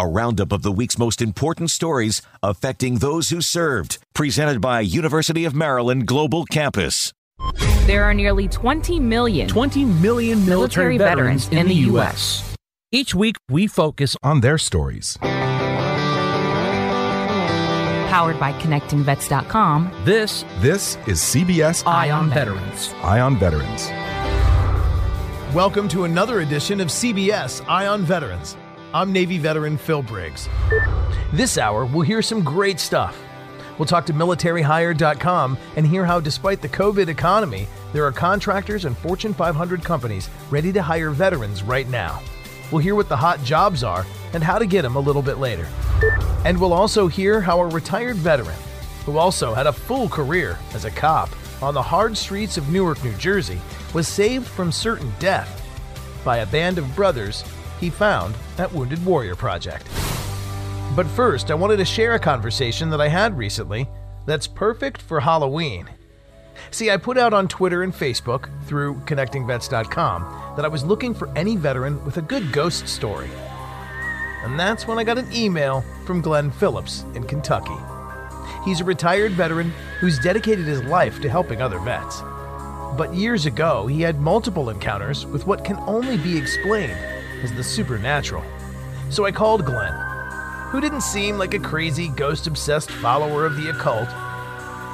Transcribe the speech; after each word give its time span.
a 0.00 0.06
roundup 0.06 0.50
of 0.50 0.62
the 0.62 0.72
week's 0.72 0.98
most 0.98 1.20
important 1.20 1.70
stories 1.70 2.22
affecting 2.42 2.94
those 2.96 3.28
who 3.28 3.42
served, 3.42 3.98
presented 4.14 4.58
by 4.58 4.80
University 4.80 5.44
of 5.44 5.54
Maryland 5.54 6.06
Global 6.06 6.46
Campus. 6.46 7.12
There 7.84 8.04
are 8.04 8.14
nearly 8.14 8.48
20 8.48 8.98
million 8.98 9.46
20 9.46 9.84
million 9.84 10.46
military, 10.46 10.96
military 10.96 10.96
veterans, 10.96 11.44
veterans, 11.48 11.60
in 11.60 11.68
the 11.68 11.74
U.S. 11.90 12.56
Each 12.90 13.14
week, 13.14 13.36
we 13.50 13.66
focus 13.66 14.16
on 14.22 14.40
their 14.40 14.56
stories. 14.56 15.18
Powered 18.08 18.40
by 18.40 18.52
ConnectingVets.com. 18.54 19.92
this 20.06 20.46
This 20.60 20.96
is 21.06 21.20
CBS 21.20 21.86
Eye 21.86 22.10
on 22.10 22.30
Veterans. 22.30 22.94
Eye 23.02 23.20
on 23.20 23.36
Veterans. 23.36 23.90
Welcome 25.54 25.88
to 25.88 26.04
another 26.04 26.40
edition 26.40 26.80
of 26.80 26.88
CBS 26.88 27.62
Eye 27.68 27.86
on 27.86 28.02
Veterans. 28.02 28.56
I'm 28.92 29.12
Navy 29.12 29.38
veteran 29.38 29.78
Phil 29.78 30.02
Briggs. 30.02 30.48
This 31.32 31.58
hour, 31.58 31.84
we'll 31.84 32.02
hear 32.02 32.22
some 32.22 32.42
great 32.42 32.80
stuff. 32.80 33.16
We'll 33.78 33.86
talk 33.86 34.04
to 34.06 34.12
militaryhire.com 34.12 35.58
and 35.76 35.86
hear 35.86 36.04
how, 36.04 36.18
despite 36.18 36.60
the 36.60 36.68
COVID 36.68 37.06
economy, 37.06 37.68
there 37.92 38.04
are 38.04 38.10
contractors 38.10 38.86
and 38.86 38.98
Fortune 38.98 39.32
500 39.32 39.84
companies 39.84 40.28
ready 40.50 40.72
to 40.72 40.82
hire 40.82 41.10
veterans 41.10 41.62
right 41.62 41.88
now. 41.88 42.20
We'll 42.72 42.82
hear 42.82 42.96
what 42.96 43.08
the 43.08 43.16
hot 43.16 43.44
jobs 43.44 43.84
are 43.84 44.04
and 44.32 44.42
how 44.42 44.58
to 44.58 44.66
get 44.66 44.82
them 44.82 44.96
a 44.96 45.00
little 45.00 45.22
bit 45.22 45.38
later. 45.38 45.68
And 46.44 46.60
we'll 46.60 46.72
also 46.72 47.06
hear 47.06 47.40
how 47.40 47.60
a 47.60 47.66
retired 47.66 48.16
veteran, 48.16 48.58
who 49.06 49.18
also 49.18 49.54
had 49.54 49.68
a 49.68 49.72
full 49.72 50.08
career 50.08 50.58
as 50.74 50.84
a 50.84 50.90
cop 50.90 51.30
on 51.62 51.74
the 51.74 51.82
hard 51.82 52.18
streets 52.18 52.56
of 52.56 52.68
Newark, 52.70 53.04
New 53.04 53.14
Jersey, 53.14 53.60
was 53.94 54.08
saved 54.08 54.48
from 54.48 54.72
certain 54.72 55.12
death 55.20 55.58
by 56.24 56.38
a 56.38 56.46
band 56.46 56.76
of 56.76 56.96
brothers 56.96 57.44
he 57.80 57.90
found 57.90 58.34
at 58.58 58.72
Wounded 58.72 59.04
Warrior 59.04 59.34
Project. 59.34 59.88
But 60.94 61.06
first, 61.06 61.50
I 61.50 61.54
wanted 61.54 61.78
to 61.78 61.84
share 61.84 62.14
a 62.14 62.18
conversation 62.18 62.90
that 62.90 63.00
I 63.00 63.08
had 63.08 63.38
recently 63.38 63.88
that's 64.26 64.46
perfect 64.46 65.00
for 65.00 65.20
Halloween. 65.20 65.88
See, 66.70 66.90
I 66.90 66.98
put 66.98 67.16
out 67.16 67.32
on 67.32 67.48
Twitter 67.48 67.82
and 67.82 67.92
Facebook 67.92 68.50
through 68.66 68.96
connectingvets.com 69.06 70.54
that 70.56 70.64
I 70.64 70.68
was 70.68 70.84
looking 70.84 71.14
for 71.14 71.30
any 71.36 71.56
veteran 71.56 72.04
with 72.04 72.18
a 72.18 72.22
good 72.22 72.52
ghost 72.52 72.86
story. 72.86 73.30
And 74.44 74.58
that's 74.58 74.86
when 74.86 74.98
I 74.98 75.04
got 75.04 75.18
an 75.18 75.32
email 75.32 75.82
from 76.04 76.20
Glenn 76.20 76.50
Phillips 76.50 77.04
in 77.14 77.24
Kentucky. 77.24 77.76
He's 78.64 78.80
a 78.80 78.84
retired 78.84 79.32
veteran 79.32 79.72
who's 80.00 80.18
dedicated 80.18 80.66
his 80.66 80.82
life 80.84 81.20
to 81.22 81.30
helping 81.30 81.62
other 81.62 81.78
vets. 81.78 82.20
But 82.96 83.14
years 83.14 83.46
ago, 83.46 83.86
he 83.86 84.02
had 84.02 84.20
multiple 84.20 84.70
encounters 84.70 85.24
with 85.24 85.46
what 85.46 85.64
can 85.64 85.76
only 85.86 86.18
be 86.18 86.36
explained 86.36 86.98
as 87.42 87.52
the 87.52 87.64
supernatural. 87.64 88.44
So 89.10 89.24
I 89.24 89.32
called 89.32 89.64
Glenn, 89.64 89.92
who 90.70 90.80
didn't 90.80 91.02
seem 91.02 91.38
like 91.38 91.54
a 91.54 91.58
crazy, 91.58 92.08
ghost 92.08 92.46
obsessed 92.46 92.90
follower 92.90 93.44
of 93.44 93.56
the 93.56 93.70
occult. 93.70 94.08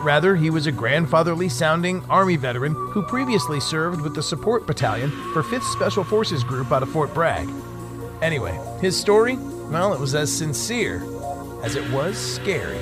Rather, 0.03 0.37
he 0.37 0.51
was 0.51 0.67
a 0.67 0.73
grandfatherly 0.73 1.49
sounding 1.49 2.05
Army 2.05 2.37
veteran 2.37 2.75
who 2.75 3.03
previously 3.03 3.61
served 3.61 4.01
with 4.01 4.15
the 4.15 4.23
support 4.23 4.67
battalion 4.67 5.11
for 5.33 5.43
5th 5.43 5.71
Special 5.73 6.05
Forces 6.05 6.45
Group 6.45 6.73
out 6.73 6.83
of 6.83 6.91
Fort 6.91 7.13
Bragg. 7.13 7.49
Anyway, 8.23 8.59
his 8.81 8.97
story? 8.97 9.37
Well, 9.37 9.93
it 9.93 10.01
was 10.01 10.15
as 10.15 10.33
sincere 10.33 11.03
as 11.63 11.77
it 11.77 11.91
was 11.91 12.17
scary. 12.17 12.79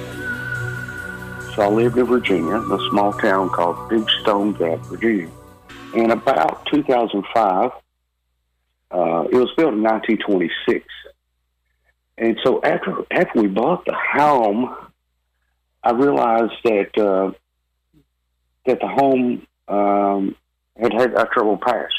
So 1.55 1.63
I 1.63 1.69
lived 1.69 1.97
in 1.97 2.07
Virginia, 2.07 2.57
in 2.57 2.71
a 2.71 2.91
small 2.91 3.13
town 3.13 3.49
called 3.49 3.89
Big 3.89 4.09
Stone 4.21 4.55
Gap, 4.55 4.81
Virginia. 4.81 5.31
And 5.95 6.11
about 6.11 6.67
2005, 6.67 7.71
uh, 8.95 9.25
it 9.25 9.35
was 9.35 9.51
built 9.57 9.75
in 9.75 9.83
1926. 9.83 10.87
And 12.17 12.39
so 12.45 12.63
after 12.63 13.05
after 13.11 13.43
we 13.43 13.49
bought 13.49 13.85
the 13.85 13.95
home, 13.95 14.73
I 15.83 15.93
realized 15.93 16.53
that 16.63 16.97
uh, 16.97 17.33
that 18.67 18.79
the 18.81 18.87
home 18.87 19.47
um, 19.67 20.37
had 20.77 20.93
had 20.93 21.15
a 21.15 21.27
troubled 21.27 21.61
past. 21.61 21.93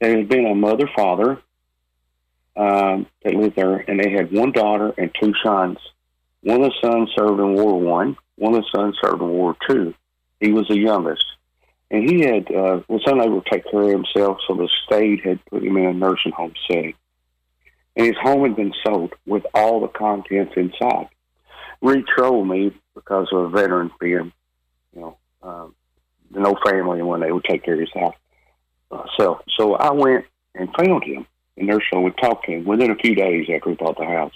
There 0.00 0.16
had 0.16 0.28
been 0.28 0.46
a 0.46 0.54
mother 0.54 0.88
father 0.96 1.42
um, 2.56 3.06
that 3.22 3.34
lived 3.34 3.56
there, 3.56 3.76
and 3.76 4.00
they 4.00 4.10
had 4.10 4.32
one 4.32 4.52
daughter 4.52 4.94
and 4.96 5.10
two 5.20 5.34
sons. 5.44 5.76
One 6.42 6.62
of 6.62 6.70
the 6.70 6.88
sons 6.88 7.10
served 7.14 7.40
in 7.40 7.54
World 7.54 7.72
War 7.72 7.80
One. 7.80 8.16
One 8.36 8.54
of 8.54 8.62
the 8.62 8.70
sons 8.74 8.96
served 9.02 9.20
in 9.20 9.28
World 9.28 9.36
War 9.36 9.56
Two. 9.68 9.94
He 10.40 10.52
was 10.52 10.66
the 10.68 10.78
youngest, 10.78 11.24
and 11.90 12.08
he 12.08 12.20
had 12.20 12.50
uh, 12.50 12.80
was 12.88 13.02
unable 13.06 13.42
to 13.42 13.50
take 13.50 13.68
care 13.70 13.82
of 13.82 13.90
himself, 13.90 14.38
so 14.46 14.54
the 14.54 14.68
state 14.86 15.24
had 15.24 15.44
put 15.46 15.64
him 15.64 15.76
in 15.76 15.86
a 15.86 15.92
nursing 15.92 16.32
home 16.32 16.54
setting. 16.70 16.94
And 17.96 18.06
his 18.06 18.16
home 18.22 18.44
had 18.44 18.56
been 18.56 18.72
sold 18.84 19.14
with 19.26 19.44
all 19.54 19.80
the 19.80 19.88
contents 19.88 20.54
inside. 20.56 21.08
Told 22.16 22.48
me 22.48 22.72
because 22.94 23.28
of 23.32 23.38
a 23.38 23.48
veteran 23.48 23.90
being, 23.98 24.32
you 24.94 25.00
know, 25.00 25.16
um, 25.42 25.74
no 26.30 26.54
family 26.64 26.98
and 26.98 27.08
when 27.08 27.20
they 27.20 27.32
would 27.32 27.44
take 27.44 27.64
care 27.64 27.74
of 27.74 27.80
his 27.80 27.92
house. 27.94 28.14
Uh, 28.90 29.04
so, 29.18 29.40
so 29.56 29.74
I 29.74 29.92
went 29.92 30.26
and 30.54 30.68
found 30.76 31.04
him 31.04 31.26
in 31.56 31.66
their 31.66 31.80
show 31.80 32.04
and 32.04 32.16
talked 32.18 32.46
to 32.46 32.52
him 32.52 32.64
within 32.64 32.90
a 32.90 32.96
few 32.96 33.14
days 33.14 33.48
after 33.54 33.70
we 33.70 33.76
bought 33.76 33.96
the 33.96 34.04
house. 34.04 34.34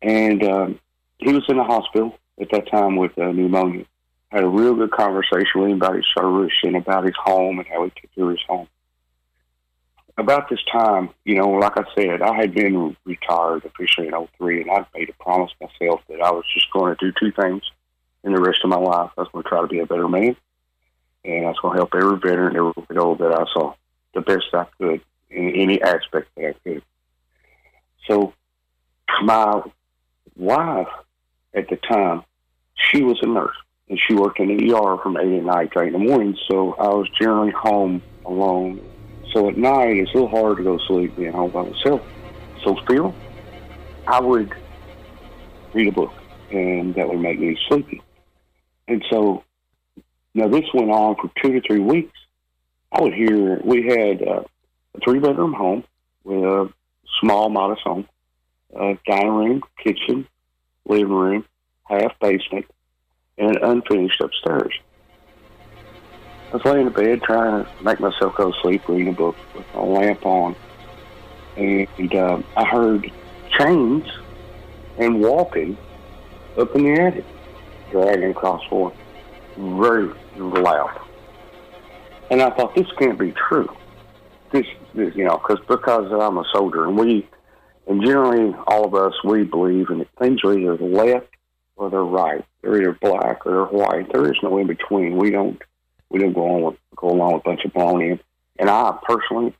And 0.00 0.42
um, 0.44 0.80
he 1.18 1.32
was 1.32 1.44
in 1.48 1.56
the 1.56 1.64
hospital 1.64 2.18
at 2.40 2.50
that 2.52 2.70
time 2.70 2.96
with 2.96 3.16
uh, 3.18 3.32
pneumonia. 3.32 3.84
Had 4.30 4.44
a 4.44 4.48
real 4.48 4.74
good 4.74 4.92
conversation 4.92 5.60
with 5.60 5.70
him 5.70 5.76
about 5.78 5.96
his 5.96 6.06
service 6.16 6.52
and 6.62 6.76
about 6.76 7.04
his 7.04 7.16
home 7.22 7.58
and 7.58 7.68
how 7.68 7.84
he 7.84 7.90
took 7.90 8.14
care 8.14 8.24
of 8.24 8.30
his 8.30 8.44
home. 8.48 8.68
About 10.16 10.48
this 10.48 10.62
time, 10.70 11.10
you 11.24 11.36
know, 11.36 11.48
like 11.48 11.76
I 11.76 11.84
said, 11.94 12.22
I 12.22 12.34
had 12.36 12.54
been 12.54 12.96
retired 13.04 13.64
officially 13.64 14.08
in 14.08 14.28
03, 14.38 14.62
and 14.62 14.70
I'd 14.70 14.86
made 14.94 15.08
a 15.08 15.22
promise 15.22 15.50
myself 15.60 16.02
that 16.08 16.20
I 16.20 16.30
was 16.30 16.44
just 16.52 16.70
going 16.72 16.94
to 16.94 17.04
do 17.04 17.12
two 17.18 17.32
things 17.32 17.62
in 18.22 18.32
the 18.32 18.40
rest 18.40 18.60
of 18.62 18.70
my 18.70 18.76
life. 18.76 19.10
I 19.16 19.22
was 19.22 19.28
going 19.32 19.42
to 19.42 19.48
try 19.48 19.60
to 19.62 19.66
be 19.66 19.80
a 19.80 19.86
better 19.86 20.08
man, 20.08 20.36
and 21.24 21.46
I 21.46 21.48
was 21.48 21.58
going 21.60 21.74
to 21.74 21.80
help 21.80 21.94
every 21.94 22.18
veteran, 22.18 22.56
every 22.56 22.72
widow 22.88 23.14
that 23.16 23.32
I 23.32 23.44
saw 23.52 23.74
the 24.14 24.20
best 24.20 24.46
I 24.52 24.66
could 24.78 25.00
in 25.30 25.50
any 25.54 25.80
aspect 25.80 26.28
that 26.36 26.46
I 26.46 26.52
could. 26.64 26.82
So, 28.06 28.34
my 29.22 29.62
wife 30.36 30.88
at 31.54 31.68
the 31.68 31.76
time, 31.76 32.24
she 32.74 33.02
was 33.02 33.18
a 33.22 33.26
nurse, 33.26 33.56
and 33.90 33.98
she 34.06 34.14
worked 34.14 34.38
in 34.38 34.56
the 34.56 34.72
ER 34.72 34.96
from 35.02 35.16
8 35.16 35.38
at 35.38 35.44
night 35.44 35.72
to 35.72 35.80
8 35.80 35.88
in 35.88 35.92
the 35.94 35.98
morning, 35.98 36.38
so 36.48 36.74
I 36.74 36.86
was 36.88 37.08
generally 37.20 37.50
home 37.50 38.00
alone. 38.24 38.80
So 39.34 39.48
at 39.48 39.58
night, 39.58 39.96
it's 39.96 40.12
a 40.12 40.18
little 40.18 40.28
hard 40.28 40.58
to 40.58 40.62
go 40.62 40.78
to 40.78 40.84
sleep 40.86 41.16
being 41.16 41.32
home 41.32 41.50
by 41.50 41.64
myself. 41.64 42.00
So 42.64 42.76
still, 42.84 43.14
I 44.06 44.20
would 44.20 44.54
read 45.74 45.88
a 45.88 45.92
book. 45.92 46.12
and 46.52 46.94
that 46.94 47.08
would 47.08 47.20
make 47.20 47.38
me 47.38 47.56
sleepy. 47.68 48.02
And 48.88 49.04
so, 49.10 49.44
now 50.34 50.48
this 50.48 50.64
went 50.74 50.90
on 50.90 51.16
for 51.16 51.30
two 51.42 51.52
to 51.52 51.60
three 51.60 51.80
weeks. 51.80 52.16
I 52.92 53.00
would 53.02 53.14
hear 53.14 53.60
we 53.64 53.86
had 53.86 54.22
a 54.22 54.44
three 55.04 55.20
bedroom 55.20 55.52
home 55.52 55.84
with 56.24 56.42
a 56.42 56.72
small, 57.20 57.50
modest 57.50 57.82
home, 57.82 58.08
a 58.74 58.98
dining 59.06 59.32
room, 59.32 59.62
kitchen, 59.82 60.26
living 60.86 61.08
room, 61.08 61.44
half 61.84 62.18
basement, 62.20 62.66
and 63.40 63.56
unfinished 63.56 64.20
upstairs. 64.20 64.72
I 66.52 66.56
was 66.56 66.64
laying 66.64 66.86
in 66.86 66.92
bed 66.92 67.22
trying 67.22 67.64
to 67.64 67.82
make 67.82 68.00
myself 68.00 68.36
go 68.36 68.52
to 68.52 68.60
sleep, 68.60 68.86
reading 68.86 69.08
a 69.08 69.12
book 69.12 69.36
with 69.54 69.64
a 69.74 69.80
lamp 69.80 70.26
on, 70.26 70.54
and 71.56 72.14
uh, 72.14 72.42
I 72.56 72.64
heard 72.64 73.10
chains 73.58 74.04
and 74.98 75.20
walking 75.20 75.76
up 76.58 76.74
in 76.76 76.84
the 76.84 77.00
attic, 77.00 77.24
dragging 77.90 78.30
across 78.30 78.62
the 78.64 78.68
floor, 78.68 78.92
very 79.56 80.12
loud. 80.36 81.00
And 82.30 82.42
I 82.42 82.50
thought 82.50 82.74
this 82.74 82.86
can't 82.98 83.18
be 83.18 83.32
true. 83.32 83.74
This, 84.52 84.66
this 84.94 85.14
you 85.14 85.24
know, 85.24 85.38
because 85.38 85.64
because 85.66 86.12
I'm 86.12 86.36
a 86.36 86.44
soldier, 86.52 86.86
and 86.86 86.98
we, 86.98 87.26
and 87.86 88.04
generally 88.04 88.54
all 88.66 88.84
of 88.84 88.94
us, 88.94 89.14
we 89.24 89.44
believe 89.44 89.88
in 89.90 90.04
things 90.18 90.40
are 90.44 90.58
either 90.58 90.76
left 90.76 91.28
or 91.80 91.90
they're 91.90 92.02
right. 92.02 92.44
They're 92.60 92.76
either 92.76 92.98
black 93.00 93.46
or 93.46 93.52
they're 93.52 93.80
white. 93.80 94.12
There 94.12 94.30
is 94.30 94.38
no 94.42 94.58
in 94.58 94.66
between. 94.66 95.16
We 95.16 95.30
don't 95.30 95.60
we 96.10 96.18
don't 96.20 96.34
go 96.34 96.48
on 96.48 96.62
with 96.62 96.76
go 96.94 97.08
along 97.08 97.34
with 97.34 97.42
a 97.42 97.48
bunch 97.48 97.64
of 97.64 97.72
baloney. 97.72 98.20
And 98.58 98.68
I 98.68 98.96
personally, 99.08 99.54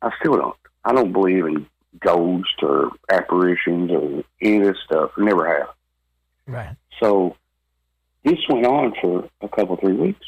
I 0.00 0.10
still 0.18 0.36
don't. 0.36 0.56
I 0.84 0.92
don't 0.94 1.12
believe 1.12 1.44
in 1.44 1.66
ghosts 2.00 2.54
or 2.62 2.92
apparitions 3.10 3.90
or 3.90 4.24
any 4.40 4.58
of 4.58 4.64
this 4.64 4.82
stuff. 4.86 5.10
Never 5.18 5.46
have. 5.46 5.68
Right. 6.46 6.76
So 6.98 7.36
this 8.24 8.38
went 8.48 8.66
on 8.66 8.94
for 9.00 9.28
a 9.42 9.48
couple 9.48 9.76
three 9.76 9.94
weeks. 9.94 10.24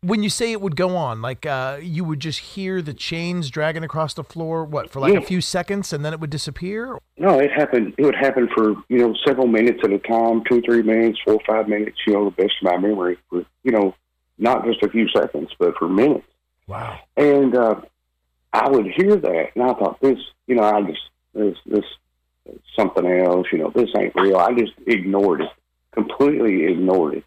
When 0.00 0.22
you 0.22 0.30
say 0.30 0.52
it 0.52 0.60
would 0.60 0.76
go 0.76 0.94
on, 0.96 1.20
like 1.22 1.44
uh, 1.44 1.78
you 1.82 2.04
would 2.04 2.20
just 2.20 2.38
hear 2.38 2.80
the 2.80 2.94
chains 2.94 3.50
dragging 3.50 3.82
across 3.82 4.14
the 4.14 4.22
floor, 4.22 4.64
what 4.64 4.90
for 4.90 5.00
like 5.00 5.14
Yeah. 5.14 5.18
a 5.18 5.22
few 5.22 5.40
seconds, 5.40 5.92
and 5.92 6.04
then 6.04 6.12
it 6.12 6.20
would 6.20 6.30
disappear. 6.30 6.98
No, 7.16 7.40
it 7.40 7.50
happened. 7.50 7.94
It 7.98 8.04
would 8.04 8.14
happen 8.14 8.48
for 8.54 8.76
you 8.88 8.98
know 8.98 9.12
several 9.26 9.48
minutes 9.48 9.80
at 9.82 9.90
a 9.90 9.98
time, 9.98 10.44
two, 10.48 10.62
three 10.62 10.82
minutes, 10.82 11.18
four, 11.24 11.40
five 11.48 11.68
minutes. 11.68 11.96
You 12.06 12.12
know, 12.12 12.24
the 12.26 12.30
best 12.42 12.54
of 12.62 12.70
my 12.70 12.76
memory. 12.78 13.18
For, 13.28 13.44
you 13.64 13.72
know, 13.72 13.92
not 14.38 14.64
just 14.64 14.84
a 14.84 14.88
few 14.88 15.08
seconds, 15.08 15.50
but 15.58 15.76
for 15.76 15.88
minutes. 15.88 16.26
Wow. 16.68 17.00
And 17.16 17.56
uh, 17.56 17.80
I 18.52 18.68
would 18.68 18.86
hear 18.86 19.16
that, 19.16 19.46
and 19.56 19.64
I 19.64 19.74
thought, 19.74 20.00
this, 20.00 20.18
you 20.46 20.54
know, 20.54 20.62
I 20.62 20.80
just 20.82 21.00
this 21.34 21.56
this 21.66 21.84
something 22.78 23.04
else. 23.04 23.48
You 23.50 23.58
know, 23.58 23.72
this 23.74 23.90
ain't 23.98 24.14
real. 24.14 24.36
I 24.36 24.52
just 24.52 24.74
ignored 24.86 25.40
it, 25.40 25.50
completely 25.90 26.66
ignored 26.66 27.14
it. 27.14 27.24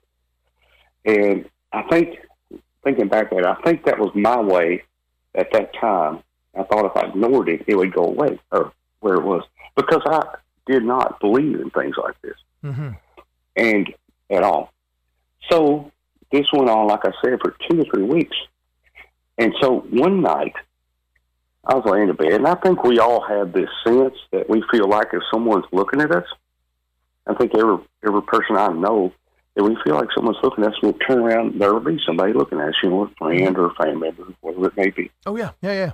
And 1.03 1.49
I 1.73 1.81
think, 1.89 2.17
thinking 2.83 3.07
back 3.07 3.31
at 3.31 3.39
it, 3.39 3.45
I 3.45 3.55
think 3.63 3.85
that 3.85 3.99
was 3.99 4.11
my 4.15 4.39
way 4.39 4.83
at 5.35 5.51
that 5.53 5.73
time. 5.75 6.23
I 6.57 6.63
thought 6.63 6.85
if 6.85 6.97
I 6.97 7.07
ignored 7.07 7.49
it, 7.49 7.63
it 7.67 7.75
would 7.75 7.93
go 7.93 8.05
away, 8.05 8.39
or 8.51 8.73
where 8.99 9.15
it 9.15 9.23
was, 9.23 9.43
because 9.75 10.01
I 10.05 10.35
did 10.65 10.83
not 10.83 11.19
believe 11.19 11.59
in 11.59 11.69
things 11.71 11.95
like 11.97 12.19
this 12.21 12.35
Mm-hmm. 12.63 12.89
and 13.55 13.93
at 14.29 14.43
all. 14.43 14.71
So 15.49 15.91
this 16.31 16.45
went 16.53 16.69
on, 16.69 16.87
like 16.87 17.03
I 17.03 17.11
said, 17.23 17.39
for 17.41 17.55
two 17.67 17.81
or 17.81 17.85
three 17.85 18.03
weeks. 18.03 18.37
And 19.39 19.53
so 19.59 19.79
one 19.89 20.21
night, 20.21 20.53
I 21.65 21.75
was 21.75 21.85
laying 21.85 22.09
in 22.09 22.15
bed, 22.15 22.33
and 22.33 22.47
I 22.47 22.55
think 22.55 22.83
we 22.83 22.99
all 22.99 23.21
have 23.21 23.51
this 23.53 23.69
sense 23.83 24.13
that 24.31 24.49
we 24.49 24.63
feel 24.71 24.87
like 24.87 25.07
if 25.13 25.21
someone's 25.33 25.65
looking 25.71 26.01
at 26.01 26.11
us, 26.11 26.25
I 27.25 27.33
think 27.35 27.55
every 27.55 27.77
every 28.05 28.21
person 28.23 28.57
I 28.57 28.67
know 28.67 29.13
that 29.55 29.63
we 29.63 29.75
feel 29.83 29.95
like 29.95 30.07
someone's 30.15 30.37
looking 30.43 30.63
at 30.63 30.71
us, 30.71 30.77
we'll 30.81 30.93
turn 30.93 31.19
around, 31.19 31.59
there 31.59 31.73
will 31.73 31.81
be 31.81 31.99
somebody 32.05 32.33
looking 32.33 32.59
at 32.59 32.69
us, 32.69 32.75
you 32.81 32.89
know, 32.89 33.03
a 33.03 33.09
friend 33.17 33.57
or 33.57 33.67
a 33.67 33.73
family 33.75 34.11
member, 34.11 34.33
whatever 34.41 34.67
it 34.67 34.77
may 34.77 34.89
be. 34.89 35.11
Oh 35.25 35.35
yeah, 35.35 35.51
yeah, 35.61 35.91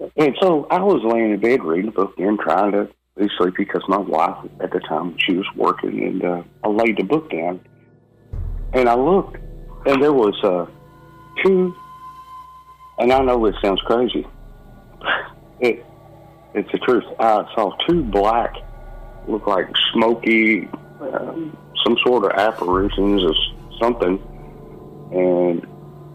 yeah. 0.00 0.08
And 0.16 0.36
so 0.40 0.66
I 0.70 0.80
was 0.80 1.02
laying 1.04 1.32
in 1.32 1.40
bed 1.40 1.64
reading 1.64 1.88
a 1.88 1.92
book 1.92 2.14
and 2.18 2.38
trying 2.38 2.72
to 2.72 2.88
be 3.16 3.28
sleepy 3.36 3.64
because 3.64 3.82
my 3.88 3.98
wife 3.98 4.36
at 4.60 4.70
the 4.70 4.78
time 4.80 5.16
she 5.18 5.34
was 5.34 5.46
working, 5.56 6.04
and 6.04 6.24
uh, 6.24 6.42
I 6.62 6.68
laid 6.68 6.98
the 6.98 7.02
book 7.02 7.30
down, 7.30 7.60
and 8.72 8.88
I 8.88 8.94
looked, 8.94 9.36
and 9.86 10.02
there 10.02 10.12
was 10.12 10.38
uh, 10.44 10.66
two. 11.44 11.74
And 13.00 13.12
I 13.12 13.20
know 13.20 13.44
this 13.44 13.60
sounds 13.62 13.80
crazy. 13.82 14.26
It 15.60 15.84
it's 16.54 16.70
the 16.70 16.78
truth. 16.78 17.02
I 17.18 17.44
saw 17.56 17.76
two 17.88 18.04
black, 18.04 18.54
look 19.26 19.48
like 19.48 19.66
smoky, 19.92 20.68
um, 21.00 21.56
some 21.84 21.96
sort 22.04 22.24
of 22.24 22.32
apparitions 22.32 23.22
or 23.22 23.34
something, 23.80 24.20
and 25.12 25.66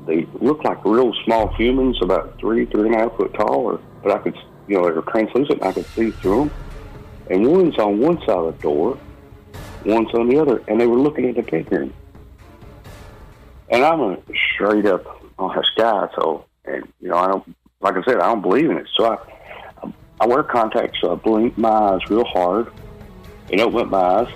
they 0.06 0.27
looked 0.42 0.65
like 0.65 0.83
real 0.83 1.13
small 1.24 1.48
humans, 1.56 1.98
about 2.01 2.38
three, 2.39 2.65
three 2.65 2.88
and 2.88 2.95
a 2.95 3.00
half 3.00 3.15
foot 3.15 3.33
tall, 3.33 3.80
but 4.01 4.12
I 4.12 4.18
could, 4.19 4.38
you 4.68 4.77
know, 4.77 4.86
they 4.86 4.92
were 4.92 5.01
translucent, 5.04 5.62
and 5.62 5.63
I 5.63 5.71
could 5.71 5.86
see 5.88 6.12
through 6.12 6.45
them. 6.45 6.51
And 7.30 7.48
one's 7.48 7.77
on 7.77 8.00
one 8.00 8.18
side 8.19 8.30
of 8.31 8.57
the 8.57 8.62
door, 8.62 8.98
one's 9.86 10.13
on 10.13 10.27
the 10.27 10.39
other, 10.39 10.62
and 10.68 10.80
they 10.80 10.88
were 10.88 11.00
looking 11.00 11.30
at 11.30 11.36
the 11.36 11.42
bedroom. 11.42 11.94
And 13.69 13.83
I'm 13.83 14.01
a 14.01 14.18
straight 14.54 14.86
up 14.86 15.06
honest 15.39 15.71
guy, 15.77 16.09
so, 16.16 16.45
and, 16.66 16.88
you 17.00 17.09
know, 17.09 17.18
I 17.18 17.27
don't, 17.27 17.56
like 17.80 17.95
I 17.95 18.04
said, 18.04 18.18
I 18.18 18.27
don't 18.27 18.42
believe 18.42 18.69
in 18.69 18.77
it. 18.77 18.88
So 18.95 19.06
I, 19.06 19.18
I 20.19 20.27
wear 20.27 20.44
contacts, 20.44 21.00
so 21.01 21.13
I 21.13 21.16
blinked 21.16 21.57
my 21.57 21.69
eyes 21.69 22.01
real 22.09 22.25
hard, 22.25 22.71
and 23.51 23.62
opened 23.62 23.81
up 23.81 23.88
my 23.89 24.00
eyes. 24.00 24.27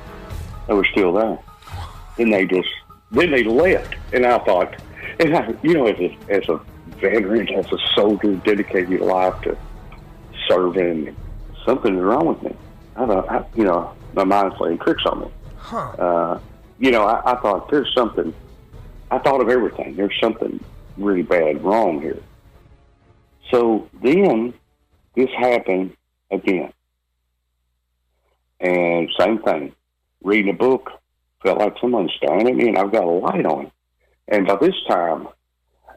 They 0.68 0.74
were 0.74 0.86
still 0.92 1.14
there. 1.14 1.40
Then 2.18 2.30
they 2.30 2.46
just, 2.46 2.69
then 3.12 3.31
they 3.31 3.44
left, 3.44 3.96
and 4.14 4.25
I 4.25 4.40
thought, 4.40 4.75
and 5.19 5.36
I, 5.36 5.54
you 5.64 5.74
know, 5.74 5.88
as 5.88 6.00
a, 6.00 6.18
as 6.30 6.50
a 6.50 6.60
veteran, 7.00 7.50
as 7.54 7.72
a 7.72 7.78
soldier, 7.96 8.36
dedicated 8.36 8.90
your 8.90 9.06
life 9.06 9.42
to 9.44 9.58
serving, 10.48 11.16
something's 11.66 12.02
wrong 12.02 12.28
with 12.28 12.42
me. 12.44 12.56
I 12.96 13.06
don't, 13.06 13.30
I, 13.30 13.46
you 13.56 13.64
know, 13.64 13.94
my 14.14 14.24
mind's 14.24 14.56
playing 14.56 14.80
tricks 14.80 15.04
on 15.06 15.22
me. 15.22 15.28
Huh. 15.58 15.78
Uh, 15.78 16.40
you 16.80 16.92
know, 16.92 17.04
I, 17.04 17.34
I 17.34 17.36
thought 17.42 17.69
there's 17.69 17.94
something. 17.94 18.34
I 19.12 19.19
thought 19.19 19.42
of 19.42 19.50
everything. 19.50 19.96
There's 19.96 20.18
something 20.22 20.64
really 20.98 21.22
bad 21.22 21.64
wrong 21.64 22.02
here. 22.02 22.22
So 23.52 23.90
then 24.02 24.54
this 25.16 25.30
happened 25.38 25.96
again. 26.31 26.74
And 28.60 29.10
same 29.18 29.40
thing. 29.44 29.74
Reading 30.27 30.53
a 30.53 30.57
book, 30.57 30.91
felt 31.41 31.57
like 31.57 31.75
someone's 31.79 32.12
staring 32.18 32.50
at 32.50 32.56
me, 32.56 32.68
and 32.68 32.77
I've 32.77 32.91
got 32.91 33.06
a 33.06 33.09
light 33.09 33.45
on. 33.45 33.71
And 34.28 34.45
by 34.45 34.57
this 34.59 34.75
time, 34.90 35.30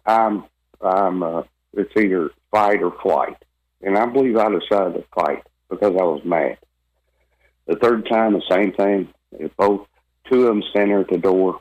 I'm, 0.06 0.44
I'm, 0.80 1.20
uh, 1.24 1.42
it's 1.74 1.90
either 1.96 2.30
fight 2.52 2.80
or 2.80 2.92
flight. 3.02 3.36
And 3.82 3.98
I 3.98 4.06
believe 4.06 4.36
I 4.36 4.48
decided 4.48 4.94
to 4.94 5.04
fight 5.12 5.42
because 5.68 5.96
I 5.98 6.04
was 6.04 6.22
mad. 6.24 6.58
The 7.66 7.74
third 7.74 8.08
time, 8.08 8.34
the 8.34 8.42
same 8.48 8.72
thing. 8.72 9.12
Both 9.56 9.88
two 10.30 10.42
of 10.42 10.46
them 10.46 10.62
standing 10.70 10.90
there 10.90 11.00
at 11.00 11.08
the 11.08 11.18
door 11.18 11.60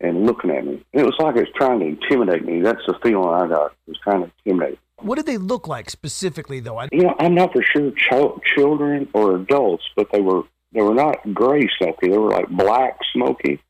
and 0.00 0.24
looking 0.24 0.52
at 0.52 0.64
me. 0.64 0.82
And 0.94 1.02
it 1.02 1.04
was 1.04 1.16
like 1.18 1.36
it 1.36 1.40
was 1.40 1.48
trying 1.54 1.80
to 1.80 1.86
intimidate 1.86 2.46
me. 2.46 2.62
That's 2.62 2.86
the 2.86 2.94
feeling 3.02 3.28
I 3.28 3.46
got. 3.46 3.72
It 3.86 3.90
was 3.90 3.98
trying 4.02 4.22
to 4.22 4.30
intimidate. 4.46 4.78
What 5.00 5.16
did 5.16 5.26
they 5.26 5.36
look 5.36 5.68
like 5.68 5.90
specifically, 5.90 6.60
though? 6.60 6.78
I, 6.78 6.88
You 6.92 7.02
know, 7.02 7.14
I'm 7.18 7.34
not 7.34 7.52
for 7.52 7.62
sure 7.62 7.90
ch- 7.90 8.40
children 8.54 9.06
or 9.12 9.36
adults, 9.36 9.84
but 9.96 10.10
they 10.12 10.22
were 10.22 10.44
they 10.74 10.82
were 10.82 10.94
not 10.94 11.32
gray 11.32 11.68
smoky. 11.78 12.08
They 12.08 12.18
were 12.18 12.30
like 12.30 12.48
black 12.48 12.98
smoky, 13.12 13.60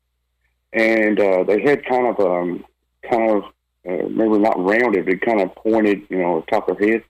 and 0.72 1.20
uh, 1.20 1.44
they 1.44 1.60
had 1.62 1.84
kind 1.84 2.06
of 2.06 2.20
um 2.20 2.64
kind 3.08 3.30
of 3.30 3.44
uh, 3.86 4.08
maybe 4.08 4.38
not 4.38 4.58
rounded, 4.58 5.06
but 5.06 5.20
kind 5.20 5.40
of 5.40 5.54
pointed, 5.54 6.02
you 6.08 6.18
know, 6.18 6.44
top 6.50 6.68
of 6.68 6.78
their 6.78 6.92
head, 6.92 7.04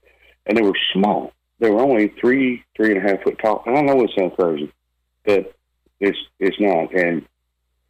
and 0.45 0.57
they 0.57 0.61
were 0.61 0.77
small. 0.93 1.31
They 1.59 1.69
were 1.69 1.81
only 1.81 2.13
three 2.19 2.63
three 2.75 2.95
and 2.95 2.97
a 2.97 3.09
half 3.09 3.23
foot 3.23 3.39
tall. 3.41 3.63
And 3.65 3.77
I 3.77 3.81
know 3.81 4.03
it 4.03 4.11
sounds 4.17 4.33
crazy, 4.37 4.71
but 5.23 5.55
it's 5.99 6.17
it's 6.39 6.59
not. 6.59 6.93
And 6.93 7.25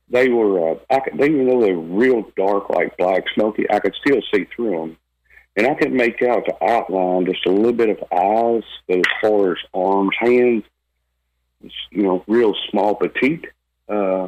they 0.09 0.29
were 0.29 0.71
uh, 0.71 0.75
I 0.89 0.99
could, 0.99 1.19
even 1.19 1.49
though 1.49 1.61
they 1.61 1.73
were 1.73 1.81
real 1.81 2.31
dark 2.37 2.69
like 2.69 2.95
black 2.97 3.23
smoky, 3.33 3.65
I 3.69 3.79
could 3.79 3.95
still 4.05 4.21
see 4.33 4.45
through 4.55 4.71
them 4.71 4.97
and 5.55 5.67
I 5.67 5.73
could 5.75 5.93
make 5.93 6.21
out 6.21 6.45
the 6.45 6.63
outline, 6.63 7.25
just 7.25 7.45
a 7.45 7.51
little 7.51 7.73
bit 7.73 7.89
of 7.89 8.03
eyes, 8.11 8.63
but 8.87 8.97
as 8.97 9.03
far 9.21 9.53
as 9.53 9.57
arms, 9.73 10.11
hands, 10.19 10.63
you 11.61 12.03
know, 12.03 12.23
real 12.27 12.53
small, 12.69 12.95
petite, 12.95 13.45
uh, 13.89 14.27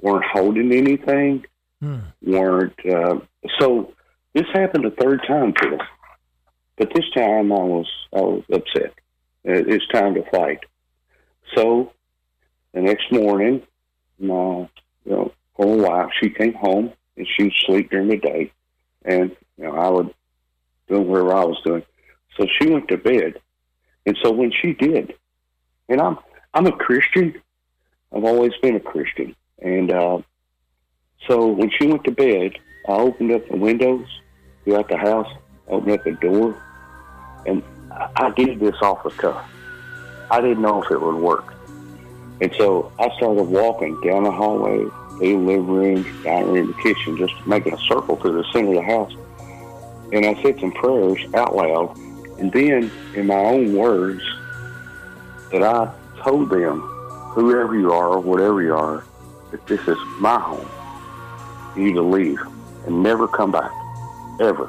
weren't 0.00 0.24
holding 0.32 0.72
anything, 0.72 1.44
Hmm. 1.80 1.98
weren't. 2.22 2.78
Uh, 2.86 3.20
so 3.58 3.92
this 4.32 4.46
happened 4.52 4.86
a 4.86 4.90
third 4.90 5.22
time 5.26 5.52
to 5.52 5.70
them, 5.70 5.80
but 6.76 6.92
this 6.94 7.08
time 7.14 7.52
I 7.52 7.56
was 7.56 7.86
I 8.14 8.20
was 8.20 8.44
upset. 8.52 8.94
It's 9.44 9.86
time 9.88 10.14
to 10.14 10.22
fight. 10.30 10.60
So 11.54 11.92
the 12.72 12.80
next 12.80 13.12
morning, 13.12 13.62
my 14.18 14.68
you 15.04 15.12
know, 15.12 15.32
poor 15.54 15.76
wife, 15.76 16.10
she 16.20 16.30
came 16.30 16.54
home 16.54 16.92
and 17.16 17.26
she'd 17.36 17.52
sleep 17.66 17.90
during 17.90 18.08
the 18.08 18.16
day, 18.16 18.52
and 19.04 19.36
you 19.58 19.64
know 19.64 19.74
I 19.76 19.88
would 19.90 20.14
doing 20.88 21.08
whatever 21.08 21.34
I 21.34 21.44
was 21.44 21.60
doing. 21.64 21.82
So 22.38 22.46
she 22.58 22.68
went 22.70 22.88
to 22.88 22.96
bed, 22.96 23.34
and 24.06 24.16
so 24.22 24.32
when 24.32 24.52
she 24.62 24.72
did, 24.72 25.14
and 25.88 26.00
I'm 26.00 26.18
I'm 26.54 26.66
a 26.66 26.72
Christian, 26.72 27.34
I've 28.14 28.24
always 28.24 28.52
been 28.62 28.76
a 28.76 28.80
Christian. 28.80 29.34
And 29.60 29.90
uh, 29.92 30.18
so 31.26 31.48
when 31.48 31.68
she 31.70 31.88
went 31.88 32.04
to 32.04 32.12
bed, 32.12 32.52
I 32.88 32.92
opened 32.92 33.32
up 33.32 33.48
the 33.48 33.56
windows 33.56 34.06
throughout 34.62 34.88
the 34.88 34.96
house, 34.96 35.26
opened 35.66 35.98
up 35.98 36.04
the 36.04 36.12
door, 36.12 36.56
and 37.44 37.60
I, 38.16 38.30
did 38.30 38.60
this 38.60 38.76
off 38.82 39.02
the 39.02 39.10
cuff. 39.10 39.44
I 40.30 40.40
didn't 40.40 40.62
know 40.62 40.80
if 40.82 40.90
it 40.92 41.00
would 41.00 41.16
work. 41.16 41.54
And 42.40 42.54
so 42.56 42.92
I 43.00 43.08
started 43.16 43.42
walking 43.42 44.00
down 44.02 44.22
the 44.22 44.30
hallway, 44.30 44.84
the 45.18 45.36
living 45.36 45.66
room, 45.66 46.22
dining 46.22 46.52
room, 46.52 46.66
the 46.68 46.82
kitchen, 46.82 47.16
just 47.16 47.34
making 47.48 47.74
a 47.74 47.78
circle 47.78 48.14
through 48.16 48.42
the 48.42 48.44
center 48.52 48.68
of 48.68 48.74
the 48.74 48.82
house. 48.82 49.12
And 50.12 50.24
I 50.24 50.40
said 50.40 50.60
some 50.60 50.72
prayers 50.72 51.18
out 51.34 51.56
loud. 51.56 51.96
And 52.38 52.52
then, 52.52 52.90
in 53.14 53.26
my 53.26 53.34
own 53.34 53.74
words, 53.74 54.22
that 55.50 55.62
I 55.62 55.92
told 56.24 56.50
them, 56.50 56.80
whoever 56.80 57.78
you 57.78 57.92
are, 57.92 58.18
whatever 58.18 58.62
you 58.62 58.74
are, 58.74 59.04
that 59.50 59.64
this 59.66 59.86
is 59.86 59.98
my 60.18 60.40
home. 60.40 60.68
You 61.76 61.84
need 61.84 61.94
to 61.94 62.02
leave 62.02 62.40
and 62.86 63.02
never 63.02 63.28
come 63.28 63.52
back. 63.52 63.70
Ever. 64.40 64.68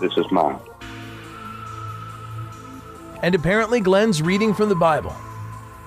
This 0.00 0.16
is 0.16 0.30
mine. 0.30 0.58
And 3.22 3.34
apparently, 3.34 3.80
Glenn's 3.80 4.20
reading 4.20 4.52
from 4.52 4.68
the 4.68 4.74
Bible 4.74 5.14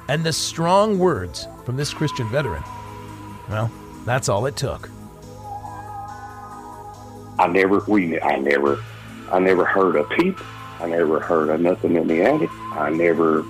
and 0.08 0.24
the 0.24 0.34
strong 0.34 1.00
words 1.00 1.48
from 1.66 1.78
this 1.78 1.94
Christian 1.94 2.28
veteran. 2.30 2.64
Well, 3.50 3.72
that's 4.06 4.30
all 4.30 4.46
it 4.46 4.56
took. 4.56 4.90
I 7.38 7.48
never, 7.48 7.80
we, 7.88 8.20
I 8.22 8.38
never, 8.38 8.82
I 9.32 9.40
never 9.40 9.66
heard 9.66 9.96
a 9.98 10.04
peep. 10.06 10.40
I 10.80 10.88
never 10.88 11.20
heard 11.20 11.50
of 11.50 11.60
nothing 11.60 11.96
in 11.96 12.08
the 12.08 12.24
attic. 12.24 12.50
I 12.74 12.90
never 12.90 13.46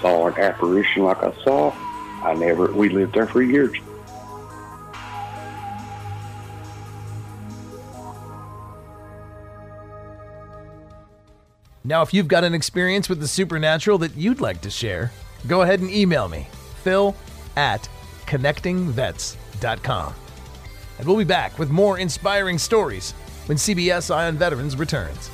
saw 0.00 0.28
an 0.28 0.34
apparition 0.34 1.02
like 1.02 1.22
I 1.22 1.32
saw. 1.42 1.72
I 2.22 2.34
never, 2.34 2.72
we 2.72 2.88
lived 2.88 3.14
there 3.14 3.26
for 3.26 3.42
years. 3.42 3.76
Now, 11.86 12.00
if 12.00 12.14
you've 12.14 12.28
got 12.28 12.44
an 12.44 12.54
experience 12.54 13.10
with 13.10 13.20
the 13.20 13.28
supernatural 13.28 13.98
that 13.98 14.16
you'd 14.16 14.40
like 14.40 14.62
to 14.62 14.70
share, 14.70 15.12
go 15.46 15.60
ahead 15.60 15.80
and 15.80 15.90
email 15.90 16.28
me, 16.28 16.46
phil 16.82 17.14
at 17.56 17.86
connectingvets.com. 18.26 20.14
And 20.98 21.06
we'll 21.06 21.18
be 21.18 21.24
back 21.24 21.58
with 21.58 21.70
more 21.70 21.98
inspiring 21.98 22.56
stories 22.56 23.12
when 23.46 23.58
CBS 23.58 24.14
Eye 24.14 24.28
on 24.28 24.38
Veterans 24.38 24.76
returns. 24.76 25.30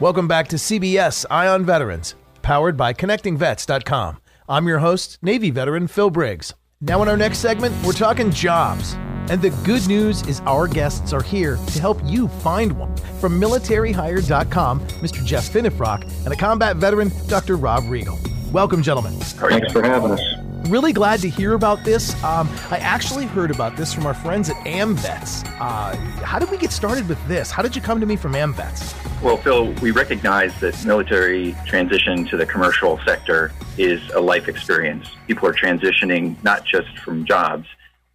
Welcome 0.00 0.28
back 0.28 0.46
to 0.50 0.56
CBS 0.56 1.26
Eye 1.28 1.48
on 1.48 1.64
Veterans, 1.64 2.14
powered 2.40 2.76
by 2.76 2.92
connectingvets.com. 2.92 4.18
I'm 4.48 4.68
your 4.68 4.78
host, 4.78 5.18
Navy 5.22 5.50
veteran 5.50 5.88
Phil 5.88 6.08
Briggs. 6.08 6.54
Now, 6.80 7.02
in 7.02 7.08
our 7.08 7.16
next 7.16 7.38
segment, 7.38 7.74
we're 7.84 7.92
talking 7.94 8.30
jobs. 8.30 8.94
And 9.28 9.42
the 9.42 9.50
good 9.64 9.88
news 9.88 10.24
is 10.28 10.38
our 10.46 10.68
guests 10.68 11.12
are 11.12 11.20
here 11.20 11.56
to 11.56 11.80
help 11.80 11.98
you 12.04 12.28
find 12.28 12.78
one. 12.78 12.96
From 13.18 13.40
militaryhire.com, 13.40 14.80
Mr. 14.80 15.24
Jeff 15.24 15.50
Finifrock, 15.50 16.04
and 16.24 16.32
a 16.32 16.36
combat 16.36 16.76
veteran, 16.76 17.10
Dr. 17.26 17.56
Rob 17.56 17.82
Regal. 17.88 18.20
Welcome, 18.52 18.84
gentlemen. 18.84 19.14
Thanks 19.14 19.72
for 19.72 19.82
having 19.82 20.12
us. 20.12 20.22
Really 20.66 20.92
glad 20.92 21.20
to 21.20 21.30
hear 21.30 21.54
about 21.54 21.82
this. 21.84 22.12
Um, 22.22 22.48
I 22.70 22.78
actually 22.78 23.24
heard 23.26 23.50
about 23.50 23.76
this 23.76 23.94
from 23.94 24.04
our 24.04 24.12
friends 24.12 24.50
at 24.50 24.56
AMVETS. 24.66 25.48
Uh, 25.60 25.96
how 26.24 26.38
did 26.38 26.50
we 26.50 26.58
get 26.58 26.72
started 26.72 27.08
with 27.08 27.26
this? 27.26 27.50
How 27.50 27.62
did 27.62 27.74
you 27.74 27.80
come 27.80 28.00
to 28.00 28.06
me 28.06 28.16
from 28.16 28.32
AMVETS? 28.32 29.22
Well, 29.22 29.38
Phil, 29.38 29.72
we 29.74 29.92
recognize 29.92 30.58
that 30.60 30.84
military 30.84 31.56
transition 31.64 32.26
to 32.26 32.36
the 32.36 32.44
commercial 32.44 33.00
sector 33.06 33.50
is 33.78 34.00
a 34.10 34.20
life 34.20 34.46
experience. 34.46 35.08
People 35.26 35.48
are 35.48 35.54
transitioning 35.54 36.42
not 36.44 36.64
just 36.64 36.98
from 36.98 37.24
jobs, 37.24 37.66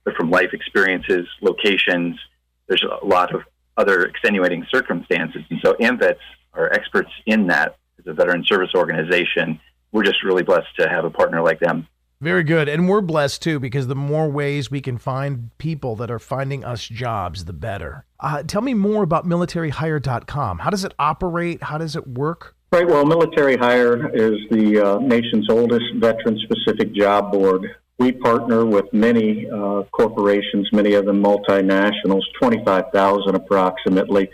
but 0.04 0.16
from 0.16 0.30
life 0.30 0.54
experiences, 0.54 1.28
locations. 1.42 2.20
There's 2.68 2.84
a 2.84 3.06
lot 3.06 3.34
of 3.34 3.42
other 3.78 4.06
extenuating 4.06 4.66
circumstances. 4.70 5.42
And 5.50 5.60
so 5.64 5.74
AMVETS 5.80 6.20
are 6.54 6.72
experts 6.72 7.12
in 7.26 7.48
that 7.48 7.78
as 8.00 8.06
a 8.06 8.14
veteran 8.14 8.44
service 8.46 8.72
organization. 8.76 9.60
We're 9.92 10.04
just 10.04 10.24
really 10.24 10.44
blessed 10.44 10.76
to 10.78 10.88
have 10.88 11.06
a 11.06 11.10
partner 11.10 11.42
like 11.42 11.60
them. 11.60 11.88
Very 12.24 12.44
good. 12.46 12.70
And 12.70 12.88
we're 12.88 13.02
blessed 13.02 13.42
too 13.42 13.60
because 13.60 13.88
the 13.88 13.96
more 13.96 14.30
ways 14.30 14.72
we 14.72 14.80
can 14.80 14.98
find 14.98 15.50
people 15.58 15.98
that 15.98 16.10
are 16.10 16.20
finding 16.20 16.64
us 16.64 16.88
jobs, 16.88 17.44
the 17.44 17.52
better. 17.52 18.06
Uh, 18.18 18.44
tell 18.44 18.62
me 18.62 18.74
more 18.74 19.04
about 19.04 19.28
militaryhire.com. 19.28 20.60
How 20.60 20.70
does 20.70 20.86
it 20.86 20.94
operate? 20.98 21.64
How 21.64 21.78
does 21.78 21.98
it 21.98 22.08
work? 22.08 22.56
Right. 22.72 22.88
Well, 22.88 23.06
Military 23.06 23.58
Hire 23.58 24.08
is 24.16 24.40
the 24.50 24.80
uh, 24.80 25.00
nation's 25.00 25.50
oldest 25.50 25.84
veteran 25.96 26.40
specific 26.44 26.94
job 26.94 27.34
board. 27.34 27.76
We 28.00 28.14
partner 28.14 28.66
with 28.66 28.86
many 28.94 29.46
uh, 29.50 29.84
corporations, 29.92 30.70
many 30.72 30.94
of 30.94 31.06
them 31.06 31.22
multinationals, 31.22 32.22
25,000 32.40 33.36
approximately, 33.36 34.30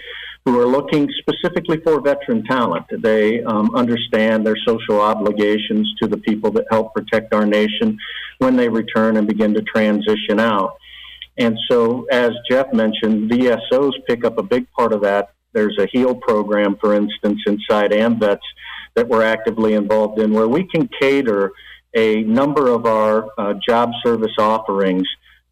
who 0.50 0.60
are 0.60 0.66
looking 0.66 1.08
specifically 1.20 1.80
for 1.84 2.02
veteran 2.02 2.44
talent. 2.44 2.84
They 2.90 3.44
um, 3.44 3.76
understand 3.76 4.48
their 4.48 4.58
social 4.66 5.00
obligations 5.00 5.94
to 6.02 6.08
the 6.08 6.18
people 6.18 6.50
that 6.54 6.66
help 6.72 6.96
protect 6.96 7.36
our 7.36 7.46
nation 7.46 8.00
when 8.40 8.56
they 8.56 8.68
return 8.68 9.18
and 9.18 9.28
begin 9.28 9.54
to 9.54 9.62
transition 9.62 10.40
out. 10.40 10.76
And 11.38 11.56
so, 11.70 12.06
as 12.12 12.32
Jeff 12.50 12.74
mentioned, 12.74 13.30
VSOs 13.30 13.92
pick 14.08 14.26
up 14.26 14.40
a 14.40 14.44
big 14.44 14.66
part 14.72 14.92
of 14.92 15.02
that. 15.02 15.34
There's 15.54 15.78
a 15.78 15.86
HEAL 15.86 16.16
program, 16.16 16.78
for 16.82 16.96
instance, 16.96 17.42
inside 17.46 17.92
AMVETS 17.92 18.42
that 18.96 19.08
we're 19.08 19.24
actively 19.24 19.76
involved 19.76 20.20
in, 20.20 20.34
where 20.34 20.48
we 20.48 20.64
can 20.64 20.90
cater 21.00 21.52
a 21.96 22.24
number 22.24 22.70
of 22.70 22.88
our 22.88 23.30
uh, 23.38 23.54
job 23.68 23.92
service 24.04 24.34
offerings 24.40 25.08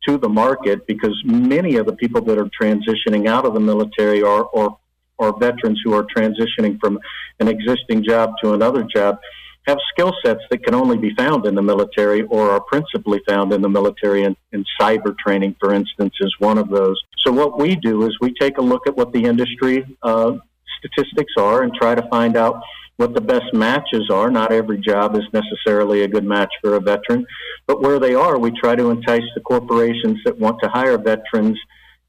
to 0.07 0.17
the 0.17 0.29
market 0.29 0.87
because 0.87 1.15
many 1.23 1.75
of 1.75 1.85
the 1.85 1.93
people 1.93 2.21
that 2.21 2.39
are 2.39 2.49
transitioning 2.59 3.27
out 3.27 3.45
of 3.45 3.53
the 3.53 3.59
military 3.59 4.23
are 4.23 4.43
or 4.43 4.77
or 5.17 5.37
veterans 5.37 5.79
who 5.83 5.93
are 5.93 6.03
transitioning 6.03 6.79
from 6.79 6.99
an 7.39 7.47
existing 7.47 8.03
job 8.03 8.31
to 8.41 8.53
another 8.53 8.83
job 8.83 9.19
have 9.67 9.77
skill 9.91 10.13
sets 10.25 10.39
that 10.49 10.63
can 10.63 10.73
only 10.73 10.97
be 10.97 11.13
found 11.15 11.45
in 11.45 11.53
the 11.53 11.61
military 11.61 12.21
or 12.23 12.51
are 12.51 12.61
principally 12.61 13.21
found 13.27 13.51
in 13.51 13.61
the 13.61 13.69
military 13.69 14.23
and, 14.23 14.35
and 14.53 14.65
cyber 14.79 15.17
training 15.17 15.55
for 15.59 15.73
instance 15.73 16.13
is 16.21 16.33
one 16.39 16.57
of 16.57 16.69
those 16.69 17.01
so 17.17 17.31
what 17.31 17.59
we 17.59 17.75
do 17.75 18.03
is 18.07 18.17
we 18.21 18.33
take 18.39 18.57
a 18.57 18.61
look 18.61 18.87
at 18.87 18.95
what 18.95 19.11
the 19.11 19.23
industry 19.23 19.85
uh, 20.03 20.33
statistics 20.79 21.33
are 21.37 21.63
and 21.63 21.73
try 21.73 21.95
to 21.95 22.07
find 22.09 22.37
out 22.37 22.61
what 22.97 23.13
the 23.13 23.21
best 23.21 23.53
matches 23.53 24.09
are. 24.11 24.29
Not 24.29 24.51
every 24.51 24.79
job 24.79 25.15
is 25.15 25.23
necessarily 25.31 26.01
a 26.01 26.07
good 26.07 26.25
match 26.25 26.51
for 26.61 26.75
a 26.75 26.79
veteran, 26.79 27.25
but 27.67 27.81
where 27.81 27.99
they 27.99 28.15
are, 28.15 28.37
we 28.37 28.51
try 28.51 28.75
to 28.75 28.89
entice 28.89 29.23
the 29.35 29.41
corporations 29.41 30.19
that 30.25 30.37
want 30.37 30.59
to 30.63 30.69
hire 30.69 30.97
veterans 30.97 31.57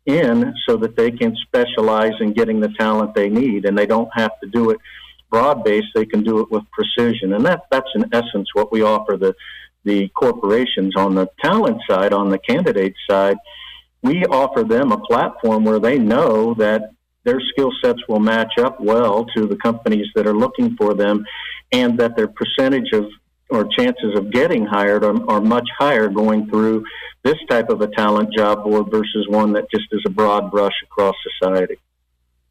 in 0.08 0.54
so 0.66 0.76
that 0.78 0.96
they 0.96 1.10
can 1.10 1.36
specialize 1.46 2.14
in 2.20 2.32
getting 2.32 2.60
the 2.60 2.72
talent 2.78 3.14
they 3.14 3.28
need 3.28 3.66
and 3.66 3.76
they 3.76 3.86
don't 3.86 4.10
have 4.14 4.32
to 4.42 4.48
do 4.48 4.70
it 4.70 4.78
broad 5.30 5.62
based, 5.62 5.88
they 5.94 6.06
can 6.06 6.22
do 6.22 6.40
it 6.40 6.50
with 6.50 6.64
precision. 6.70 7.34
And 7.34 7.44
that, 7.44 7.62
that's 7.70 7.90
in 7.94 8.06
essence 8.12 8.48
what 8.54 8.72
we 8.72 8.82
offer 8.82 9.16
the, 9.16 9.34
the 9.84 10.08
corporations 10.08 10.94
on 10.96 11.14
the 11.14 11.28
talent 11.42 11.80
side, 11.88 12.12
on 12.12 12.30
the 12.30 12.38
candidate 12.38 12.94
side. 13.08 13.36
We 14.02 14.24
offer 14.24 14.64
them 14.64 14.92
a 14.92 14.98
platform 14.98 15.64
where 15.64 15.80
they 15.80 15.98
know 15.98 16.54
that 16.54 16.92
their 17.24 17.40
skill 17.40 17.70
sets 17.84 18.00
will 18.08 18.20
match 18.20 18.54
up 18.58 18.80
well 18.80 19.26
to 19.36 19.46
the 19.46 19.56
companies 19.56 20.06
that 20.14 20.26
are 20.26 20.34
looking 20.34 20.76
for 20.76 20.94
them, 20.94 21.26
and 21.72 21.98
that 21.98 22.16
their 22.16 22.28
percentage 22.28 22.92
of 22.92 23.04
or 23.50 23.64
chances 23.76 24.16
of 24.16 24.30
getting 24.30 24.66
hired 24.66 25.04
are, 25.04 25.30
are 25.30 25.40
much 25.40 25.68
higher 25.78 26.08
going 26.08 26.48
through 26.48 26.84
this 27.24 27.36
type 27.50 27.70
of 27.70 27.80
a 27.80 27.88
talent 27.88 28.32
job 28.36 28.64
board 28.64 28.90
versus 28.90 29.26
one 29.28 29.52
that 29.52 29.70
just 29.70 29.86
is 29.92 30.02
a 30.06 30.10
broad 30.10 30.50
brush 30.50 30.74
across 30.84 31.14
society. 31.40 31.76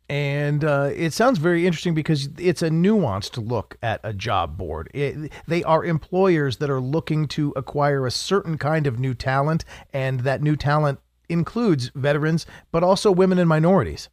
And 0.09 0.63
uh, 0.63 0.91
it 0.95 1.11
sounds 1.11 1.37
very 1.37 1.67
interesting 1.67 1.93
because 1.93 2.29
it's 2.37 2.61
a 2.61 2.69
nuanced 2.69 3.45
look 3.45 3.77
at 3.83 3.99
a 4.03 4.13
job 4.13 4.57
board. 4.57 4.89
It, 4.93 5.33
they 5.47 5.63
are 5.63 5.83
employers 5.83 6.57
that 6.57 6.69
are 6.69 6.79
looking 6.79 7.27
to 7.29 7.53
acquire 7.57 8.05
a 8.05 8.11
certain 8.11 8.57
kind 8.57 8.87
of 8.87 8.99
new 8.99 9.13
talent, 9.13 9.65
and 9.91 10.21
that 10.21 10.41
new 10.41 10.55
talent 10.55 10.99
includes 11.27 11.91
veterans, 11.93 12.45
but 12.71 12.83
also 12.83 13.11
women 13.11 13.37
and 13.37 13.49
minorities. 13.49 14.07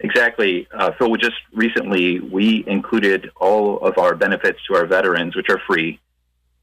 Exactly. 0.00 0.66
Uh, 0.72 0.92
Phil, 0.98 1.10
we 1.10 1.18
just 1.18 1.36
recently, 1.52 2.20
we 2.20 2.64
included 2.66 3.30
all 3.36 3.78
of 3.86 3.98
our 3.98 4.14
benefits 4.14 4.58
to 4.68 4.76
our 4.76 4.86
veterans, 4.86 5.36
which 5.36 5.46
are 5.50 5.60
free, 5.66 6.00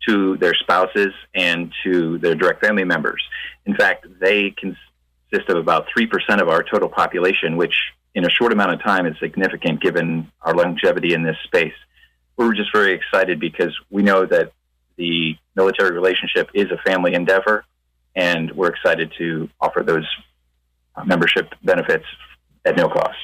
to 0.08 0.38
their 0.38 0.54
spouses 0.54 1.14
and 1.36 1.72
to 1.84 2.18
their 2.20 2.36
direct 2.36 2.64
family 2.64 2.84
members. 2.84 3.22
In 3.66 3.76
fact, 3.76 4.08
they 4.20 4.52
consist 4.52 5.50
of 5.50 5.58
about 5.58 5.88
3% 5.98 6.42
of 6.42 6.50
our 6.50 6.64
total 6.64 6.90
population, 6.90 7.58
which 7.58 7.76
in 8.16 8.26
a 8.26 8.30
short 8.30 8.52
amount 8.52 8.72
of 8.72 8.84
time 8.84 9.06
is 9.06 9.16
significant 9.20 9.82
given 9.82 10.30
our 10.42 10.54
longevity 10.54 11.14
in 11.14 11.24
this 11.24 11.38
space. 11.46 11.74
We're 12.36 12.54
just 12.54 12.74
very 12.74 12.94
excited 12.94 13.40
because 13.40 13.78
we 13.90 14.04
know 14.04 14.26
that 14.26 14.52
the 14.98 15.36
military 15.56 15.92
relationship 15.92 16.50
is 16.54 16.68
a 16.72 16.78
family 16.90 17.14
endeavor, 17.14 17.66
and 18.16 18.52
we're 18.52 18.70
excited 18.70 19.14
to 19.18 19.50
offer 19.60 19.84
those 19.84 20.08
membership 21.06 21.54
benefits 21.64 22.06
at 22.66 22.76
no 22.76 22.88
cost. 22.90 23.18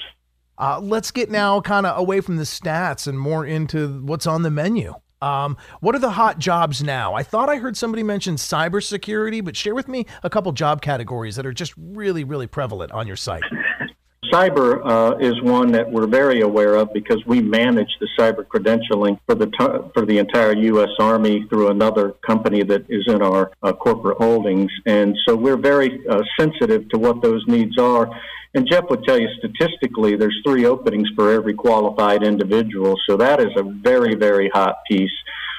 Uh, 0.57 0.79
let's 0.79 1.11
get 1.11 1.29
now 1.29 1.61
kind 1.61 1.85
of 1.85 1.97
away 1.97 2.21
from 2.21 2.37
the 2.37 2.43
stats 2.43 3.07
and 3.07 3.19
more 3.19 3.45
into 3.45 4.01
what's 4.01 4.25
on 4.25 4.41
the 4.41 4.49
menu. 4.49 4.93
Um, 5.21 5.57
what 5.79 5.95
are 5.95 5.99
the 5.99 6.11
hot 6.11 6.39
jobs 6.39 6.83
now? 6.83 7.13
I 7.13 7.23
thought 7.23 7.49
I 7.49 7.57
heard 7.57 7.75
somebody 7.75 8.03
mention 8.03 8.35
cybersecurity, 8.35 9.43
but 9.43 9.55
share 9.55 9.75
with 9.75 9.87
me 9.87 10.05
a 10.23 10.29
couple 10.29 10.51
job 10.51 10.81
categories 10.81 11.35
that 11.35 11.45
are 11.45 11.53
just 11.53 11.73
really, 11.77 12.23
really 12.23 12.47
prevalent 12.47 12.91
on 12.91 13.07
your 13.07 13.15
site. 13.15 13.43
Cyber 14.31 14.81
uh, 14.85 15.17
is 15.17 15.41
one 15.41 15.71
that 15.71 15.91
we're 15.91 16.07
very 16.07 16.41
aware 16.41 16.75
of 16.75 16.93
because 16.93 17.23
we 17.25 17.41
manage 17.41 17.89
the 17.99 18.07
cyber 18.17 18.45
credentialing 18.45 19.19
for 19.25 19.35
the 19.35 19.45
t- 19.47 19.91
for 19.93 20.05
the 20.05 20.17
entire 20.17 20.53
U.S. 20.53 20.89
Army 20.99 21.45
through 21.49 21.69
another 21.69 22.11
company 22.25 22.63
that 22.63 22.85
is 22.89 23.05
in 23.07 23.21
our 23.21 23.51
uh, 23.63 23.73
corporate 23.73 24.17
holdings, 24.17 24.71
and 24.85 25.15
so 25.25 25.35
we're 25.35 25.57
very 25.57 26.05
uh, 26.07 26.21
sensitive 26.39 26.89
to 26.89 26.97
what 26.97 27.21
those 27.21 27.43
needs 27.47 27.77
are. 27.77 28.09
And 28.53 28.67
Jeff 28.69 28.85
would 28.89 29.03
tell 29.03 29.19
you 29.19 29.27
statistically, 29.37 30.15
there's 30.15 30.39
three 30.45 30.65
openings 30.65 31.09
for 31.15 31.31
every 31.31 31.53
qualified 31.53 32.23
individual, 32.23 32.95
so 33.07 33.17
that 33.17 33.39
is 33.39 33.51
a 33.55 33.63
very 33.63 34.15
very 34.15 34.49
hot 34.53 34.77
piece. 34.89 35.11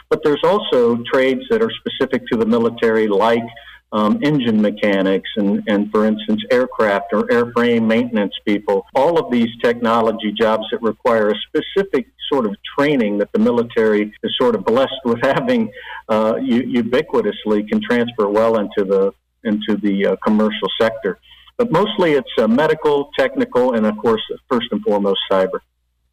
But 0.09 0.21
there's 0.25 0.43
also 0.43 1.03
trades 1.13 1.43
that 1.51 1.63
are 1.63 1.71
specific 1.71 2.27
to 2.29 2.39
the 2.39 2.47
military, 2.47 3.09
like 3.09 3.45
um, 3.93 4.19
engine 4.23 4.61
mechanics 4.61 5.29
and, 5.37 5.63
and, 5.67 5.91
for 5.91 6.05
instance, 6.05 6.43
aircraft 6.51 7.07
or 7.13 7.25
airframe 7.29 7.87
maintenance 7.87 8.35
people. 8.45 8.87
All 8.95 9.19
of 9.19 9.31
these 9.31 9.49
technology 9.63 10.33
jobs 10.33 10.65
that 10.71 10.83
require 10.83 11.31
a 11.31 11.35
specific 11.49 12.07
sort 12.31 12.47
of 12.47 12.55
training 12.79 13.19
that 13.19 13.33
the 13.33 13.39
military 13.39 14.13
is 14.23 14.37
sort 14.39 14.55
of 14.55 14.65
blessed 14.65 15.01
with 15.05 15.19
having 15.23 15.73
uh, 16.09 16.35
ubiquitously 16.35 17.69
can 17.69 17.81
transfer 17.83 18.29
well 18.29 18.59
into 18.59 18.85
the 18.85 19.13
into 19.45 19.77
the 19.77 20.05
uh, 20.05 20.17
commercial 20.17 20.69
sector. 20.81 21.19
But 21.57 21.71
mostly 21.71 22.13
it's 22.13 22.31
uh, 22.39 22.49
medical, 22.49 23.11
technical, 23.19 23.75
and 23.75 23.87
of 23.87 23.97
course, 23.99 24.21
first 24.49 24.67
and 24.73 24.83
foremost, 24.83 25.21
cyber. 25.31 25.61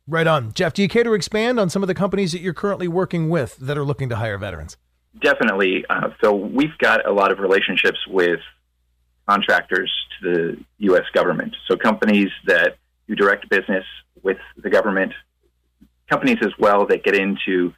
Right 0.08 0.28
on. 0.28 0.54
Jeff, 0.54 0.74
do 0.74 0.84
you 0.84 0.88
care 0.88 1.04
to 1.04 1.14
expand 1.14 1.60
on 1.60 1.70
some 1.70 1.82
of 1.82 1.88
the 1.88 1.96
companies 1.96 2.32
that 2.32 2.40
you're 2.40 2.54
currently 2.54 2.88
working 2.88 3.30
with 3.30 3.58
that 3.58 3.78
are 3.78 3.84
looking 3.84 4.08
to 4.10 4.18
hire 4.18 4.38
veterans? 4.38 4.78
Definitely. 5.22 5.86
Uh, 5.90 6.10
so 6.22 6.34
we've 6.34 6.78
got 6.78 7.08
a 7.08 7.12
lot 7.12 7.32
of 7.32 7.40
relationships 7.40 8.00
with 8.08 8.40
contractors 9.28 9.92
to 10.22 10.32
the 10.32 10.58
U.S. 10.80 11.06
government. 11.14 11.56
So 11.68 11.78
companies 11.78 12.30
that 12.46 12.78
do 13.08 13.16
direct 13.16 13.50
business 13.50 13.86
with 14.24 14.38
the 14.58 14.70
government, 14.70 15.14
companies 16.10 16.38
as 16.42 16.52
well 16.60 16.86
that 16.88 17.04
get 17.04 17.16
into 17.16 17.74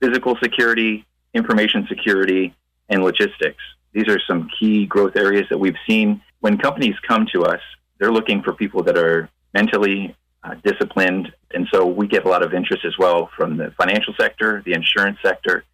physical 0.00 0.36
security, 0.42 1.06
information 1.34 1.86
security, 1.88 2.54
and 2.88 3.02
logistics. 3.02 3.62
These 3.92 4.08
are 4.08 4.20
some 4.26 4.48
key 4.58 4.86
growth 4.86 5.16
areas 5.16 5.46
that 5.50 5.58
we've 5.58 5.76
seen. 5.86 6.22
When 6.40 6.58
companies 6.58 6.94
come 7.06 7.26
to 7.32 7.44
us, 7.44 7.60
they're 7.98 8.12
looking 8.12 8.42
for 8.42 8.52
people 8.52 8.82
that 8.84 8.96
are 8.96 9.28
mentally 9.52 10.16
uh, 10.42 10.54
disciplined. 10.64 11.32
And 11.52 11.68
so 11.72 11.86
we 11.86 12.06
get 12.06 12.24
a 12.24 12.28
lot 12.28 12.42
of 12.42 12.54
interest 12.54 12.84
as 12.84 12.96
well 12.98 13.30
from 13.36 13.56
the 13.56 13.72
financial 13.76 14.14
sector, 14.18 14.62
the 14.64 14.72
insurance 14.72 15.18
sector, 15.22 15.64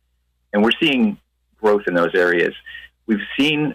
and 0.57 0.65
we're 0.65 0.71
seeing 0.81 1.19
growth 1.61 1.83
in 1.87 1.93
those 1.93 2.15
areas. 2.15 2.55
We've 3.07 3.27
seen 3.39 3.75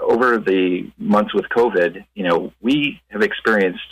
over 0.00 0.38
the 0.38 0.90
months 0.96 1.34
with 1.34 1.44
COVID, 1.50 2.06
you 2.14 2.24
know, 2.24 2.54
we 2.62 3.02
have 3.08 3.20
experienced 3.20 3.84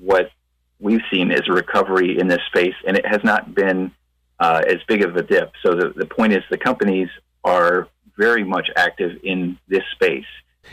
what 0.00 0.32
we've 0.80 1.00
seen 1.12 1.30
as 1.30 1.42
a 1.48 1.52
recovery 1.52 2.18
in 2.18 2.26
this 2.26 2.40
space, 2.48 2.74
and 2.88 2.96
it 2.96 3.06
has 3.06 3.20
not 3.22 3.54
been 3.54 3.92
uh, 4.40 4.62
as 4.66 4.78
big 4.88 5.04
of 5.04 5.14
a 5.14 5.22
dip. 5.22 5.52
So 5.64 5.74
the, 5.76 5.92
the 5.94 6.06
point 6.06 6.32
is, 6.32 6.42
the 6.50 6.58
companies 6.58 7.08
are 7.44 7.86
very 8.18 8.42
much 8.42 8.68
active 8.74 9.12
in 9.22 9.56
this 9.68 9.84
space. 9.92 10.26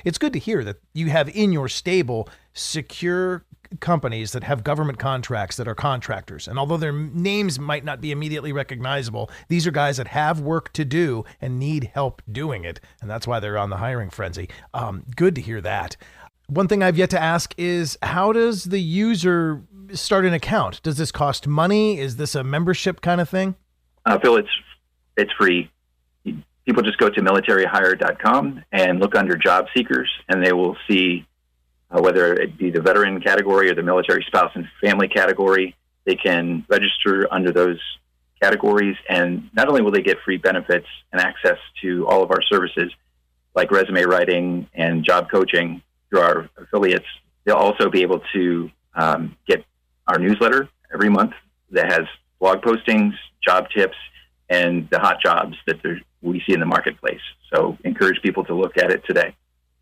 It's 0.04 0.18
good 0.18 0.34
to 0.34 0.40
hear 0.40 0.64
that 0.64 0.78
you 0.96 1.12
have 1.12 1.30
in 1.30 1.54
your 1.54 1.70
stable 1.70 2.28
secure 2.54 3.46
companies 3.80 4.32
that 4.32 4.44
have 4.44 4.64
government 4.64 5.00
contracts 5.00 5.58
that 5.58 5.68
are 5.68 5.76
contractors. 5.76 6.48
And 6.48 6.58
although 6.60 6.78
their 6.78 6.94
names 6.94 7.60
might 7.60 7.84
not 7.84 8.02
be 8.02 8.12
immediately 8.12 8.52
recognizable, 8.52 9.30
these 9.48 9.68
are 9.68 9.72
guys 9.72 9.98
that 9.98 10.08
have 10.10 10.40
work 10.40 10.72
to 10.74 10.86
do 10.86 11.26
and 11.42 11.60
need 11.60 11.92
help 11.94 12.22
doing 12.32 12.64
it. 12.64 12.80
And 13.02 13.10
that's 13.10 13.28
why 13.28 13.40
they're 13.40 13.58
on 13.58 13.70
the 13.70 13.78
hiring 13.78 14.10
frenzy. 14.10 14.50
Um, 14.74 15.06
good 15.16 15.36
to 15.36 15.42
hear 15.42 15.62
that. 15.62 15.96
One 16.48 16.68
thing 16.68 16.84
I've 16.84 16.98
yet 16.98 17.10
to 17.12 17.22
ask 17.22 17.54
is 17.58 17.98
how 18.02 18.34
does 18.34 18.66
the 18.66 18.82
user 18.82 19.64
start 19.94 20.26
an 20.26 20.34
account? 20.34 20.82
Does 20.84 20.98
this 20.98 21.12
cost 21.12 21.48
money? 21.48 22.00
Is 22.00 22.18
this 22.18 22.36
a 22.36 22.44
membership 22.44 23.02
kind 23.02 23.22
of 23.22 23.30
thing? 23.30 23.56
Uh, 24.06 24.20
Phil, 24.20 24.38
it's 24.38 24.50
it's 25.16 25.32
free. 25.34 25.70
People 26.66 26.82
just 26.82 26.98
go 26.98 27.10
to 27.10 27.22
militaryhire.com 27.22 28.64
and 28.72 29.00
look 29.00 29.16
under 29.16 29.36
job 29.36 29.66
seekers, 29.76 30.10
and 30.30 30.44
they 30.44 30.54
will 30.54 30.78
see 30.88 31.26
uh, 31.94 32.02
whether 32.02 32.34
it 32.34 32.58
be 32.58 32.72
the 32.72 32.82
veteran 32.82 33.22
category 33.22 33.70
or 33.70 33.76
the 33.76 33.84
military 33.84 34.24
spouse 34.28 34.52
and 34.56 34.68
family 34.82 35.08
category. 35.08 35.76
They 36.06 36.16
can 36.16 36.66
register 36.68 37.28
under 37.32 37.52
those 37.52 37.80
categories, 38.42 38.98
and 39.08 39.50
not 39.54 39.70
only 39.70 39.82
will 39.82 39.92
they 39.92 40.02
get 40.02 40.18
free 40.26 40.38
benefits 40.38 40.88
and 41.12 41.22
access 41.22 41.58
to 41.82 42.06
all 42.08 42.24
of 42.24 42.32
our 42.32 42.42
services, 42.42 42.92
like 43.56 43.72
resume 43.72 44.04
writing 44.04 44.68
and 44.74 45.06
job 45.06 45.30
coaching 45.32 45.82
through 46.10 46.20
our 46.20 46.50
affiliates, 46.58 47.06
they'll 47.46 47.56
also 47.56 47.90
be 47.90 48.02
able 48.02 48.22
to 48.34 48.70
um, 48.96 49.38
get 49.48 49.64
our 50.08 50.20
newsletter 50.20 50.68
every 50.94 51.10
month 51.10 51.32
that 51.72 51.92
has 51.92 52.02
blog 52.40 52.62
postings, 52.62 53.14
job 53.46 53.68
tips, 53.76 53.96
and 54.50 54.90
the 54.90 55.00
hot 55.00 55.18
jobs 55.24 55.56
that 55.68 55.78
we 56.22 56.44
see 56.46 56.54
in 56.54 56.60
the 56.60 56.66
marketplace. 56.66 57.22
So, 57.54 57.78
encourage 57.86 58.22
people 58.22 58.44
to 58.46 58.56
look 58.56 58.78
at 58.78 58.92
it 58.92 59.04
today. 59.06 59.36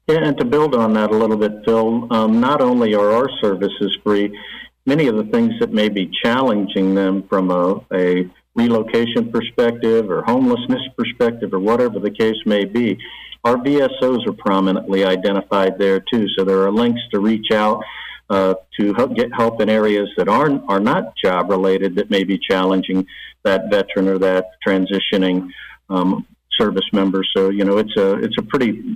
Yeah, 0.08 0.24
and 0.24 0.38
to 0.38 0.46
build 0.46 0.76
on 0.76 0.94
that 0.94 1.12
a 1.12 1.16
little 1.16 1.38
bit, 1.38 1.64
Phil, 1.64 2.12
um, 2.12 2.40
not 2.40 2.62
only 2.62 2.96
are 2.96 3.12
our 3.12 3.30
services 3.42 3.98
free, 4.04 4.38
many 4.86 5.08
of 5.08 5.16
the 5.16 5.24
things 5.26 5.54
that 5.60 5.72
may 5.72 5.90
be 5.90 6.12
challenging 6.24 6.96
them 6.96 7.24
from 7.30 7.52
a, 7.52 7.86
a 7.94 8.30
relocation 8.56 9.32
perspective 9.32 10.10
or 10.10 10.24
homelessness 10.24 10.82
perspective 10.98 11.54
or 11.54 11.60
whatever 11.60 12.00
the 12.00 12.12
case 12.12 12.36
may 12.46 12.66
be, 12.66 12.98
our 13.44 13.58
VSOs 13.58 14.28
are 14.28 14.34
prominently 14.34 15.04
identified 15.06 15.78
there 15.80 16.00
too. 16.00 16.28
So 16.38 16.44
there 16.44 16.62
are 16.64 16.72
links 16.72 17.02
to 17.12 17.20
reach 17.20 17.52
out 17.52 17.84
uh, 18.30 18.56
to 18.80 18.94
help 18.94 19.16
get 19.16 19.34
help 19.34 19.62
in 19.62 19.70
areas 19.70 20.10
that 20.18 20.30
aren't 20.30 20.64
are 20.70 20.80
not 20.80 21.14
job 21.18 21.50
related 21.50 21.96
that 21.96 22.10
may 22.10 22.24
be 22.24 22.38
challenging 22.38 23.06
that 23.44 23.70
veteran 23.70 24.08
or 24.08 24.18
that 24.20 24.46
transitioning 24.66 25.50
um, 25.90 26.26
service 26.58 26.86
member. 26.94 27.24
So 27.36 27.50
you 27.50 27.66
know 27.66 27.78
it's 27.78 27.96
a 27.98 28.14
it's 28.20 28.38
a 28.38 28.44
pretty 28.44 28.96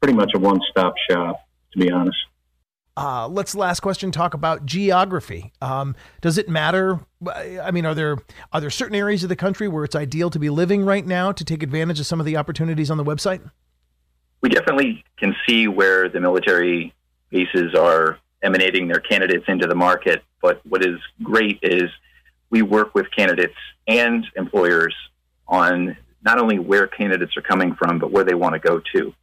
pretty 0.00 0.14
much 0.14 0.32
a 0.34 0.38
one 0.38 0.60
stop 0.70 0.94
shop, 1.10 1.40
to 1.72 1.78
be 1.78 1.90
honest. 1.90 2.18
Uh, 2.96 3.28
let's 3.28 3.54
last 3.54 3.78
question 3.78 4.10
talk 4.10 4.34
about 4.34 4.66
geography. 4.66 5.52
Um, 5.62 5.94
does 6.20 6.36
it 6.36 6.48
matter? 6.48 6.98
I 7.32 7.70
mean, 7.70 7.86
are 7.86 7.94
there 7.94 8.18
are 8.52 8.60
there 8.60 8.70
certain 8.70 8.96
areas 8.96 9.22
of 9.22 9.28
the 9.28 9.36
country 9.36 9.68
where 9.68 9.84
it's 9.84 9.94
ideal 9.94 10.30
to 10.30 10.38
be 10.38 10.50
living 10.50 10.84
right 10.84 11.06
now 11.06 11.30
to 11.30 11.44
take 11.44 11.62
advantage 11.62 12.00
of 12.00 12.06
some 12.06 12.18
of 12.18 12.26
the 12.26 12.36
opportunities 12.36 12.90
on 12.90 12.96
the 12.96 13.04
website? 13.04 13.48
We 14.40 14.48
definitely 14.48 15.04
can 15.16 15.34
see 15.48 15.68
where 15.68 16.08
the 16.08 16.18
military 16.18 16.92
bases 17.30 17.74
are 17.74 18.18
emanating 18.42 18.88
their 18.88 19.00
candidates 19.00 19.44
into 19.46 19.68
the 19.68 19.76
market. 19.76 20.22
But 20.42 20.60
what 20.66 20.84
is 20.84 20.98
great 21.22 21.60
is 21.62 21.84
we 22.50 22.62
work 22.62 22.96
with 22.96 23.06
candidates 23.16 23.54
and 23.86 24.26
employers 24.36 24.94
on 25.46 25.96
not 26.22 26.38
only 26.38 26.58
where 26.58 26.88
candidates 26.88 27.36
are 27.36 27.42
coming 27.42 27.76
from, 27.76 28.00
but 28.00 28.10
where 28.10 28.24
they 28.24 28.34
want 28.34 28.54
to 28.54 28.58
go 28.58 28.80
to. 28.94 29.14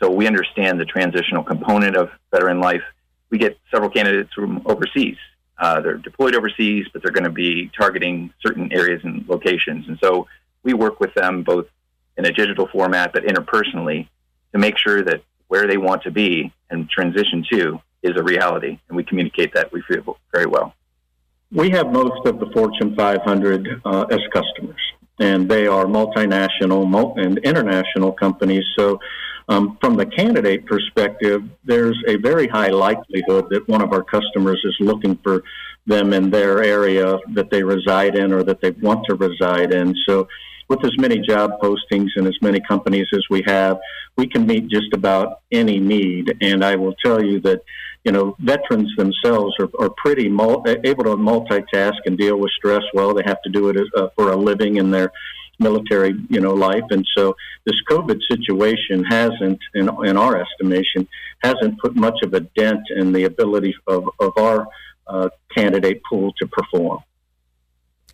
So 0.00 0.10
we 0.10 0.26
understand 0.26 0.80
the 0.80 0.84
transitional 0.84 1.42
component 1.42 1.96
of 1.96 2.10
veteran 2.30 2.60
life. 2.60 2.82
We 3.30 3.38
get 3.38 3.58
several 3.70 3.90
candidates 3.90 4.32
from 4.34 4.62
overseas. 4.66 5.16
Uh, 5.58 5.80
they're 5.80 5.98
deployed 5.98 6.34
overseas, 6.34 6.86
but 6.92 7.02
they're 7.02 7.12
going 7.12 7.24
to 7.24 7.30
be 7.30 7.70
targeting 7.78 8.32
certain 8.44 8.72
areas 8.72 9.00
and 9.04 9.26
locations. 9.28 9.86
And 9.88 9.98
so 10.02 10.26
we 10.62 10.74
work 10.74 11.00
with 11.00 11.14
them 11.14 11.42
both 11.42 11.66
in 12.16 12.26
a 12.26 12.32
digital 12.32 12.68
format, 12.68 13.12
but 13.12 13.24
interpersonally 13.24 14.08
to 14.52 14.58
make 14.58 14.78
sure 14.78 15.02
that 15.02 15.22
where 15.48 15.66
they 15.66 15.76
want 15.76 16.02
to 16.02 16.10
be 16.10 16.52
and 16.70 16.88
transition 16.88 17.44
to 17.52 17.80
is 18.02 18.12
a 18.16 18.22
reality. 18.22 18.78
And 18.88 18.96
we 18.96 19.04
communicate 19.04 19.54
that 19.54 19.72
we 19.72 19.82
feel 19.82 20.18
very 20.32 20.46
well. 20.46 20.74
We 21.52 21.70
have 21.70 21.92
most 21.92 22.26
of 22.26 22.40
the 22.40 22.46
Fortune 22.52 22.96
500 22.96 23.80
uh, 23.84 24.06
as 24.10 24.20
customers, 24.32 24.80
and 25.20 25.48
they 25.48 25.66
are 25.66 25.84
multinational 25.84 27.16
and 27.16 27.38
international 27.38 28.12
companies. 28.12 28.64
So 28.76 28.98
um, 29.48 29.76
from 29.80 29.96
the 29.96 30.06
candidate 30.06 30.66
perspective, 30.66 31.42
there's 31.64 31.98
a 32.08 32.16
very 32.16 32.48
high 32.48 32.70
likelihood 32.70 33.46
that 33.50 33.68
one 33.68 33.82
of 33.82 33.92
our 33.92 34.02
customers 34.02 34.60
is 34.64 34.76
looking 34.80 35.16
for 35.22 35.42
them 35.86 36.12
in 36.12 36.30
their 36.30 36.62
area 36.62 37.18
that 37.34 37.50
they 37.50 37.62
reside 37.62 38.16
in 38.16 38.32
or 38.32 38.42
that 38.42 38.60
they 38.62 38.70
want 38.70 39.04
to 39.06 39.14
reside 39.14 39.72
in. 39.72 39.94
So, 40.08 40.28
with 40.68 40.82
as 40.82 40.96
many 40.96 41.18
job 41.18 41.60
postings 41.62 42.08
and 42.16 42.26
as 42.26 42.38
many 42.40 42.58
companies 42.58 43.06
as 43.12 43.22
we 43.28 43.42
have, 43.46 43.78
we 44.16 44.26
can 44.26 44.46
meet 44.46 44.68
just 44.68 44.94
about 44.94 45.40
any 45.52 45.78
need. 45.78 46.34
And 46.40 46.64
I 46.64 46.76
will 46.76 46.94
tell 47.04 47.22
you 47.22 47.38
that, 47.40 47.60
you 48.02 48.12
know, 48.12 48.34
veterans 48.38 48.90
themselves 48.96 49.54
are, 49.60 49.68
are 49.78 49.90
pretty 49.90 50.26
mul- 50.26 50.64
able 50.66 51.04
to 51.04 51.16
multitask 51.16 51.98
and 52.06 52.16
deal 52.16 52.38
with 52.38 52.50
stress 52.52 52.82
well. 52.94 53.12
They 53.12 53.24
have 53.26 53.42
to 53.42 53.50
do 53.50 53.68
it 53.68 53.76
as, 53.76 53.88
uh, 53.94 54.08
for 54.16 54.32
a 54.32 54.36
living 54.36 54.76
in 54.76 54.90
their 54.90 55.12
military, 55.58 56.14
you 56.28 56.40
know, 56.40 56.54
life. 56.54 56.84
And 56.90 57.06
so 57.16 57.36
this 57.64 57.76
COVID 57.90 58.20
situation 58.30 59.04
hasn't, 59.04 59.58
in, 59.74 59.88
in 60.04 60.16
our 60.16 60.40
estimation, 60.40 61.08
hasn't 61.42 61.78
put 61.80 61.94
much 61.96 62.18
of 62.22 62.34
a 62.34 62.40
dent 62.40 62.80
in 62.96 63.12
the 63.12 63.24
ability 63.24 63.74
of, 63.86 64.08
of 64.20 64.32
our 64.36 64.66
uh, 65.06 65.28
candidate 65.54 66.02
pool 66.08 66.32
to 66.38 66.46
perform. 66.46 67.00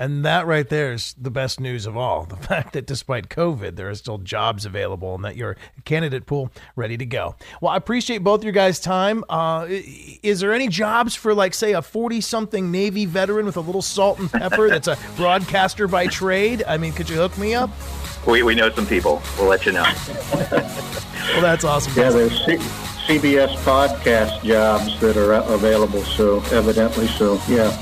And 0.01 0.25
that 0.25 0.47
right 0.47 0.67
there 0.67 0.95
is 0.95 1.15
the 1.21 1.31
best 1.31 1.61
news 1.61 1.85
of 1.85 1.95
all. 1.95 2.25
The 2.25 2.37
fact 2.49 2.73
that 2.73 2.87
despite 2.87 3.29
COVID, 3.29 3.77
there 3.77 3.91
are 3.91 3.95
still 3.95 4.17
jobs 4.17 4.65
available 4.65 5.15
and 5.15 5.23
that 5.27 5.37
your 5.37 5.59
candidate 5.85 6.25
pool 6.25 6.51
ready 6.75 6.97
to 6.97 7.05
go. 7.05 7.37
Well, 7.61 7.71
I 7.71 7.77
appreciate 7.77 8.25
both 8.25 8.43
your 8.43 8.55
guys' 8.55 8.81
time. 8.81 9.23
Uh, 9.29 9.67
is 9.69 10.41
there 10.41 10.55
any 10.55 10.69
jobs 10.69 11.15
for, 11.15 11.35
like, 11.35 11.53
say, 11.53 11.75
a 11.75 11.83
40 11.83 12.23
something 12.23 12.71
Navy 12.71 13.05
veteran 13.05 13.45
with 13.45 13.59
a 13.59 13.61
little 13.61 13.83
salt 13.83 14.19
and 14.19 14.33
pepper 14.33 14.71
that's 14.71 14.89
a 14.89 14.97
broadcaster 15.17 15.87
by 15.87 16.07
trade? 16.07 16.65
I 16.67 16.79
mean, 16.79 16.95
could 16.95 17.11
you 17.11 17.17
hook 17.17 17.37
me 17.37 17.55
up? 17.55 17.71
We, 18.27 18.43
we 18.43 18.55
know 18.55 18.71
some 18.71 18.87
people. 18.87 19.23
We'll 19.39 19.49
let 19.49 19.67
you 19.67 19.73
know. 19.73 19.83
well, 20.33 21.43
that's 21.43 21.65
awesome. 21.65 21.93
Yeah, 21.95 22.09
there's 22.09 22.43
C- 22.47 22.57
CBS 23.07 23.55
podcast 23.65 24.43
jobs 24.45 24.99
that 25.01 25.19
are 25.19 25.35
available, 25.35 26.03
so 26.05 26.39
evidently 26.53 27.07
so. 27.07 27.35
Yeah, 27.49 27.77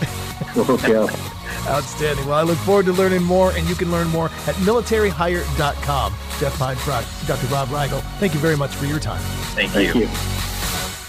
we'll 0.56 0.64
hook 0.64 0.86
you 0.88 0.96
up. 0.96 1.37
Outstanding. 1.68 2.26
Well, 2.26 2.38
I 2.38 2.42
look 2.42 2.58
forward 2.58 2.86
to 2.86 2.92
learning 2.92 3.22
more, 3.22 3.52
and 3.52 3.68
you 3.68 3.74
can 3.74 3.90
learn 3.90 4.08
more 4.08 4.26
at 4.26 4.54
militaryhire.com. 4.56 6.12
Jeff 6.38 6.58
Heinfrock, 6.58 7.26
Dr. 7.26 7.46
Rob 7.48 7.70
Reigel, 7.70 8.00
thank 8.18 8.34
you 8.34 8.40
very 8.40 8.56
much 8.56 8.74
for 8.74 8.86
your 8.86 8.98
time. 8.98 9.20
Thank 9.54 9.74
you. 9.74 9.92
Thank 9.92 9.94
you. 9.94 10.08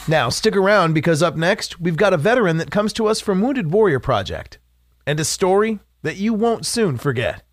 Now, 0.10 0.30
stick 0.30 0.56
around 0.56 0.94
because 0.94 1.22
up 1.22 1.36
next, 1.36 1.80
we've 1.80 1.96
got 1.96 2.14
a 2.14 2.18
veteran 2.18 2.58
that 2.58 2.72
comes 2.72 2.94
to 2.94 3.08
us 3.08 3.22
from 3.22 3.42
Wounded 3.42 3.72
Warrior 3.72 4.00
Project 4.00 4.58
and 5.06 5.20
a 5.20 5.26
story 5.26 5.80
that 6.02 6.18
you 6.18 6.34
won't 6.34 6.66
soon 6.66 6.98
forget. 6.98 7.44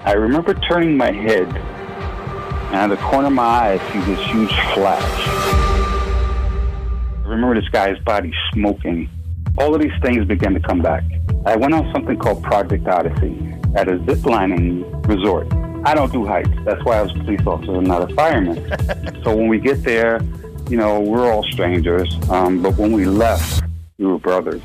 I 0.00 0.12
remember 0.12 0.54
turning 0.54 0.96
my 0.96 1.12
head, 1.12 1.46
and 1.46 2.74
out 2.74 2.90
of 2.90 2.98
the 2.98 3.04
corner 3.04 3.28
of 3.28 3.34
my 3.34 3.44
eye, 3.44 3.72
I 3.80 3.92
see 3.92 4.00
this 4.12 4.26
huge 4.30 4.50
flash. 4.74 5.28
I 7.24 7.28
remember 7.28 7.54
this 7.60 7.68
guy's 7.70 7.98
body 8.00 8.32
smoking. 8.52 9.08
All 9.58 9.74
of 9.74 9.80
these 9.80 9.92
things 10.02 10.24
began 10.26 10.54
to 10.54 10.60
come 10.60 10.82
back. 10.82 11.04
I 11.44 11.56
went 11.56 11.74
on 11.74 11.92
something 11.92 12.16
called 12.18 12.40
Project 12.44 12.86
Odyssey 12.86 13.52
at 13.74 13.88
a 13.88 13.98
zip 14.04 14.24
lining 14.24 14.88
resort. 15.02 15.52
I 15.84 15.92
don't 15.92 16.12
do 16.12 16.24
heights. 16.24 16.50
That's 16.64 16.84
why 16.84 16.98
I 16.98 17.02
was 17.02 17.10
a 17.10 17.18
police 17.18 17.44
officer 17.44 17.74
and 17.74 17.86
not 17.88 18.08
a 18.08 18.14
fireman. 18.14 18.56
so 19.24 19.34
when 19.34 19.48
we 19.48 19.58
get 19.58 19.82
there, 19.82 20.22
you 20.70 20.76
know, 20.76 21.00
we're 21.00 21.32
all 21.32 21.42
strangers. 21.42 22.14
Um, 22.30 22.62
but 22.62 22.76
when 22.76 22.92
we 22.92 23.06
left, 23.06 23.64
we 23.98 24.06
were 24.06 24.18
brothers. 24.18 24.62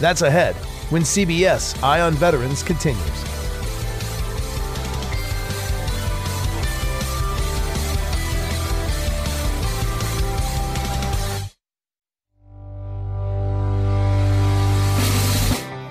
That's 0.00 0.22
ahead 0.22 0.56
when 0.90 1.02
CBS 1.02 1.80
Eye 1.80 2.00
on 2.00 2.14
Veterans 2.14 2.64
continues. 2.64 3.27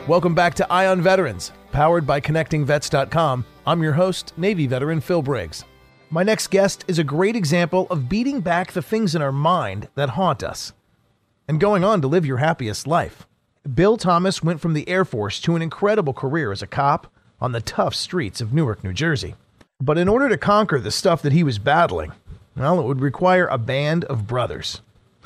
Welcome 0.08 0.34
back 0.34 0.54
to 0.54 0.72
Eye 0.72 0.88
on 0.88 1.02
Veterans, 1.02 1.52
powered 1.74 2.08
by 2.08 2.22
ConnectingVets.com. 2.22 3.44
I'm 3.66 3.84
your 3.84 3.92
host, 3.92 4.32
Navy 4.38 4.66
veteran 4.66 5.02
Phil 5.02 5.22
Briggs. 5.22 5.66
My 6.12 6.24
next 6.24 6.48
guest 6.48 6.86
is 6.88 6.98
a 6.98 7.04
great 7.04 7.36
example 7.36 7.88
of 7.90 8.08
beating 8.08 8.40
back 8.40 8.72
the 8.72 8.82
things 8.82 9.16
in 9.16 9.22
our 9.22 9.34
mind 9.34 9.90
that 9.96 10.12
haunt 10.12 10.44
us 10.44 10.72
and 11.50 11.60
going 11.60 11.84
on 11.84 12.00
to 12.00 12.08
live 12.08 12.26
your 12.26 12.38
happiest 12.38 12.88
life. 12.88 13.28
Bill 13.76 13.98
Thomas 13.98 14.42
went 14.42 14.62
from 14.62 14.74
the 14.74 14.88
Air 14.88 15.04
Force 15.04 15.42
to 15.42 15.58
an 15.58 15.62
incredible 15.62 16.14
career 16.14 16.54
as 16.54 16.62
a 16.62 16.68
cop 16.68 17.12
on 17.42 17.52
the 17.52 17.60
tough 17.60 17.94
streets 17.94 18.40
of 18.40 18.54
Newark, 18.54 18.86
New 18.86 18.94
Jersey. 18.94 19.36
But 19.82 19.98
in 19.98 20.08
order 20.08 20.30
to 20.30 20.38
conquer 20.38 20.80
the 20.80 20.90
stuff 20.90 21.22
that 21.22 21.34
he 21.34 21.44
was 21.44 21.60
battling, 21.60 22.14
well, 22.56 22.80
it 22.80 22.86
would 22.86 23.02
require 23.02 23.48
a 23.48 23.58
band 23.58 24.06
of 24.06 24.26
brothers. 24.26 24.80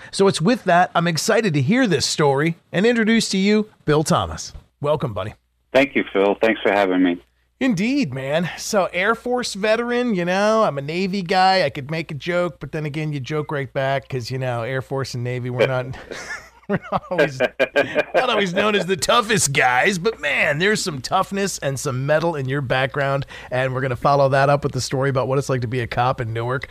So 0.09 0.27
it's 0.27 0.41
with 0.41 0.63
that 0.63 0.89
I'm 0.95 1.05
excited 1.05 1.53
to 1.53 1.61
hear 1.61 1.85
this 1.85 2.07
story 2.07 2.55
and 2.71 2.83
introduce 2.83 3.29
to 3.29 3.37
you 3.37 3.69
Bill 3.85 4.03
Thomas. 4.03 4.53
Welcome, 4.81 5.13
buddy. 5.13 5.35
Thank 5.73 5.95
you, 5.95 6.03
Phil. 6.11 6.35
Thanks 6.41 6.59
for 6.61 6.71
having 6.71 7.03
me. 7.03 7.23
Indeed, 7.59 8.11
man. 8.11 8.49
So, 8.57 8.89
Air 8.91 9.13
Force 9.13 9.53
veteran, 9.53 10.15
you 10.15 10.25
know, 10.25 10.63
I'm 10.63 10.79
a 10.79 10.81
Navy 10.81 11.21
guy. 11.21 11.63
I 11.63 11.69
could 11.69 11.91
make 11.91 12.09
a 12.09 12.15
joke, 12.15 12.59
but 12.59 12.71
then 12.71 12.87
again, 12.87 13.13
you 13.13 13.19
joke 13.19 13.51
right 13.51 13.71
back 13.71 14.01
because, 14.01 14.31
you 14.31 14.39
know, 14.39 14.63
Air 14.63 14.81
Force 14.81 15.13
and 15.13 15.23
Navy, 15.23 15.51
we're 15.51 15.67
not. 15.67 15.85
we're 16.67 16.79
not 16.91 17.03
always, 17.11 17.39
not 17.39 18.29
always 18.29 18.53
known 18.53 18.75
as 18.75 18.85
the 18.85 18.95
toughest 18.95 19.53
guys, 19.53 19.99
but 19.99 20.19
man, 20.19 20.57
there's 20.57 20.81
some 20.81 21.01
toughness 21.01 21.57
and 21.59 21.79
some 21.79 22.05
mettle 22.05 22.35
in 22.35 22.47
your 22.47 22.61
background. 22.61 23.25
And 23.51 23.73
we're 23.73 23.81
going 23.81 23.89
to 23.91 23.95
follow 23.95 24.29
that 24.29 24.49
up 24.49 24.63
with 24.63 24.71
the 24.71 24.81
story 24.81 25.09
about 25.09 25.27
what 25.27 25.37
it's 25.37 25.49
like 25.49 25.61
to 25.61 25.67
be 25.67 25.81
a 25.81 25.87
cop 25.87 26.21
in 26.21 26.33
Newark. 26.33 26.67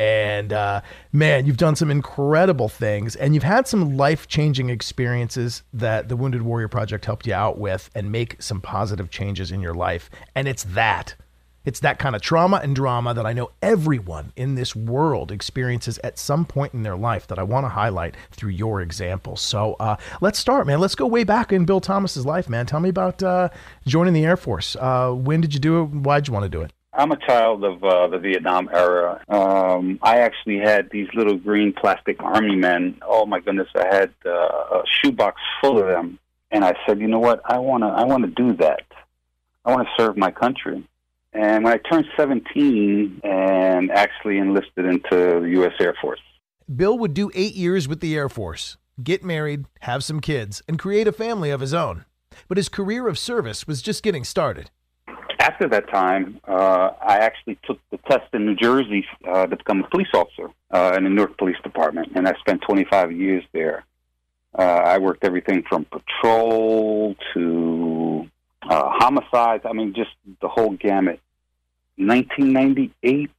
And 0.00 0.54
uh, 0.54 0.80
man, 1.12 1.44
you've 1.44 1.58
done 1.58 1.76
some 1.76 1.90
incredible 1.90 2.70
things, 2.70 3.16
and 3.16 3.34
you've 3.34 3.42
had 3.42 3.68
some 3.68 3.98
life 3.98 4.28
changing 4.28 4.70
experiences 4.70 5.62
that 5.74 6.08
the 6.08 6.16
Wounded 6.16 6.40
Warrior 6.40 6.68
Project 6.68 7.04
helped 7.04 7.26
you 7.26 7.34
out 7.34 7.58
with 7.58 7.90
and 7.94 8.10
make 8.10 8.40
some 8.40 8.62
positive 8.62 9.10
changes 9.10 9.52
in 9.52 9.60
your 9.60 9.74
life. 9.74 10.08
And 10.34 10.48
it's 10.48 10.64
that. 10.64 11.16
It's 11.66 11.80
that 11.80 11.98
kind 11.98 12.16
of 12.16 12.22
trauma 12.22 12.60
and 12.62 12.74
drama 12.74 13.12
that 13.12 13.26
I 13.26 13.34
know 13.34 13.50
everyone 13.60 14.32
in 14.36 14.54
this 14.54 14.74
world 14.74 15.30
experiences 15.30 15.98
at 16.02 16.18
some 16.18 16.46
point 16.46 16.72
in 16.72 16.82
their 16.82 16.96
life 16.96 17.26
that 17.26 17.38
I 17.38 17.42
want 17.42 17.66
to 17.66 17.68
highlight 17.68 18.16
through 18.30 18.52
your 18.52 18.80
example. 18.80 19.36
So 19.36 19.76
uh, 19.80 19.96
let's 20.22 20.38
start, 20.38 20.66
man. 20.66 20.80
Let's 20.80 20.94
go 20.94 21.06
way 21.06 21.24
back 21.24 21.52
in 21.52 21.66
Bill 21.66 21.82
Thomas's 21.82 22.24
life, 22.24 22.48
man. 22.48 22.64
Tell 22.64 22.80
me 22.80 22.88
about 22.88 23.22
uh, 23.22 23.50
joining 23.86 24.14
the 24.14 24.24
Air 24.24 24.38
Force. 24.38 24.76
Uh, 24.76 25.10
when 25.10 25.42
did 25.42 25.52
you 25.52 25.60
do 25.60 25.82
it? 25.82 25.84
Why'd 25.88 26.26
you 26.26 26.32
want 26.32 26.44
to 26.44 26.48
do 26.48 26.62
it? 26.62 26.72
I'm 26.92 27.12
a 27.12 27.16
child 27.16 27.62
of 27.62 27.84
uh, 27.84 28.08
the 28.08 28.18
Vietnam 28.18 28.68
era. 28.72 29.22
Um, 29.28 30.00
I 30.02 30.18
actually 30.18 30.58
had 30.58 30.90
these 30.90 31.08
little 31.14 31.36
green 31.36 31.72
plastic 31.72 32.20
army 32.20 32.56
men. 32.56 33.00
Oh 33.06 33.26
my 33.26 33.38
goodness, 33.38 33.68
I 33.76 33.86
had 33.86 34.12
uh, 34.26 34.30
a 34.30 34.82
shoebox 35.00 35.40
full 35.60 35.78
of 35.78 35.86
them, 35.86 36.18
and 36.50 36.64
I 36.64 36.74
said, 36.86 36.98
you 37.00 37.06
know 37.06 37.20
what? 37.20 37.42
I 37.44 37.58
want 37.58 37.84
to. 37.84 37.88
I 37.88 38.04
want 38.04 38.24
to 38.24 38.30
do 38.30 38.56
that. 38.56 38.82
I 39.64 39.72
want 39.72 39.86
to 39.86 40.02
serve 40.02 40.16
my 40.16 40.32
country. 40.32 40.84
And 41.32 41.62
when 41.62 41.72
I 41.72 41.76
turned 41.76 42.06
17 42.16 43.20
and 43.22 43.90
actually 43.92 44.38
enlisted 44.38 44.84
into 44.84 45.40
the 45.40 45.48
U.S. 45.58 45.74
Air 45.78 45.94
Force, 46.00 46.20
Bill 46.74 46.98
would 46.98 47.14
do 47.14 47.30
eight 47.34 47.54
years 47.54 47.86
with 47.86 48.00
the 48.00 48.16
Air 48.16 48.28
Force, 48.28 48.78
get 49.00 49.22
married, 49.22 49.66
have 49.82 50.02
some 50.02 50.20
kids, 50.20 50.60
and 50.66 50.76
create 50.76 51.06
a 51.06 51.12
family 51.12 51.50
of 51.50 51.60
his 51.60 51.72
own. 51.72 52.04
But 52.48 52.56
his 52.56 52.68
career 52.68 53.06
of 53.06 53.16
service 53.16 53.66
was 53.66 53.80
just 53.80 54.02
getting 54.02 54.24
started 54.24 54.70
after 55.40 55.66
that 55.68 55.88
time, 55.88 56.38
uh, 56.46 56.90
I 57.00 57.16
actually 57.18 57.58
took 57.64 57.80
the 57.90 57.96
test 58.08 58.26
in 58.34 58.44
New 58.44 58.56
Jersey 58.56 59.06
uh, 59.26 59.46
to 59.46 59.56
become 59.56 59.82
a 59.82 59.88
police 59.88 60.12
officer 60.12 60.50
uh, 60.70 60.92
in 60.96 61.04
the 61.04 61.10
Newark 61.10 61.38
Police 61.38 61.56
Department, 61.62 62.12
and 62.14 62.28
I 62.28 62.34
spent 62.40 62.60
25 62.62 63.12
years 63.12 63.42
there. 63.52 63.84
Uh, 64.56 64.62
I 64.62 64.98
worked 64.98 65.24
everything 65.24 65.62
from 65.66 65.86
patrol 65.86 67.16
to 67.32 68.28
uh, 68.68 68.90
homicides. 68.98 69.64
I 69.64 69.72
mean, 69.72 69.94
just 69.94 70.10
the 70.42 70.48
whole 70.48 70.72
gamut. 70.72 71.20
1998, 71.96 73.30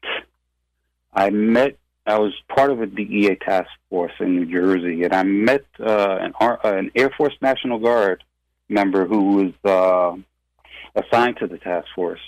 I 1.13 1.29
met. 1.29 1.77
I 2.07 2.17
was 2.17 2.33
part 2.47 2.71
of 2.71 2.81
a 2.81 2.87
DEA 2.87 3.35
task 3.35 3.69
force 3.89 4.13
in 4.19 4.35
New 4.35 4.45
Jersey, 4.45 5.03
and 5.03 5.13
I 5.13 5.21
met 5.21 5.65
uh, 5.79 6.17
an, 6.19 6.33
an 6.63 6.91
Air 6.95 7.11
Force 7.15 7.35
National 7.41 7.77
Guard 7.77 8.23
member 8.69 9.05
who 9.05 9.53
was 9.63 10.23
assigned 10.95 11.37
to 11.37 11.47
the 11.47 11.57
task 11.57 11.87
force. 11.95 12.19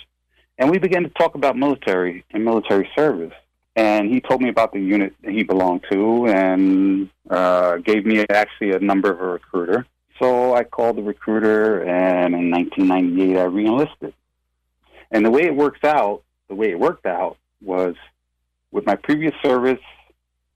And 0.57 0.69
we 0.69 0.77
began 0.77 1.03
to 1.03 1.09
talk 1.09 1.35
about 1.35 1.57
military 1.57 2.23
and 2.31 2.45
military 2.45 2.89
service. 2.95 3.33
And 3.75 4.09
he 4.09 4.21
told 4.21 4.41
me 4.41 4.49
about 4.49 4.71
the 4.71 4.79
unit 4.79 5.15
he 5.23 5.43
belonged 5.43 5.83
to 5.91 6.27
and 6.27 7.09
uh, 7.29 7.77
gave 7.77 8.05
me 8.05 8.23
actually 8.29 8.71
a 8.71 8.79
number 8.79 9.11
of 9.11 9.19
a 9.19 9.25
recruiter. 9.25 9.87
So 10.21 10.53
I 10.53 10.63
called 10.63 10.97
the 10.97 11.01
recruiter, 11.01 11.81
and 11.81 12.35
in 12.35 12.51
1998, 12.51 13.37
I 13.37 13.45
reenlisted. 13.45 14.13
And 15.09 15.25
the 15.25 15.31
way 15.31 15.41
it 15.41 15.55
works 15.55 15.83
out, 15.83 16.21
the 16.49 16.55
way 16.55 16.69
it 16.69 16.79
worked 16.79 17.07
out 17.07 17.37
was 17.61 17.95
with 18.71 18.85
my 18.85 18.95
previous 18.95 19.33
service 19.43 19.81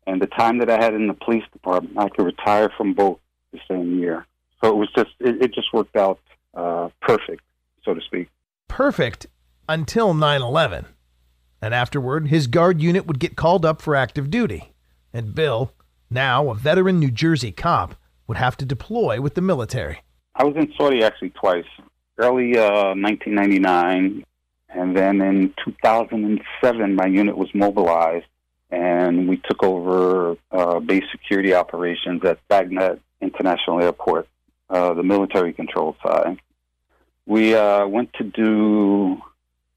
and 0.06 0.22
the 0.22 0.28
time 0.28 0.60
that 0.60 0.70
I 0.70 0.82
had 0.82 0.94
in 0.94 1.08
the 1.08 1.14
police 1.14 1.44
department, 1.52 1.98
I 1.98 2.08
could 2.10 2.26
retire 2.26 2.72
from 2.78 2.94
both 2.94 3.20
the 3.52 3.60
same 3.68 4.00
year. 4.00 4.26
So 4.64 4.70
it 4.70 4.76
was 4.76 4.90
just, 4.96 5.12
it, 5.20 5.42
it 5.42 5.54
just 5.54 5.74
worked 5.74 5.96
out 5.96 6.20
uh, 6.54 6.90
perfect 7.02 7.42
so 7.88 7.96
to 7.96 8.02
speak. 8.02 8.28
Perfect 8.68 9.26
until 9.68 10.14
9 10.14 10.42
11. 10.42 10.86
And 11.62 11.74
afterward, 11.74 12.28
his 12.28 12.46
guard 12.46 12.82
unit 12.82 13.08
would 13.08 13.20
get 13.20 13.36
called 13.36 13.66
up 13.66 13.82
for 13.82 13.96
active 13.96 14.30
duty. 14.30 14.74
And 15.12 15.34
Bill, 15.34 15.72
now 16.12 16.52
a 16.52 16.56
veteran 16.56 17.00
New 17.00 17.10
Jersey 17.10 17.52
cop, 17.52 17.96
would 18.28 18.38
have 18.38 18.58
to 18.58 18.66
deploy 18.66 19.20
with 19.22 19.34
the 19.34 19.42
military. 19.42 20.02
I 20.36 20.44
was 20.44 20.56
in 20.56 20.72
Saudi 20.78 21.04
actually 21.04 21.32
twice. 21.32 21.66
Early 22.20 22.58
uh, 22.58 22.94
1999, 22.96 24.24
and 24.70 24.98
then 24.98 25.22
in 25.22 25.54
2007, 25.64 26.96
my 26.96 27.06
unit 27.06 27.38
was 27.38 27.48
mobilized, 27.54 28.26
and 28.70 29.28
we 29.30 29.38
took 29.38 29.64
over 29.64 30.36
uh, 30.52 30.80
base 30.80 31.04
security 31.12 31.54
operations 31.54 32.24
at 32.26 32.40
Baghdad 32.48 33.00
International 33.22 33.82
Airport, 33.82 34.28
uh, 34.70 34.94
the 34.94 35.04
military 35.04 35.54
control 35.54 35.96
side 36.04 36.40
we 37.28 37.54
uh, 37.54 37.86
went 37.86 38.12
to 38.14 38.24
do 38.24 39.22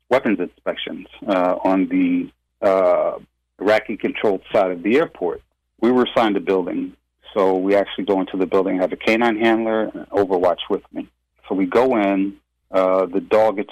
weapons 0.08 0.38
inspections 0.38 1.06
uh, 1.26 1.56
on 1.64 1.88
the 1.88 2.30
uh, 2.66 3.18
Iraqi 3.60 3.96
controlled 3.96 4.42
side 4.52 4.70
of 4.70 4.82
the 4.82 4.96
airport. 4.96 5.42
We 5.80 5.90
were 5.90 6.04
assigned 6.04 6.36
a 6.36 6.40
building. 6.40 6.96
So 7.34 7.56
we 7.56 7.74
actually 7.74 8.04
go 8.04 8.20
into 8.20 8.36
the 8.36 8.46
building, 8.46 8.78
have 8.78 8.92
a 8.92 8.96
canine 8.96 9.38
handler 9.38 9.82
and 9.84 10.08
Overwatch 10.10 10.60
with 10.68 10.82
me. 10.92 11.08
So 11.48 11.54
we 11.54 11.66
go 11.66 11.96
in, 11.96 12.36
uh, 12.70 13.06
the 13.06 13.20
dog 13.20 13.58
is 13.58 13.66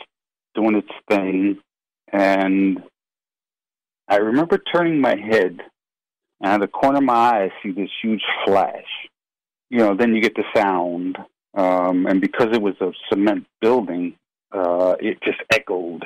doing 0.55 0.77
its 0.77 0.91
thing, 1.09 1.59
and 2.13 2.83
I 4.09 4.17
remember 4.17 4.59
turning 4.59 5.01
my 5.01 5.17
head, 5.17 5.61
and 6.41 6.49
out 6.53 6.55
of 6.55 6.61
the 6.63 6.69
corner 6.69 6.99
of 6.99 7.05
my 7.05 7.15
eye, 7.15 7.45
I 7.45 7.53
see 7.63 7.73
this 7.73 7.91
huge 8.03 8.23
flash. 8.45 8.87
You 9.71 9.79
know, 9.79 9.95
then 9.95 10.15
you 10.15 10.21
get 10.21 10.35
the 10.35 10.45
sound, 10.55 11.19
um, 11.59 12.07
and 12.07 12.21
because 12.21 12.49
it 12.53 12.63
was 12.63 12.75
a 12.81 12.93
cement 13.11 13.45
building, 13.61 14.15
uh, 14.53 14.95
it 15.01 15.21
just 15.23 15.41
echoed. 15.51 16.05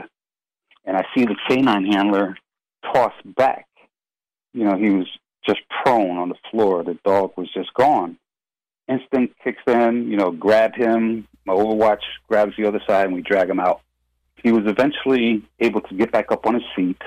And 0.86 0.96
I 0.96 1.04
see 1.14 1.26
the 1.26 1.36
canine 1.46 1.84
handler 1.84 2.38
toss 2.82 3.12
back. 3.36 3.66
You 4.54 4.64
know, 4.64 4.78
he 4.78 4.88
was 4.88 5.06
just 5.46 5.60
prone 5.68 6.16
on 6.16 6.30
the 6.30 6.36
floor. 6.50 6.82
The 6.82 6.98
dog 7.04 7.32
was 7.36 7.52
just 7.52 7.72
gone. 7.74 8.16
Instinct 8.88 9.34
kicks 9.44 9.62
in, 9.66 10.08
you 10.10 10.16
know, 10.16 10.30
grab 10.30 10.74
him. 10.74 11.28
My 11.44 11.52
Overwatch 11.52 12.00
grabs 12.28 12.56
the 12.56 12.66
other 12.66 12.80
side, 12.86 13.06
and 13.06 13.14
we 13.14 13.20
drag 13.20 13.50
him 13.50 13.60
out. 13.60 13.82
He 14.42 14.52
was 14.52 14.64
eventually 14.66 15.42
able 15.60 15.82
to 15.82 15.94
get 15.94 16.10
back 16.12 16.32
up 16.32 16.46
on 16.46 16.54
his 16.54 16.64
feet. 16.74 17.00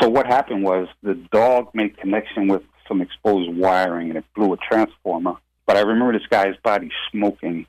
So 0.00 0.08
what 0.08 0.26
happened 0.26 0.64
was 0.64 0.88
the 1.04 1.14
dog 1.30 1.68
made 1.72 1.96
connection 1.98 2.48
with 2.48 2.62
some 2.88 3.00
exposed 3.00 3.56
wiring, 3.56 4.08
and 4.08 4.18
it 4.18 4.24
blew 4.34 4.52
a 4.52 4.56
transformer. 4.56 5.36
But 5.66 5.76
I 5.76 5.80
remember 5.80 6.12
this 6.12 6.26
guy's 6.28 6.56
body 6.64 6.90
smoking. 7.12 7.66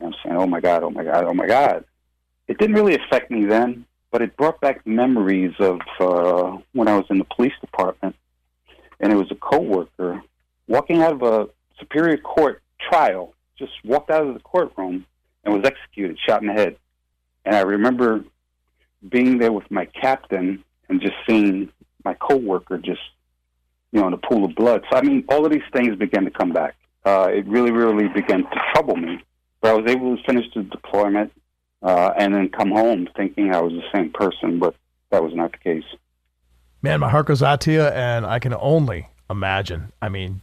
And 0.00 0.14
I'm 0.14 0.20
saying, 0.24 0.36
"Oh 0.36 0.46
my 0.46 0.60
god! 0.60 0.82
Oh 0.82 0.90
my 0.90 1.04
god! 1.04 1.24
Oh 1.24 1.34
my 1.34 1.46
god!" 1.46 1.84
It 2.48 2.58
didn't 2.58 2.74
really 2.74 2.96
affect 2.96 3.30
me 3.30 3.44
then, 3.44 3.84
but 4.10 4.22
it 4.22 4.36
brought 4.36 4.60
back 4.60 4.84
memories 4.86 5.54
of 5.58 5.80
uh, 6.00 6.58
when 6.72 6.88
I 6.88 6.96
was 6.96 7.06
in 7.10 7.18
the 7.18 7.26
police 7.36 7.52
department, 7.60 8.16
and 8.98 9.12
it 9.12 9.16
was 9.16 9.30
a 9.30 9.36
coworker 9.36 10.22
walking 10.66 11.02
out 11.02 11.12
of 11.12 11.22
a 11.22 11.48
superior 11.78 12.16
court 12.16 12.62
trial, 12.80 13.34
just 13.58 13.72
walked 13.84 14.10
out 14.10 14.26
of 14.26 14.34
the 14.34 14.40
courtroom 14.40 15.04
and 15.44 15.54
was 15.54 15.64
executed, 15.64 16.16
shot 16.26 16.40
in 16.40 16.48
the 16.48 16.54
head. 16.54 16.76
And 17.44 17.54
I 17.54 17.60
remember 17.60 18.24
being 19.06 19.38
there 19.38 19.52
with 19.52 19.70
my 19.70 19.86
captain 19.86 20.64
and 20.88 21.00
just 21.00 21.14
seeing 21.28 21.70
my 22.04 22.14
coworker 22.14 22.78
just, 22.78 23.00
you 23.92 24.00
know, 24.00 24.06
in 24.06 24.12
a 24.12 24.18
pool 24.18 24.44
of 24.44 24.54
blood. 24.54 24.84
So 24.90 24.96
I 24.96 25.02
mean, 25.02 25.24
all 25.28 25.44
of 25.44 25.52
these 25.52 25.62
things 25.72 25.96
began 25.96 26.24
to 26.24 26.30
come 26.30 26.52
back. 26.52 26.76
Uh, 27.04 27.28
it 27.32 27.46
really, 27.46 27.70
really 27.70 28.08
began 28.08 28.42
to 28.42 28.60
trouble 28.72 28.96
me. 28.96 29.22
But 29.60 29.70
I 29.70 29.74
was 29.74 29.90
able 29.90 30.16
to 30.16 30.22
finish 30.24 30.46
the 30.54 30.62
deployment 30.62 31.32
uh, 31.82 32.12
and 32.16 32.34
then 32.34 32.48
come 32.48 32.70
home 32.70 33.08
thinking 33.16 33.54
I 33.54 33.60
was 33.60 33.72
the 33.72 33.82
same 33.94 34.10
person, 34.10 34.58
but 34.58 34.74
that 35.10 35.22
was 35.22 35.34
not 35.34 35.52
the 35.52 35.58
case. 35.58 35.84
Man, 36.82 37.00
my 37.00 37.10
heart 37.10 37.26
goes 37.26 37.42
out 37.42 37.60
to 37.62 37.72
you, 37.72 37.82
and 37.82 38.24
I 38.24 38.38
can 38.38 38.54
only 38.54 39.08
imagine. 39.28 39.92
I 40.00 40.08
mean, 40.08 40.42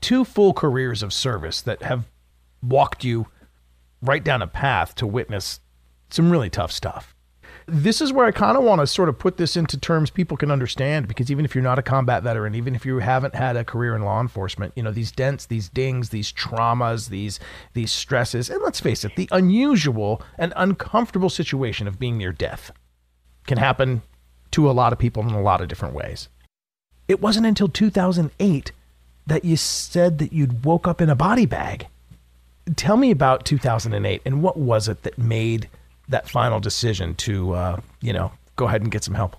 two 0.00 0.24
full 0.24 0.52
careers 0.52 1.02
of 1.02 1.12
service 1.12 1.60
that 1.62 1.82
have 1.82 2.06
walked 2.62 3.04
you 3.04 3.26
right 4.00 4.22
down 4.22 4.42
a 4.42 4.46
path 4.46 4.94
to 4.96 5.06
witness 5.06 5.60
some 6.10 6.30
really 6.30 6.50
tough 6.50 6.70
stuff. 6.70 7.13
This 7.66 8.00
is 8.00 8.12
where 8.12 8.26
I 8.26 8.30
kind 8.30 8.58
of 8.58 8.62
want 8.62 8.80
to 8.80 8.86
sort 8.86 9.08
of 9.08 9.18
put 9.18 9.38
this 9.38 9.56
into 9.56 9.78
terms 9.78 10.10
people 10.10 10.36
can 10.36 10.50
understand 10.50 11.08
because 11.08 11.30
even 11.30 11.44
if 11.44 11.54
you're 11.54 11.64
not 11.64 11.78
a 11.78 11.82
combat 11.82 12.22
veteran, 12.22 12.54
even 12.54 12.74
if 12.74 12.84
you 12.84 12.98
haven't 12.98 13.34
had 13.34 13.56
a 13.56 13.64
career 13.64 13.96
in 13.96 14.02
law 14.02 14.20
enforcement, 14.20 14.74
you 14.76 14.82
know, 14.82 14.90
these 14.90 15.10
dents, 15.10 15.46
these 15.46 15.70
dings, 15.70 16.10
these 16.10 16.30
traumas, 16.30 17.08
these 17.08 17.40
these 17.72 17.90
stresses, 17.90 18.50
and 18.50 18.62
let's 18.62 18.80
face 18.80 19.04
it, 19.04 19.16
the 19.16 19.28
unusual 19.32 20.20
and 20.38 20.52
uncomfortable 20.56 21.30
situation 21.30 21.88
of 21.88 21.98
being 21.98 22.18
near 22.18 22.32
death 22.32 22.70
can 23.46 23.58
happen 23.58 24.02
to 24.50 24.70
a 24.70 24.72
lot 24.72 24.92
of 24.92 24.98
people 24.98 25.22
in 25.22 25.34
a 25.34 25.42
lot 25.42 25.60
of 25.60 25.68
different 25.68 25.94
ways. 25.94 26.28
It 27.08 27.20
wasn't 27.20 27.46
until 27.46 27.68
2008 27.68 28.72
that 29.26 29.44
you 29.44 29.56
said 29.56 30.18
that 30.18 30.32
you'd 30.32 30.64
woke 30.64 30.86
up 30.86 31.00
in 31.00 31.10
a 31.10 31.16
body 31.16 31.46
bag. 31.46 31.86
Tell 32.76 32.96
me 32.96 33.10
about 33.10 33.44
2008 33.44 34.22
and 34.24 34.42
what 34.42 34.56
was 34.56 34.88
it 34.88 35.02
that 35.02 35.18
made 35.18 35.68
that 36.08 36.28
final 36.28 36.60
decision 36.60 37.14
to, 37.16 37.52
uh, 37.52 37.80
you 38.00 38.12
know, 38.12 38.32
go 38.56 38.66
ahead 38.66 38.82
and 38.82 38.90
get 38.90 39.04
some 39.04 39.14
help? 39.14 39.36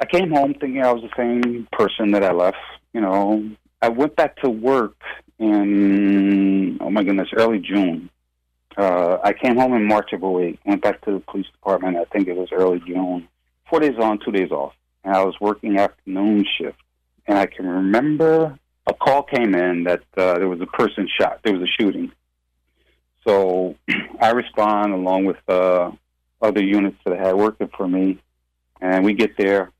I 0.00 0.06
came 0.06 0.30
home 0.30 0.54
thinking 0.54 0.82
I 0.82 0.92
was 0.92 1.02
the 1.02 1.10
same 1.16 1.68
person 1.72 2.10
that 2.12 2.22
I 2.24 2.32
left. 2.32 2.58
You 2.92 3.00
know, 3.00 3.50
I 3.80 3.88
went 3.88 4.16
back 4.16 4.36
to 4.42 4.50
work 4.50 4.96
in, 5.38 6.78
oh 6.80 6.90
my 6.90 7.04
goodness, 7.04 7.28
early 7.36 7.58
June. 7.58 8.10
Uh, 8.76 9.18
I 9.22 9.32
came 9.32 9.56
home 9.56 9.72
in 9.74 9.86
March 9.86 10.12
of 10.12 10.24
08, 10.24 10.58
went 10.64 10.82
back 10.82 11.00
to 11.02 11.12
the 11.12 11.20
police 11.20 11.46
department, 11.52 11.96
I 11.96 12.04
think 12.06 12.26
it 12.26 12.36
was 12.36 12.48
early 12.52 12.80
June. 12.86 13.28
Four 13.70 13.80
days 13.80 13.96
on, 14.00 14.18
two 14.24 14.32
days 14.32 14.50
off. 14.50 14.74
And 15.04 15.14
I 15.14 15.22
was 15.24 15.34
working 15.40 15.78
afternoon 15.78 16.44
shift. 16.58 16.78
And 17.26 17.38
I 17.38 17.46
can 17.46 17.66
remember 17.66 18.58
a 18.86 18.94
call 18.94 19.22
came 19.22 19.54
in 19.54 19.84
that 19.84 20.02
uh, 20.16 20.38
there 20.38 20.48
was 20.48 20.60
a 20.60 20.66
person 20.66 21.08
shot. 21.20 21.40
There 21.44 21.54
was 21.54 21.62
a 21.62 21.82
shooting. 21.82 22.12
So 23.26 23.76
I 24.20 24.30
respond 24.30 24.92
along 24.92 25.24
with 25.24 25.36
uh, 25.48 25.90
other 26.40 26.62
units 26.62 26.98
that 27.04 27.14
I 27.14 27.26
had 27.26 27.34
working 27.34 27.70
for 27.76 27.88
me, 27.88 28.18
and 28.80 29.04
we 29.04 29.14
get 29.14 29.36
there. 29.36 29.72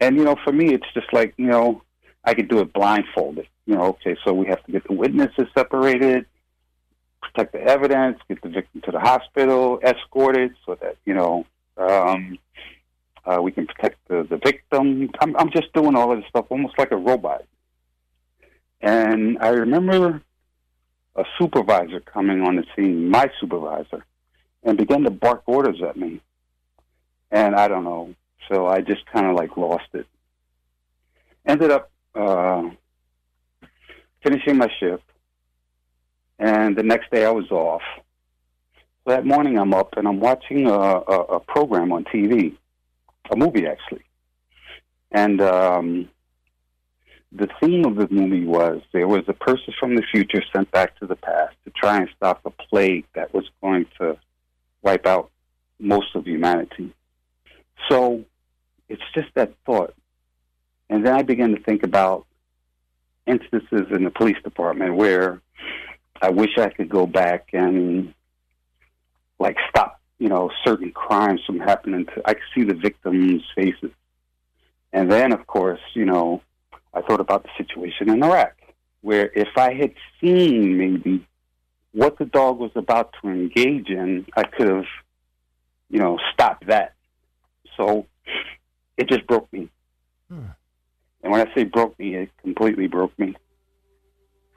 And 0.00 0.16
you 0.16 0.24
know, 0.24 0.36
for 0.44 0.52
me, 0.52 0.72
it's 0.72 0.86
just 0.94 1.12
like 1.12 1.34
you 1.36 1.46
know, 1.46 1.82
I 2.24 2.34
could 2.34 2.48
do 2.48 2.60
it 2.60 2.72
blindfolded. 2.72 3.48
You 3.66 3.76
know, 3.76 3.84
okay, 3.84 4.16
so 4.24 4.32
we 4.32 4.46
have 4.46 4.62
to 4.64 4.72
get 4.72 4.86
the 4.86 4.92
witnesses 4.92 5.46
separated, 5.56 6.26
protect 7.22 7.52
the 7.52 7.62
evidence, 7.62 8.18
get 8.28 8.42
the 8.42 8.48
victim 8.48 8.82
to 8.82 8.90
the 8.90 9.00
hospital, 9.00 9.80
escorted 9.82 10.54
so 10.66 10.76
that 10.80 10.96
you 11.04 11.14
know 11.14 11.46
um, 11.76 12.38
uh, 13.24 13.40
we 13.40 13.50
can 13.50 13.66
protect 13.66 13.96
the, 14.08 14.26
the 14.28 14.36
victim. 14.36 15.10
I'm, 15.20 15.36
I'm 15.36 15.50
just 15.50 15.72
doing 15.72 15.96
all 15.96 16.12
of 16.12 16.18
this 16.18 16.28
stuff 16.28 16.46
almost 16.50 16.78
like 16.78 16.92
a 16.92 16.96
robot. 16.96 17.44
And 18.80 19.38
I 19.40 19.48
remember 19.48 20.22
a 21.16 21.24
supervisor 21.38 22.00
coming 22.00 22.42
on 22.42 22.56
the 22.56 22.64
scene, 22.74 23.08
my 23.08 23.30
supervisor, 23.40 24.04
and 24.62 24.76
began 24.76 25.02
to 25.04 25.10
bark 25.10 25.42
orders 25.46 25.80
at 25.82 25.96
me. 25.96 26.20
And 27.30 27.54
I 27.54 27.68
don't 27.68 27.84
know, 27.84 28.14
so 28.48 28.66
I 28.66 28.80
just 28.80 29.06
kind 29.06 29.26
of 29.26 29.36
like 29.36 29.56
lost 29.56 29.88
it. 29.92 30.06
Ended 31.46 31.70
up 31.70 31.90
uh, 32.14 32.70
finishing 34.22 34.56
my 34.56 34.68
shift, 34.80 35.04
and 36.38 36.76
the 36.76 36.82
next 36.82 37.10
day 37.10 37.24
I 37.24 37.30
was 37.30 37.50
off. 37.50 37.82
That 39.06 39.26
morning 39.26 39.58
I'm 39.58 39.74
up 39.74 39.98
and 39.98 40.08
I'm 40.08 40.18
watching 40.18 40.66
a, 40.66 40.72
a, 40.72 41.20
a 41.36 41.40
program 41.40 41.92
on 41.92 42.04
TV, 42.04 42.56
a 43.30 43.36
movie 43.36 43.66
actually, 43.66 44.04
and 45.12 45.42
um, 45.42 46.08
the 47.34 47.48
theme 47.60 47.84
of 47.84 47.96
the 47.96 48.08
movie 48.10 48.44
was 48.44 48.80
there 48.92 49.08
was 49.08 49.24
a 49.26 49.32
person 49.32 49.74
from 49.78 49.96
the 49.96 50.02
future 50.02 50.42
sent 50.54 50.70
back 50.70 50.96
to 51.00 51.06
the 51.06 51.16
past 51.16 51.56
to 51.64 51.70
try 51.70 51.96
and 51.96 52.08
stop 52.16 52.40
a 52.44 52.50
plague 52.50 53.06
that 53.14 53.34
was 53.34 53.44
going 53.60 53.86
to 53.98 54.16
wipe 54.82 55.04
out 55.04 55.30
most 55.80 56.14
of 56.14 56.26
humanity. 56.26 56.94
So 57.88 58.24
it's 58.88 59.02
just 59.14 59.28
that 59.34 59.52
thought. 59.66 59.94
And 60.88 61.04
then 61.04 61.14
I 61.14 61.22
began 61.22 61.50
to 61.56 61.60
think 61.60 61.82
about 61.82 62.24
instances 63.26 63.86
in 63.90 64.04
the 64.04 64.10
police 64.10 64.40
department 64.44 64.94
where 64.94 65.40
I 66.22 66.30
wish 66.30 66.56
I 66.56 66.68
could 66.68 66.88
go 66.88 67.06
back 67.06 67.48
and 67.52 68.14
like 69.40 69.56
stop, 69.70 70.00
you 70.20 70.28
know, 70.28 70.50
certain 70.64 70.92
crimes 70.92 71.40
from 71.44 71.58
happening 71.58 72.06
to 72.06 72.22
I 72.24 72.34
could 72.34 72.44
see 72.54 72.62
the 72.62 72.74
victims' 72.74 73.42
faces. 73.56 73.90
And 74.92 75.10
then 75.10 75.32
of 75.32 75.48
course, 75.48 75.80
you 75.94 76.04
know, 76.04 76.42
I 76.94 77.02
thought 77.02 77.20
about 77.20 77.42
the 77.42 77.50
situation 77.58 78.08
in 78.08 78.22
Iraq, 78.22 78.56
where 79.02 79.30
if 79.34 79.48
I 79.56 79.74
had 79.74 79.92
seen 80.20 80.78
maybe 80.78 81.26
what 81.92 82.18
the 82.18 82.24
dog 82.24 82.58
was 82.58 82.70
about 82.74 83.14
to 83.20 83.28
engage 83.28 83.88
in, 83.88 84.26
I 84.36 84.44
could 84.44 84.68
have, 84.68 84.86
you 85.90 85.98
know, 85.98 86.18
stopped 86.32 86.66
that. 86.68 86.94
So 87.76 88.06
it 88.96 89.08
just 89.08 89.26
broke 89.26 89.52
me. 89.52 89.68
Hmm. 90.28 90.46
And 91.22 91.32
when 91.32 91.46
I 91.46 91.54
say 91.54 91.64
broke 91.64 91.98
me, 91.98 92.14
it 92.16 92.30
completely 92.42 92.86
broke 92.86 93.18
me. 93.18 93.34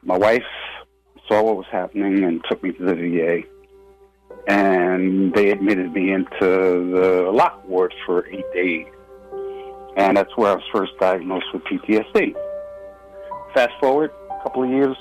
My 0.04 0.18
wife 0.18 0.44
saw 1.28 1.44
what 1.44 1.58
was 1.58 1.66
happening 1.72 2.24
and 2.24 2.44
took 2.50 2.62
me 2.64 2.72
to 2.74 2.84
the 2.84 2.96
VA. 2.96 3.42
And 4.48 5.34
they 5.34 5.52
admitted 5.52 5.92
me 5.94 6.12
into 6.12 6.30
the 6.40 7.32
lock 7.34 7.68
ward 7.68 7.94
for 8.06 8.28
eight 8.28 8.46
days. 8.54 8.88
And 9.98 10.16
that's 10.16 10.30
where 10.38 10.52
I 10.52 10.56
was 10.56 10.64
first 10.72 10.92
diagnosed 11.00 11.48
with 11.54 11.64
PTSD. 11.64 12.36
Fast 13.56 13.74
forward 13.80 14.12
a 14.30 14.44
couple 14.44 14.64
of 14.64 14.70
years, 14.70 14.96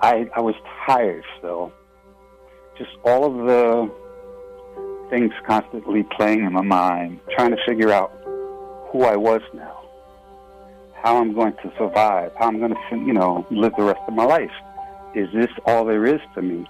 I, 0.00 0.30
I 0.36 0.40
was 0.40 0.54
tired 0.86 1.24
still. 1.38 1.72
Just 2.78 2.90
all 3.04 3.24
of 3.24 3.46
the 3.46 3.90
things 5.10 5.32
constantly 5.46 6.04
playing 6.16 6.44
in 6.44 6.52
my 6.52 6.62
mind, 6.62 7.18
trying 7.36 7.50
to 7.50 7.58
figure 7.66 7.90
out 7.90 8.12
who 8.92 9.02
I 9.02 9.16
was 9.16 9.42
now, 9.52 9.82
how 11.02 11.18
I'm 11.18 11.34
going 11.34 11.54
to 11.64 11.72
survive, 11.76 12.30
how 12.38 12.46
I'm 12.46 12.58
going 12.58 12.74
to, 12.74 12.96
you 12.96 13.12
know, 13.12 13.44
live 13.50 13.72
the 13.76 13.82
rest 13.82 14.00
of 14.06 14.14
my 14.14 14.24
life. 14.24 14.50
Is 15.16 15.28
this 15.34 15.50
all 15.66 15.84
there 15.84 16.06
is 16.06 16.20
to 16.36 16.42
me? 16.42 16.64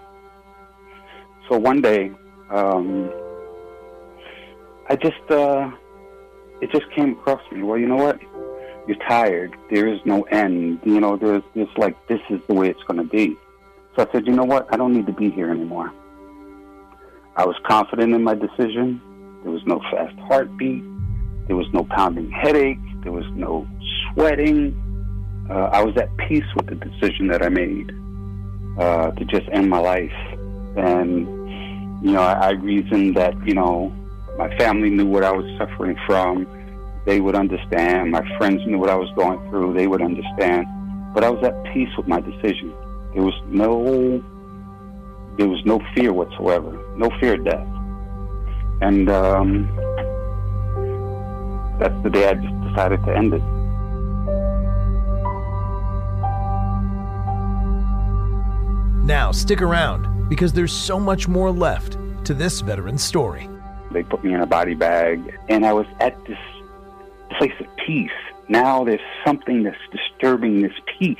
So 1.50 1.58
one 1.58 1.82
day, 1.82 2.10
um, 2.50 3.12
I 4.88 4.96
just 4.96 5.30
uh, 5.30 5.70
it 6.62 6.70
just 6.70 6.90
came 6.92 7.12
across 7.12 7.40
me. 7.52 7.62
Well, 7.62 7.78
you 7.78 7.86
know 7.86 7.96
what? 7.96 8.20
you're 8.86 8.98
tired. 9.08 9.54
There 9.70 9.86
is 9.86 10.00
no 10.04 10.22
end. 10.22 10.80
You 10.84 11.00
know, 11.00 11.16
there's 11.16 11.42
just 11.54 11.76
like 11.78 11.94
this 12.08 12.20
is 12.30 12.40
the 12.48 12.54
way 12.54 12.68
it's 12.68 12.82
going 12.84 12.98
to 12.98 13.04
be. 13.04 13.36
So 13.96 14.06
I 14.06 14.12
said, 14.12 14.26
you 14.26 14.32
know 14.32 14.44
what? 14.44 14.66
I 14.72 14.76
don't 14.76 14.92
need 14.92 15.06
to 15.06 15.12
be 15.12 15.30
here 15.30 15.50
anymore. 15.50 15.92
I 17.36 17.46
was 17.46 17.56
confident 17.66 18.14
in 18.14 18.22
my 18.22 18.34
decision. 18.34 19.00
There 19.42 19.52
was 19.52 19.62
no 19.66 19.80
fast 19.90 20.18
heartbeat. 20.20 20.82
There 21.46 21.56
was 21.56 21.66
no 21.72 21.84
pounding 21.84 22.30
headache. 22.30 22.78
There 23.02 23.12
was 23.12 23.26
no 23.34 23.66
sweating. 24.12 24.78
Uh, 25.50 25.70
I 25.72 25.82
was 25.82 25.96
at 25.96 26.14
peace 26.28 26.44
with 26.56 26.66
the 26.66 26.76
decision 26.76 27.28
that 27.28 27.42
I 27.42 27.48
made 27.48 27.90
uh, 28.78 29.10
to 29.12 29.24
just 29.24 29.48
end 29.50 29.68
my 29.68 29.78
life. 29.78 30.12
And, 30.76 31.26
you 32.04 32.12
know, 32.12 32.22
I, 32.22 32.32
I 32.32 32.50
reasoned 32.50 33.16
that, 33.16 33.34
you 33.46 33.54
know, 33.54 33.92
my 34.42 34.58
family 34.58 34.90
knew 34.90 35.06
what 35.06 35.22
I 35.22 35.30
was 35.30 35.46
suffering 35.56 35.96
from. 36.04 36.48
They 37.06 37.20
would 37.20 37.36
understand. 37.36 38.10
My 38.10 38.26
friends 38.38 38.60
knew 38.66 38.76
what 38.76 38.90
I 38.90 38.96
was 38.96 39.08
going 39.14 39.38
through. 39.48 39.74
They 39.74 39.86
would 39.86 40.02
understand. 40.02 40.66
But 41.14 41.22
I 41.22 41.30
was 41.30 41.44
at 41.44 41.54
peace 41.72 41.90
with 41.96 42.08
my 42.08 42.20
decision. 42.20 42.74
There 43.14 43.22
was 43.22 43.40
no, 43.46 44.20
there 45.38 45.46
was 45.46 45.64
no 45.64 45.80
fear 45.94 46.12
whatsoever. 46.12 46.72
No 46.96 47.08
fear 47.20 47.34
of 47.34 47.44
death. 47.44 47.68
And 48.80 49.08
um, 49.08 49.68
that's 51.78 52.02
the 52.02 52.10
day 52.10 52.28
I 52.28 52.34
just 52.34 52.60
decided 52.68 53.00
to 53.04 53.16
end 53.16 53.34
it. 53.34 53.42
Now, 59.06 59.30
stick 59.30 59.62
around 59.62 60.28
because 60.28 60.52
there's 60.52 60.72
so 60.72 60.98
much 60.98 61.28
more 61.28 61.52
left 61.52 61.96
to 62.24 62.34
this 62.34 62.60
veteran's 62.60 63.04
story. 63.04 63.48
They 63.92 64.02
put 64.02 64.24
me 64.24 64.34
in 64.34 64.40
a 64.40 64.46
body 64.46 64.74
bag, 64.74 65.38
and 65.48 65.64
I 65.64 65.72
was 65.72 65.86
at 66.00 66.16
this 66.26 66.38
place 67.38 67.52
of 67.60 67.66
peace. 67.86 68.10
Now 68.48 68.84
there's 68.84 69.00
something 69.24 69.62
that's 69.62 69.78
disturbing 69.90 70.62
this 70.62 70.72
peace. 70.98 71.16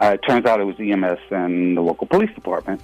Uh, 0.00 0.14
it 0.14 0.20
turns 0.26 0.46
out 0.46 0.60
it 0.60 0.64
was 0.64 0.76
EMS 0.78 1.20
and 1.30 1.76
the 1.76 1.80
local 1.80 2.06
police 2.06 2.34
department. 2.34 2.80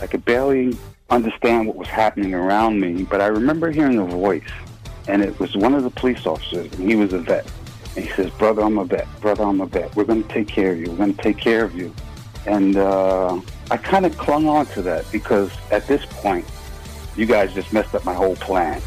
I 0.00 0.06
could 0.06 0.24
barely 0.24 0.76
understand 1.10 1.66
what 1.66 1.76
was 1.76 1.88
happening 1.88 2.34
around 2.34 2.80
me, 2.80 3.02
but 3.02 3.20
I 3.20 3.26
remember 3.26 3.70
hearing 3.70 3.98
a 3.98 4.04
voice, 4.04 4.42
and 5.08 5.22
it 5.22 5.38
was 5.38 5.56
one 5.56 5.74
of 5.74 5.82
the 5.82 5.90
police 5.90 6.26
officers, 6.26 6.72
and 6.72 6.88
he 6.88 6.96
was 6.96 7.12
a 7.12 7.18
vet. 7.18 7.50
And 7.96 8.04
he 8.04 8.10
says, 8.12 8.30
Brother, 8.32 8.62
I'm 8.62 8.78
a 8.78 8.84
vet. 8.84 9.08
Brother, 9.20 9.44
I'm 9.44 9.60
a 9.60 9.66
vet. 9.66 9.94
We're 9.96 10.04
going 10.04 10.22
to 10.22 10.28
take 10.28 10.48
care 10.48 10.72
of 10.72 10.78
you. 10.78 10.90
We're 10.90 10.98
going 10.98 11.14
to 11.14 11.22
take 11.22 11.38
care 11.38 11.64
of 11.64 11.74
you. 11.74 11.92
And 12.46 12.76
uh, 12.76 13.40
I 13.70 13.76
kind 13.76 14.06
of 14.06 14.16
clung 14.16 14.46
on 14.46 14.66
to 14.66 14.82
that 14.82 15.10
because 15.10 15.50
at 15.70 15.86
this 15.86 16.04
point, 16.06 16.46
you 17.18 17.26
guys 17.26 17.52
just 17.52 17.72
messed 17.72 17.94
up 17.96 18.04
my 18.04 18.14
whole 18.14 18.36
plan. 18.36 18.80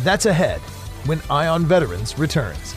That's 0.00 0.26
ahead 0.26 0.60
when 1.06 1.20
Eye 1.30 1.46
on 1.46 1.64
Veterans 1.64 2.18
returns. 2.18 2.74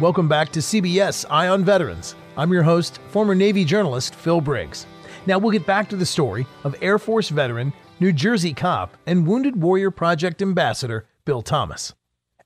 Welcome 0.00 0.28
back 0.28 0.50
to 0.52 0.60
CBS 0.60 1.24
Eye 1.28 1.48
on 1.48 1.64
Veterans. 1.64 2.14
I'm 2.36 2.52
your 2.52 2.62
host, 2.62 2.98
former 3.08 3.34
Navy 3.34 3.64
journalist 3.64 4.14
Phil 4.14 4.40
Briggs. 4.40 4.86
Now 5.26 5.38
we'll 5.38 5.52
get 5.52 5.66
back 5.66 5.88
to 5.88 5.96
the 5.96 6.06
story 6.06 6.46
of 6.64 6.76
Air 6.80 6.98
Force 6.98 7.28
veteran, 7.28 7.72
New 8.00 8.12
Jersey 8.12 8.54
cop, 8.54 8.96
and 9.06 9.26
Wounded 9.26 9.60
Warrior 9.60 9.90
Project 9.90 10.40
ambassador 10.40 11.06
Bill 11.24 11.42
Thomas. 11.42 11.94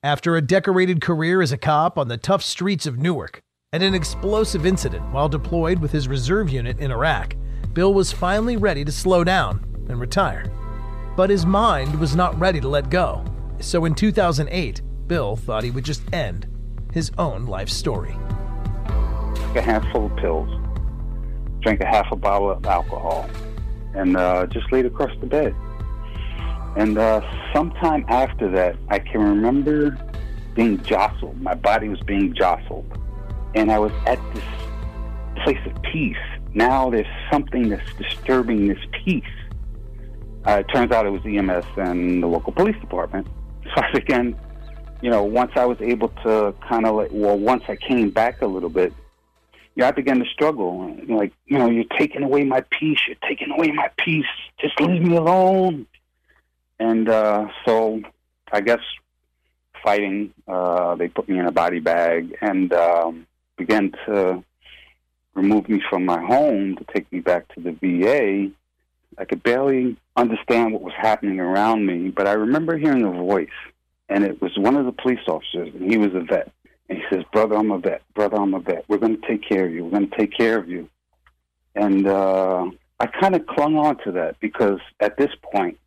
After 0.03 0.35
a 0.35 0.41
decorated 0.41 1.01
career 1.01 1.41
as 1.41 1.51
a 1.51 1.57
cop 1.57 1.97
on 1.97 2.07
the 2.07 2.17
tough 2.17 2.43
streets 2.43 2.85
of 2.85 2.97
Newark 2.97 3.41
and 3.77 3.83
an 3.83 3.93
explosive 3.93 4.65
incident 4.65 5.05
while 5.11 5.29
deployed 5.29 5.77
with 5.77 5.91
his 5.91 6.07
reserve 6.07 6.49
unit 6.49 6.79
in 6.79 6.89
Iraq, 6.89 7.35
Bill 7.73 7.93
was 7.93 8.11
finally 8.11 8.57
ready 8.57 8.83
to 8.83 8.91
slow 8.91 9.23
down 9.23 9.63
and 9.87 9.99
retire. 9.99 10.51
But 11.15 11.29
his 11.29 11.45
mind 11.45 11.99
was 11.99 12.15
not 12.15 12.35
ready 12.39 12.59
to 12.59 12.67
let 12.67 12.89
go. 12.89 13.23
So 13.59 13.85
in 13.85 13.93
2008, 13.93 14.81
Bill 15.05 15.35
thought 15.35 15.63
he 15.63 15.69
would 15.69 15.85
just 15.85 16.01
end 16.11 16.47
his 16.91 17.11
own 17.19 17.45
life 17.45 17.69
story. 17.69 18.17
A 18.87 19.61
handful 19.61 20.07
of 20.07 20.15
pills, 20.15 20.49
drank 21.61 21.79
a 21.81 21.85
half 21.85 22.11
a 22.11 22.15
bottle 22.15 22.49
of 22.49 22.65
alcohol, 22.65 23.29
and 23.93 24.17
uh, 24.17 24.47
just 24.47 24.71
laid 24.71 24.87
across 24.87 25.11
the 25.19 25.27
bed. 25.27 25.53
And 26.77 26.97
uh, 26.97 27.21
sometime 27.53 28.05
after 28.07 28.49
that, 28.49 28.75
I 28.89 28.97
can 28.97 29.21
remember 29.21 29.95
being 30.55 30.81
jostled. 30.81 31.39
My 31.39 31.53
body 31.53 31.89
was 31.89 31.99
being 31.99 32.33
jostled. 32.33 32.91
And 33.55 33.71
I 33.71 33.79
was 33.79 33.91
at 34.05 34.19
this 34.33 34.43
place 35.43 35.59
of 35.65 35.81
peace. 35.83 36.15
Now 36.53 36.89
there's 36.89 37.07
something 37.31 37.69
that's 37.69 37.93
disturbing 37.95 38.67
this 38.67 38.79
peace. 39.03 39.23
Uh, 40.45 40.59
it 40.59 40.67
turns 40.73 40.91
out 40.91 41.05
it 41.05 41.09
was 41.09 41.21
EMS 41.25 41.65
and 41.77 42.23
the 42.23 42.27
local 42.27 42.53
police 42.53 42.79
department. 42.81 43.27
So 43.75 43.81
began 43.93 44.33
you 45.01 45.09
know, 45.09 45.23
once 45.23 45.51
I 45.55 45.65
was 45.65 45.79
able 45.81 46.09
to 46.23 46.53
kind 46.67 46.85
of 46.85 46.95
like, 46.95 47.09
well, 47.11 47.37
once 47.37 47.63
I 47.67 47.75
came 47.75 48.09
back 48.09 48.41
a 48.41 48.47
little 48.47 48.69
bit, 48.69 48.93
you 49.75 49.81
know, 49.81 49.87
I 49.87 49.91
began 49.91 50.19
to 50.19 50.25
struggle. 50.25 50.95
Like, 51.07 51.33
you 51.45 51.57
know, 51.57 51.69
you're 51.69 51.83
taking 51.97 52.23
away 52.23 52.43
my 52.43 52.61
peace. 52.71 52.99
You're 53.07 53.17
taking 53.27 53.51
away 53.51 53.71
my 53.71 53.91
peace. 53.97 54.25
Just 54.59 54.79
leave 54.81 55.03
me 55.03 55.15
alone. 55.15 55.85
And 56.79 57.07
uh, 57.07 57.47
so, 57.65 58.01
I 58.51 58.61
guess 58.61 58.79
fighting, 59.83 60.33
uh, 60.47 60.95
they 60.95 61.09
put 61.09 61.29
me 61.29 61.37
in 61.37 61.45
a 61.45 61.51
body 61.51 61.79
bag 61.79 62.35
and 62.41 62.73
um, 62.73 63.26
began 63.57 63.91
to 64.05 64.43
remove 65.33 65.69
me 65.69 65.81
from 65.89 66.05
my 66.05 66.19
home 66.23 66.75
to 66.75 66.85
take 66.93 67.11
me 67.11 67.19
back 67.19 67.47
to 67.53 67.61
the 67.61 67.71
VA. 67.71 68.51
I 69.19 69.25
could 69.25 69.43
barely 69.43 69.97
understand 70.15 70.73
what 70.73 70.81
was 70.81 70.93
happening 70.95 71.39
around 71.39 71.85
me, 71.85 72.09
but 72.09 72.27
I 72.27 72.33
remember 72.33 72.77
hearing 72.77 73.03
a 73.03 73.11
voice 73.11 73.49
and 74.09 74.23
it 74.23 74.41
was 74.41 74.57
one 74.57 74.75
of 74.75 74.85
the 74.85 74.91
police 74.91 75.19
officers, 75.27 75.73
and 75.73 75.91
he 75.91 75.97
was 75.97 76.13
a 76.13 76.21
vet. 76.21 76.51
And 76.89 76.97
he 76.97 77.03
says, 77.09 77.23
"Brother, 77.33 77.55
I'm 77.55 77.71
a 77.71 77.77
vet. 77.77 78.01
Brother, 78.13 78.37
I'm 78.37 78.53
a 78.53 78.59
vet. 78.59 78.85
We're 78.87 78.97
going 78.97 79.19
to 79.19 79.27
take 79.27 79.47
care 79.47 79.65
of 79.65 79.73
you. 79.73 79.83
We're 79.83 79.91
going 79.91 80.09
to 80.09 80.17
take 80.17 80.35
care 80.35 80.57
of 80.57 80.69
you." 80.69 80.89
And 81.75 82.07
uh, 82.07 82.69
I 82.99 83.07
kind 83.07 83.35
of 83.35 83.45
clung 83.45 83.75
on 83.75 83.97
to 84.05 84.11
that 84.13 84.39
because 84.39 84.79
at 84.99 85.17
this 85.17 85.31
point, 85.53 85.77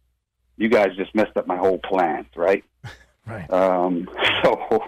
you 0.56 0.68
guys 0.68 0.94
just 0.96 1.14
messed 1.14 1.36
up 1.36 1.46
my 1.46 1.56
whole 1.56 1.78
plan, 1.78 2.26
right? 2.36 2.62
right. 3.26 3.50
Um, 3.50 4.08
so, 4.44 4.84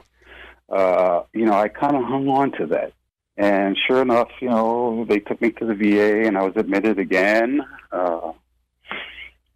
uh, 0.73 1.25
you 1.35 1.45
know, 1.45 1.53
I 1.53 1.69
kind 1.69 1.97
of 1.97 2.03
hung 2.05 2.29
on 2.29 2.53
to 2.53 2.67
that. 2.67 2.93
And 3.37 3.79
sure 3.87 4.03
enough, 4.03 4.31
you 4.41 4.49
know, 4.49 5.05
they 5.09 5.19
took 5.19 5.41
me 5.41 5.51
to 5.53 5.67
the 5.67 5.75
VA, 5.75 6.27
and 6.27 6.37
I 6.37 6.43
was 6.43 6.55
admitted 6.57 6.99
again. 6.99 7.61
Uh, 7.91 8.33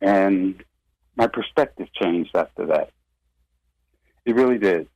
and 0.00 0.62
my 1.16 1.26
perspective 1.26 1.88
changed 1.94 2.36
after 2.36 2.66
that. 2.66 2.90
It 4.24 4.34
really 4.34 4.58
did. 4.58 4.88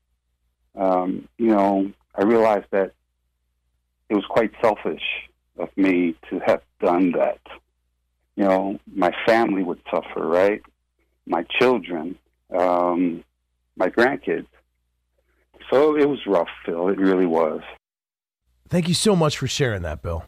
Um, 0.77 1.29
you 1.39 1.49
know, 1.49 1.93
I 2.15 2.23
realized 2.23 2.67
that 2.71 2.93
it 4.09 4.15
was 4.15 4.25
quite 4.29 4.53
selfish 4.61 5.03
of 5.59 5.69
me 5.77 6.17
to 6.29 6.41
have 6.41 6.63
done 6.81 7.13
that. 7.13 7.41
You 8.37 8.45
know, 8.45 8.81
my 8.93 9.13
family 9.27 9.63
would 9.63 9.81
suffer, 9.91 10.27
right? 10.27 10.63
My 11.27 11.45
children, 11.59 12.17
um, 12.57 13.25
my 13.77 13.89
grandkids. 13.89 14.47
So 15.71 15.97
it 15.97 16.09
was 16.09 16.19
rough, 16.27 16.49
Phil. 16.65 16.89
It 16.89 16.99
really 16.99 17.27
was. 17.27 17.61
Thank 18.69 18.89
you 18.89 18.95
so 18.95 19.17
much 19.17 19.39
for 19.39 19.47
sharing 19.47 19.83
that, 19.83 20.03
Bill. 20.03 20.25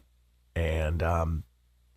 And 0.55 1.01
um, 1.01 1.43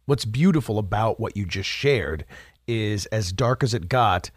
what's 0.06 0.24
beautiful 0.24 0.78
about 0.78 1.20
what 1.20 1.36
you 1.36 1.44
just 1.44 1.68
shared 1.68 2.24
is 2.66 3.06
as 3.06 3.32
dark 3.32 3.62
as 3.62 3.74
it 3.74 3.88
got, 3.88 4.30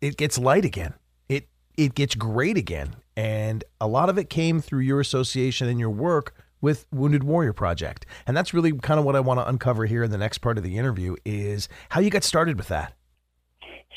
it 0.00 0.16
gets 0.16 0.38
light 0.38 0.64
again 0.64 0.94
it 1.28 1.48
it 1.76 1.94
gets 1.94 2.14
great 2.14 2.56
again. 2.56 2.96
And 3.16 3.64
a 3.80 3.86
lot 3.86 4.08
of 4.08 4.18
it 4.18 4.28
came 4.28 4.60
through 4.60 4.80
your 4.80 5.00
association 5.00 5.68
and 5.68 5.78
your 5.78 5.90
work 5.90 6.34
with 6.60 6.86
Wounded 6.90 7.22
Warrior 7.22 7.52
Project. 7.52 8.06
And 8.26 8.36
that's 8.36 8.52
really 8.54 8.72
kind 8.72 8.98
of 8.98 9.04
what 9.04 9.14
I 9.14 9.20
want 9.20 9.38
to 9.38 9.48
uncover 9.48 9.86
here 9.86 10.02
in 10.02 10.10
the 10.10 10.18
next 10.18 10.38
part 10.38 10.58
of 10.58 10.64
the 10.64 10.78
interview 10.78 11.14
is 11.24 11.68
how 11.90 12.00
you 12.00 12.10
got 12.10 12.24
started 12.24 12.56
with 12.56 12.68
that. 12.68 12.94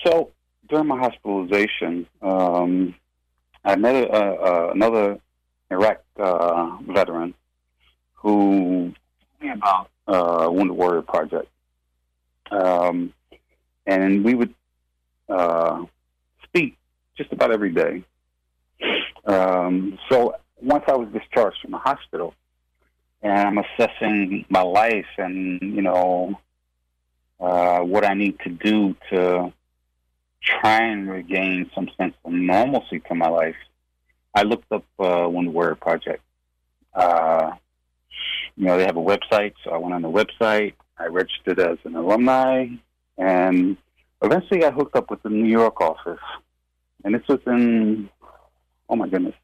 So 0.06 0.34
during 0.70 0.88
my 0.88 0.98
hospitalization, 0.98 2.08
um, 2.22 2.94
I 3.68 3.76
met 3.76 3.96
another 4.72 5.20
Iraq 5.70 6.02
uh, 6.18 6.78
veteran 6.88 7.34
who 8.14 8.94
told 8.94 9.42
me 9.42 9.50
about 9.52 9.90
uh, 10.08 10.50
Wounded 10.50 10.78
Warrior 10.78 11.02
Project, 11.02 11.50
um, 12.50 13.14
and 13.86 14.24
we 14.24 14.36
would 14.36 14.54
uh, 15.28 15.84
speak 16.44 16.78
just 17.18 17.34
about 17.34 17.52
every 17.52 17.72
day. 17.72 18.04
Um, 19.26 20.00
so 20.10 20.36
once 20.62 20.86
I 20.88 20.96
was 20.96 21.10
discharged 21.10 21.58
from 21.62 21.72
the 21.72 21.78
hospital, 21.78 22.36
and 23.22 23.34
I'm 23.34 23.58
assessing 23.58 24.46
my 24.48 24.62
life 24.62 25.08
and 25.18 25.62
you 25.62 25.82
know 25.82 26.40
uh, 27.42 27.80
what 27.80 28.06
I 28.06 28.14
need 28.14 28.40
to 28.46 28.50
do 28.50 28.96
to 29.10 29.52
try 30.42 30.82
and 30.82 31.10
regain 31.10 31.70
some 31.74 31.90
sense 31.98 32.14
of 32.24 32.32
normalcy 32.32 33.00
to 33.02 33.16
my 33.16 33.28
life. 33.28 33.56
I 34.34 34.44
looked 34.44 34.72
up 34.72 34.86
uh, 35.00 35.28
Wounded 35.30 35.54
Warrior 35.54 35.76
Project. 35.76 36.22
Uh, 36.94 37.52
you 38.56 38.66
know, 38.66 38.78
they 38.78 38.86
have 38.86 38.98
a 38.98 39.02
website, 39.02 39.54
so 39.64 39.72
I 39.72 39.78
went 39.78 39.94
on 39.94 40.02
the 40.02 40.10
website. 40.10 40.74
I 40.98 41.06
registered 41.08 41.60
as 41.60 41.78
an 41.84 41.96
alumni, 41.96 42.68
and 43.18 43.78
eventually 44.22 44.66
I 44.66 44.72
hooked 44.72 44.96
up 44.96 45.12
with 45.12 45.22
the 45.24 45.30
New 45.30 45.50
York 45.50 45.80
office. 45.80 46.20
And 47.04 47.14
this 47.14 47.28
was 47.28 47.40
in, 47.46 48.10
oh 48.90 48.96
my 48.96 49.08
goodness, 49.08 49.36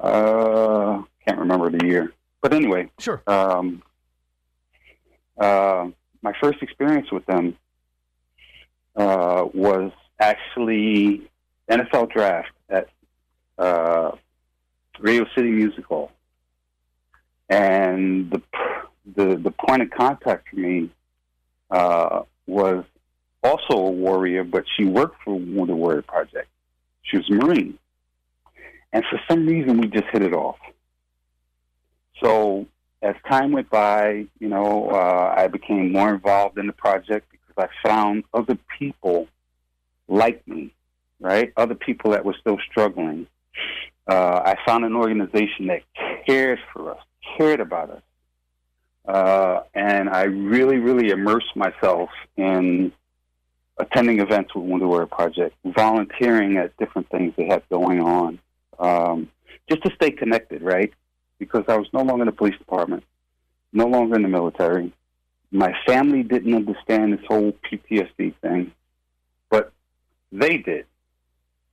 uh, 0.00 1.02
can't 1.26 1.38
remember 1.38 1.70
the 1.70 1.86
year. 1.86 2.12
But 2.40 2.54
anyway, 2.54 2.90
sure. 2.98 3.22
Um, 3.26 3.82
uh, 5.38 5.88
my 6.22 6.32
first 6.40 6.62
experience 6.62 7.12
with 7.12 7.24
them 7.26 7.56
uh, 8.96 9.46
was 9.54 9.92
actually 10.18 11.22
NFL 11.70 12.12
draft 12.12 12.52
at 12.68 12.88
uh, 13.58 14.12
Radio 15.00 15.26
City 15.34 15.50
Music 15.50 15.84
Hall, 15.84 16.12
and 17.48 18.30
the 18.30 18.42
the 19.16 19.36
the 19.36 19.50
point 19.50 19.82
of 19.82 19.90
contact 19.90 20.48
for 20.48 20.56
me 20.56 20.90
uh, 21.70 22.22
was 22.46 22.84
also 23.42 23.76
a 23.76 23.90
warrior, 23.90 24.44
but 24.44 24.64
she 24.76 24.84
worked 24.84 25.16
for 25.24 25.38
the 25.38 25.74
Warrior 25.74 26.02
Project. 26.02 26.48
She 27.02 27.16
was 27.16 27.28
a 27.30 27.34
Marine, 27.34 27.78
and 28.92 29.04
for 29.10 29.20
some 29.28 29.46
reason 29.46 29.78
we 29.78 29.88
just 29.88 30.06
hit 30.12 30.22
it 30.22 30.34
off. 30.34 30.58
So 32.22 32.66
as 33.02 33.16
time 33.28 33.52
went 33.52 33.68
by, 33.68 34.26
you 34.38 34.48
know, 34.48 34.90
uh, 34.90 35.34
I 35.36 35.48
became 35.48 35.92
more 35.92 36.14
involved 36.14 36.58
in 36.58 36.66
the 36.68 36.72
project 36.72 37.28
because 37.54 37.68
I 37.68 37.88
found 37.88 38.24
other 38.32 38.58
people 38.78 39.28
like 40.08 40.46
me, 40.46 40.72
right? 41.20 41.52
Other 41.56 41.74
people 41.74 42.12
that 42.12 42.24
were 42.24 42.36
still 42.40 42.58
struggling. 42.70 43.26
Uh, 44.06 44.42
I 44.44 44.56
found 44.66 44.84
an 44.84 44.94
organization 44.96 45.68
that 45.68 45.82
cared 46.26 46.58
for 46.72 46.92
us, 46.92 47.00
cared 47.36 47.60
about 47.60 47.90
us. 47.90 48.02
Uh, 49.06 49.62
and 49.74 50.08
I 50.08 50.24
really, 50.24 50.76
really 50.76 51.10
immersed 51.10 51.56
myself 51.56 52.10
in 52.36 52.92
attending 53.78 54.20
events 54.20 54.54
with 54.54 54.64
Wounded 54.64 54.88
Warrior 54.88 55.06
Project, 55.06 55.56
volunteering 55.64 56.56
at 56.56 56.76
different 56.76 57.08
things 57.10 57.34
they 57.36 57.46
had 57.46 57.62
going 57.68 58.00
on, 58.00 58.38
um, 58.78 59.28
just 59.68 59.82
to 59.84 59.92
stay 59.94 60.10
connected, 60.10 60.62
right? 60.62 60.92
Because 61.38 61.64
I 61.68 61.76
was 61.76 61.88
no 61.92 62.02
longer 62.02 62.22
in 62.22 62.26
the 62.26 62.32
police 62.32 62.56
department, 62.58 63.02
no 63.72 63.86
longer 63.86 64.14
in 64.14 64.22
the 64.22 64.28
military. 64.28 64.92
My 65.52 65.74
family 65.86 66.22
didn't 66.22 66.54
understand 66.54 67.12
this 67.12 67.24
whole 67.28 67.52
PTSD 67.52 68.34
thing, 68.40 68.72
but 69.50 69.72
they 70.32 70.56
did. 70.56 70.86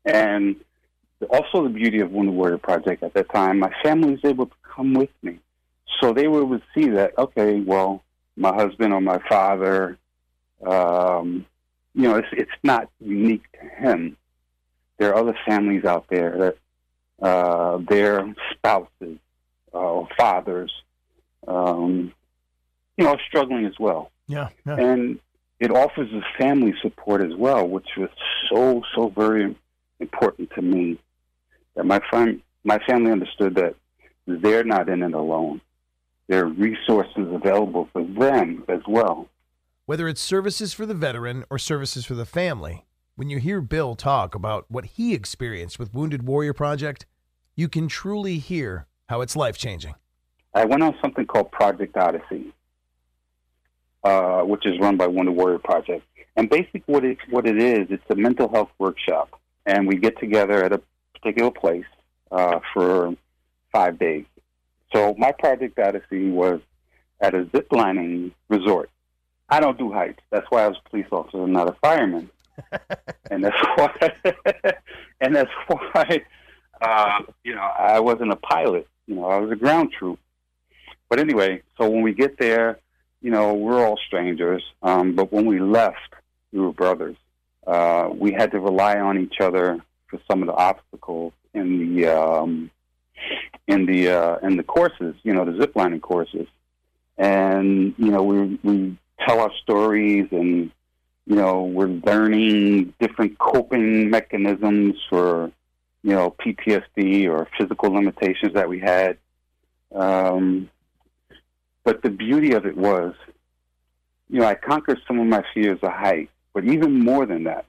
And 0.05 0.57
also 1.29 1.63
the 1.63 1.69
beauty 1.69 2.01
of 2.01 2.11
Wounded 2.11 2.35
Warrior 2.35 2.57
Project 2.57 3.03
at 3.03 3.13
that 3.13 3.29
time, 3.29 3.59
my 3.59 3.73
family 3.81 4.11
was 4.11 4.25
able 4.25 4.47
to 4.47 4.55
come 4.63 4.93
with 4.93 5.09
me. 5.21 5.39
So 5.99 6.13
they 6.13 6.27
were 6.27 6.41
able 6.41 6.59
to 6.59 6.65
see 6.73 6.89
that, 6.89 7.17
okay, 7.17 7.59
well, 7.59 8.03
my 8.37 8.53
husband 8.53 8.93
or 8.93 9.01
my 9.01 9.19
father, 9.27 9.97
um, 10.65 11.45
you 11.93 12.03
know, 12.03 12.15
it's, 12.15 12.27
it's 12.31 12.51
not 12.63 12.89
unique 12.99 13.43
to 13.53 13.59
him. 13.59 14.17
There 14.97 15.13
are 15.13 15.19
other 15.19 15.37
families 15.45 15.85
out 15.85 16.05
there 16.09 16.37
that 16.37 17.25
uh, 17.25 17.77
their 17.89 18.33
spouses 18.51 19.17
uh, 19.73 19.77
or 19.77 20.07
fathers, 20.17 20.71
um, 21.47 22.13
you 22.99 23.05
know, 23.05 23.17
struggling 23.27 23.65
as 23.65 23.79
well. 23.79 24.11
Yeah, 24.27 24.49
yeah. 24.65 24.75
And 24.75 25.19
it 25.59 25.71
offers 25.71 26.09
a 26.11 26.21
family 26.37 26.73
support 26.81 27.21
as 27.21 27.33
well, 27.35 27.67
which 27.67 27.87
was 27.97 28.09
so, 28.51 28.81
so 28.93 29.09
very 29.09 29.55
important 30.01 30.51
to 30.55 30.61
me. 30.61 30.99
That 31.75 31.85
my 31.85 32.01
fam- 32.11 32.43
my 32.65 32.77
family 32.79 33.11
understood 33.11 33.55
that 33.55 33.75
they're 34.27 34.65
not 34.65 34.89
in 34.89 35.01
it 35.01 35.13
alone. 35.13 35.61
There 36.27 36.43
are 36.43 36.49
resources 36.49 37.27
available 37.33 37.87
for 37.93 38.03
them 38.03 38.65
as 38.67 38.81
well. 38.85 39.29
Whether 39.85 40.07
it's 40.09 40.21
services 40.21 40.73
for 40.73 40.85
the 40.85 40.93
veteran 40.93 41.45
or 41.49 41.57
services 41.57 42.05
for 42.05 42.15
the 42.15 42.25
family, 42.25 42.85
when 43.15 43.29
you 43.29 43.39
hear 43.39 43.61
Bill 43.61 43.95
talk 43.95 44.35
about 44.35 44.65
what 44.67 44.85
he 44.85 45.13
experienced 45.13 45.79
with 45.79 45.93
Wounded 45.93 46.27
Warrior 46.27 46.53
Project, 46.53 47.05
you 47.55 47.69
can 47.69 47.87
truly 47.87 48.39
hear 48.39 48.87
how 49.07 49.21
it's 49.21 49.37
life 49.37 49.57
changing. 49.57 49.95
I 50.53 50.65
went 50.65 50.83
on 50.83 50.95
something 51.01 51.25
called 51.25 51.51
Project 51.51 51.95
Odyssey, 51.97 52.53
uh, 54.03 54.41
which 54.41 54.65
is 54.65 54.79
run 54.79 54.97
by 54.97 55.07
Wounded 55.07 55.35
Warrior 55.35 55.59
Project. 55.59 56.05
And 56.35 56.49
basically, 56.49 56.83
what 56.85 57.03
it, 57.03 57.17
what 57.29 57.45
it 57.45 57.61
is, 57.61 57.87
it's 57.89 58.03
a 58.09 58.15
mental 58.15 58.49
health 58.49 58.69
workshop. 58.77 59.39
And 59.65 59.87
we 59.87 59.97
get 59.97 60.17
together 60.19 60.63
at 60.63 60.71
a 60.71 60.81
particular 61.13 61.51
place 61.51 61.85
uh, 62.31 62.59
for 62.73 63.15
five 63.71 63.99
days. 63.99 64.25
So 64.93 65.15
my 65.17 65.31
Project 65.31 65.77
Odyssey 65.77 66.29
was 66.29 66.61
at 67.19 67.35
a 67.35 67.47
zip 67.51 67.67
lining 67.71 68.31
resort. 68.47 68.89
I 69.49 69.59
don't 69.59 69.77
do 69.77 69.91
heights. 69.91 70.21
That's 70.29 70.45
why 70.49 70.63
I 70.63 70.67
was 70.67 70.77
a 70.85 70.89
police 70.89 71.07
officer, 71.11 71.43
and 71.43 71.53
not 71.53 71.69
a 71.69 71.75
fireman. 71.81 72.29
and 73.31 73.43
that's 73.43 73.57
why, 73.75 74.13
and 75.21 75.35
that's 75.35 75.51
why, 75.67 76.21
uh, 76.81 77.21
you 77.43 77.55
know, 77.55 77.61
I 77.61 77.99
wasn't 77.99 78.31
a 78.31 78.35
pilot. 78.35 78.87
You 79.07 79.15
know, 79.15 79.25
I 79.25 79.37
was 79.37 79.51
a 79.51 79.55
ground 79.55 79.91
troop. 79.97 80.19
But 81.09 81.19
anyway, 81.19 81.63
so 81.77 81.89
when 81.89 82.03
we 82.03 82.13
get 82.13 82.37
there, 82.37 82.79
you 83.21 83.31
know, 83.31 83.53
we're 83.53 83.85
all 83.85 83.97
strangers. 84.07 84.63
Um, 84.81 85.15
but 85.15 85.31
when 85.31 85.45
we 85.45 85.59
left, 85.59 86.13
we 86.51 86.59
were 86.59 86.73
brothers. 86.73 87.17
Uh, 87.65 88.09
we 88.13 88.31
had 88.31 88.51
to 88.51 88.59
rely 88.59 88.99
on 88.99 89.19
each 89.19 89.39
other 89.39 89.79
for 90.07 90.19
some 90.29 90.41
of 90.41 90.47
the 90.47 90.53
obstacles 90.53 91.33
in 91.53 91.95
the 91.95 92.07
um, 92.07 92.71
in 93.67 93.85
the 93.85 94.09
uh, 94.09 94.37
in 94.37 94.57
the 94.57 94.63
courses. 94.63 95.15
You 95.23 95.33
know, 95.33 95.45
the 95.45 95.51
ziplining 95.51 96.01
courses, 96.01 96.47
and 97.17 97.93
you 97.97 98.11
know, 98.11 98.23
we 98.23 98.59
we 98.63 98.97
tell 99.25 99.41
our 99.41 99.51
stories, 99.61 100.27
and 100.31 100.71
you 101.27 101.35
know, 101.35 101.63
we're 101.63 101.87
learning 101.87 102.93
different 102.99 103.37
coping 103.37 104.09
mechanisms 104.09 104.95
for 105.09 105.51
you 106.03 106.13
know 106.13 106.33
PTSD 106.39 107.29
or 107.29 107.47
physical 107.57 107.91
limitations 107.91 108.53
that 108.53 108.69
we 108.69 108.79
had. 108.79 109.17
Um, 109.93 110.69
but 111.83 112.01
the 112.01 112.09
beauty 112.09 112.53
of 112.53 112.65
it 112.65 112.77
was, 112.77 113.13
you 114.29 114.39
know, 114.39 114.45
I 114.45 114.55
conquered 114.55 114.99
some 115.07 115.19
of 115.19 115.27
my 115.27 115.43
fears 115.53 115.79
of 115.81 115.91
height, 115.91 116.29
but 116.53 116.65
even 116.65 116.99
more 116.99 117.25
than 117.25 117.45
that, 117.45 117.65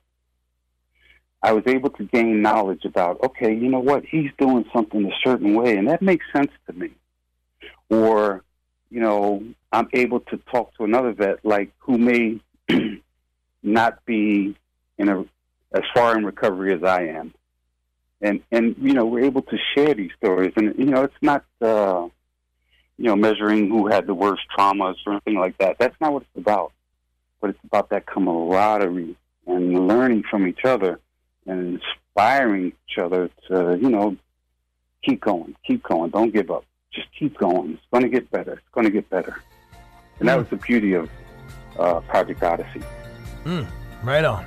I 1.42 1.52
was 1.52 1.64
able 1.66 1.90
to 1.90 2.04
gain 2.04 2.42
knowledge 2.42 2.84
about, 2.84 3.22
okay, 3.22 3.54
you 3.54 3.68
know 3.68 3.80
what, 3.80 4.04
he's 4.04 4.30
doing 4.38 4.64
something 4.72 5.06
a 5.06 5.14
certain 5.24 5.54
way, 5.54 5.76
and 5.76 5.88
that 5.88 6.02
makes 6.02 6.26
sense 6.34 6.52
to 6.66 6.72
me. 6.74 6.90
Or, 7.88 8.44
you 8.90 9.00
know, 9.00 9.42
I'm 9.72 9.88
able 9.94 10.20
to 10.20 10.36
talk 10.52 10.76
to 10.76 10.84
another 10.84 11.12
vet, 11.12 11.44
like, 11.44 11.72
who 11.78 11.96
may 11.96 12.40
not 13.62 14.04
be 14.04 14.54
in 14.98 15.08
a, 15.08 15.20
as 15.72 15.82
far 15.94 16.16
in 16.18 16.26
recovery 16.26 16.74
as 16.74 16.84
I 16.84 17.04
am. 17.04 17.32
And, 18.20 18.42
and, 18.52 18.76
you 18.78 18.92
know, 18.92 19.06
we're 19.06 19.24
able 19.24 19.42
to 19.42 19.56
share 19.74 19.94
these 19.94 20.10
stories. 20.18 20.52
And, 20.56 20.74
you 20.78 20.84
know, 20.84 21.04
it's 21.04 21.22
not, 21.22 21.44
uh, 21.62 22.08
you 23.00 23.06
know, 23.06 23.16
measuring 23.16 23.70
who 23.70 23.86
had 23.86 24.06
the 24.06 24.12
worst 24.12 24.42
traumas 24.54 24.96
or 25.06 25.12
anything 25.12 25.38
like 25.38 25.56
that. 25.56 25.78
That's 25.78 25.98
not 26.02 26.12
what 26.12 26.22
it's 26.22 26.36
about. 26.36 26.72
But 27.40 27.50
it's 27.50 27.64
about 27.64 27.88
that 27.88 28.04
camaraderie 28.04 29.16
and 29.46 29.88
learning 29.88 30.24
from 30.30 30.46
each 30.46 30.66
other 30.66 31.00
and 31.46 31.80
inspiring 31.80 32.66
each 32.66 32.98
other 32.98 33.30
to, 33.48 33.78
you 33.80 33.88
know, 33.88 34.16
keep 35.02 35.22
going, 35.22 35.56
keep 35.66 35.82
going, 35.82 36.10
don't 36.10 36.30
give 36.30 36.50
up. 36.50 36.66
Just 36.92 37.08
keep 37.18 37.38
going. 37.38 37.72
It's 37.72 37.82
going 37.90 38.02
to 38.02 38.10
get 38.10 38.30
better. 38.30 38.52
It's 38.52 38.68
going 38.72 38.84
to 38.84 38.92
get 38.92 39.08
better. 39.08 39.42
And 40.18 40.28
that 40.28 40.36
was 40.36 40.48
the 40.48 40.56
beauty 40.56 40.92
of 40.92 41.08
uh, 41.78 42.00
Project 42.00 42.42
Odyssey. 42.42 42.82
Mm, 43.44 43.66
right 44.02 44.26
on. 44.26 44.44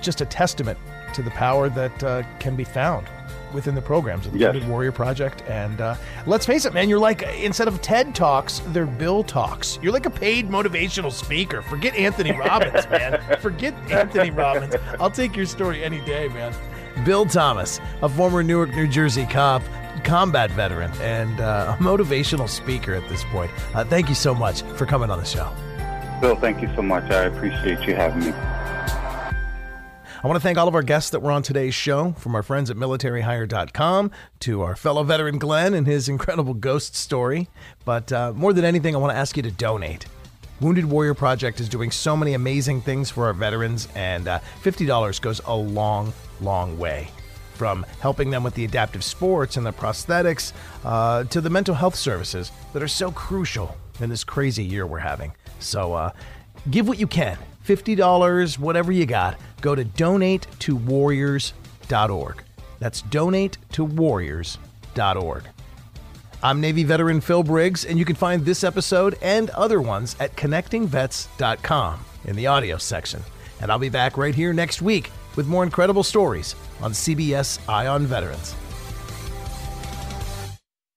Just 0.00 0.20
a 0.20 0.26
testament 0.26 0.78
to 1.14 1.22
the 1.22 1.30
power 1.30 1.68
that 1.70 2.04
uh, 2.04 2.22
can 2.38 2.54
be 2.54 2.62
found 2.62 3.08
within 3.54 3.74
the 3.74 3.80
programs 3.80 4.26
of 4.26 4.32
the 4.32 4.38
Yes. 4.40 4.52
Wounded 4.52 4.68
Warrior 4.68 4.92
Project. 4.92 5.42
And 5.48 5.80
uh, 5.80 5.94
let's 6.26 6.44
face 6.44 6.64
it, 6.64 6.74
man, 6.74 6.88
you're 6.88 6.98
like, 6.98 7.22
instead 7.22 7.68
of 7.68 7.80
TED 7.80 8.14
Talks, 8.14 8.60
they're 8.68 8.84
Bill 8.86 9.22
Talks. 9.22 9.78
You're 9.80 9.92
like 9.92 10.06
a 10.06 10.10
paid 10.10 10.48
motivational 10.50 11.12
speaker. 11.12 11.62
Forget 11.62 11.94
Anthony 11.94 12.32
Robbins, 12.38 12.86
man. 12.90 13.22
Forget 13.40 13.72
Anthony 13.90 14.30
Robbins. 14.30 14.74
I'll 15.00 15.10
take 15.10 15.36
your 15.36 15.46
story 15.46 15.82
any 15.82 16.00
day, 16.04 16.28
man. 16.28 16.52
Bill 17.04 17.24
Thomas, 17.26 17.80
a 18.02 18.08
former 18.08 18.42
Newark, 18.42 18.70
New 18.74 18.86
Jersey 18.86 19.26
cop, 19.26 19.62
combat 20.04 20.50
veteran, 20.50 20.90
and 21.00 21.40
uh, 21.40 21.76
a 21.78 21.82
motivational 21.82 22.48
speaker 22.48 22.94
at 22.94 23.08
this 23.08 23.24
point. 23.32 23.50
Uh, 23.74 23.84
thank 23.84 24.08
you 24.08 24.14
so 24.14 24.34
much 24.34 24.62
for 24.76 24.84
coming 24.86 25.10
on 25.10 25.18
the 25.18 25.24
show. 25.24 25.52
Bill, 26.20 26.36
thank 26.36 26.62
you 26.62 26.70
so 26.76 26.82
much. 26.82 27.10
I 27.10 27.24
appreciate 27.24 27.80
you 27.86 27.94
having 27.94 28.24
me. 28.26 28.32
I 30.24 30.26
want 30.26 30.38
to 30.38 30.42
thank 30.42 30.56
all 30.56 30.68
of 30.68 30.74
our 30.74 30.82
guests 30.82 31.10
that 31.10 31.20
were 31.20 31.30
on 31.30 31.42
today's 31.42 31.74
show, 31.74 32.12
from 32.12 32.34
our 32.34 32.42
friends 32.42 32.70
at 32.70 32.78
militaryhire.com 32.78 34.10
to 34.40 34.62
our 34.62 34.74
fellow 34.74 35.02
veteran 35.02 35.36
Glenn 35.36 35.74
and 35.74 35.86
his 35.86 36.08
incredible 36.08 36.54
ghost 36.54 36.96
story. 36.96 37.50
But 37.84 38.10
uh, 38.10 38.32
more 38.32 38.54
than 38.54 38.64
anything, 38.64 38.94
I 38.94 38.98
want 38.98 39.12
to 39.12 39.18
ask 39.18 39.36
you 39.36 39.42
to 39.42 39.50
donate. 39.50 40.06
Wounded 40.62 40.86
Warrior 40.86 41.12
Project 41.12 41.60
is 41.60 41.68
doing 41.68 41.90
so 41.90 42.16
many 42.16 42.32
amazing 42.32 42.80
things 42.80 43.10
for 43.10 43.26
our 43.26 43.34
veterans, 43.34 43.86
and 43.94 44.26
uh, 44.26 44.38
$50 44.62 45.20
goes 45.20 45.42
a 45.44 45.54
long, 45.54 46.10
long 46.40 46.78
way. 46.78 47.08
From 47.52 47.84
helping 48.00 48.30
them 48.30 48.42
with 48.42 48.54
the 48.54 48.64
adaptive 48.64 49.04
sports 49.04 49.58
and 49.58 49.66
the 49.66 49.74
prosthetics 49.74 50.54
uh, 50.86 51.24
to 51.24 51.42
the 51.42 51.50
mental 51.50 51.74
health 51.74 51.96
services 51.96 52.50
that 52.72 52.82
are 52.82 52.88
so 52.88 53.12
crucial 53.12 53.76
in 54.00 54.08
this 54.08 54.24
crazy 54.24 54.64
year 54.64 54.86
we're 54.86 55.00
having. 55.00 55.34
So 55.58 55.92
uh, 55.92 56.12
give 56.70 56.88
what 56.88 56.98
you 56.98 57.06
can 57.06 57.36
$50, 57.66 58.58
whatever 58.58 58.92
you 58.92 59.06
got. 59.06 59.40
Go 59.60 59.74
to 59.74 59.84
donatetowarriors.org. 59.84 62.42
That's 62.78 63.02
donatetowarriors.org. 63.02 65.42
I'm 66.42 66.60
Navy 66.60 66.84
veteran 66.84 67.20
Phil 67.22 67.42
Briggs, 67.42 67.86
and 67.86 67.98
you 67.98 68.04
can 68.04 68.16
find 68.16 68.44
this 68.44 68.62
episode 68.64 69.16
and 69.22 69.48
other 69.50 69.80
ones 69.80 70.14
at 70.20 70.36
connectingvets.com 70.36 72.04
in 72.26 72.36
the 72.36 72.46
audio 72.46 72.76
section. 72.76 73.22
And 73.62 73.72
I'll 73.72 73.78
be 73.78 73.88
back 73.88 74.18
right 74.18 74.34
here 74.34 74.52
next 74.52 74.82
week 74.82 75.10
with 75.36 75.46
more 75.46 75.64
incredible 75.64 76.02
stories 76.02 76.54
on 76.82 76.92
CBS 76.92 77.58
Eye 77.68 77.86
on 77.86 78.06
Veterans. 78.06 78.54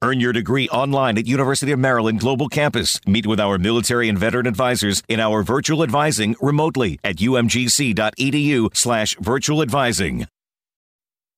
Earn 0.03 0.19
your 0.19 0.31
degree 0.31 0.69
online 0.69 1.17
at 1.17 1.25
University 1.25 1.71
of 1.71 1.79
Maryland 1.79 2.19
Global 2.19 2.49
Campus. 2.49 2.99
Meet 3.07 3.25
with 3.25 3.39
our 3.39 3.57
military 3.57 4.09
and 4.09 4.17
veteran 4.17 4.45
advisors 4.45 5.01
in 5.07 5.19
our 5.19 5.41
virtual 5.41 5.81
advising 5.81 6.35
remotely 6.39 6.99
at 7.03 7.15
umgc.edu 7.15 8.77
slash 8.77 9.15
virtual 9.19 9.61
advising. 9.63 10.27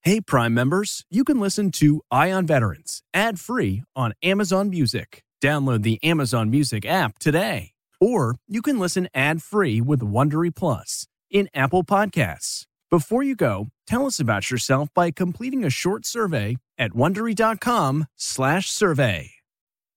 Hey, 0.02 0.20
Prime 0.20 0.54
members, 0.54 1.06
you 1.10 1.24
can 1.24 1.40
listen 1.40 1.72
to 1.72 2.02
Eye 2.12 2.32
on 2.32 2.46
Veterans 2.46 3.02
ad 3.14 3.40
free 3.40 3.84
on 3.96 4.14
Amazon 4.22 4.70
Music. 4.70 5.24
Download 5.42 5.84
the 5.84 6.04
Amazon 6.04 6.50
Music 6.50 6.86
app 6.86 7.18
today. 7.18 7.72
Or 8.02 8.36
you 8.48 8.62
can 8.62 8.78
listen 8.78 9.08
ad 9.14 9.42
free 9.42 9.80
with 9.80 10.02
Wondery 10.02 10.54
Plus 10.54 11.06
in 11.30 11.50
Apple 11.54 11.84
Podcasts. 11.84 12.66
Before 12.92 13.22
you 13.22 13.36
go, 13.36 13.68
tell 13.86 14.08
us 14.08 14.20
about 14.20 14.50
yourself 14.50 14.90
by 14.96 15.12
completing 15.12 15.64
a 15.64 15.70
short 15.70 16.08
survey 16.08 16.58
at 16.80 16.94
wondery.com/survey. 16.94 19.32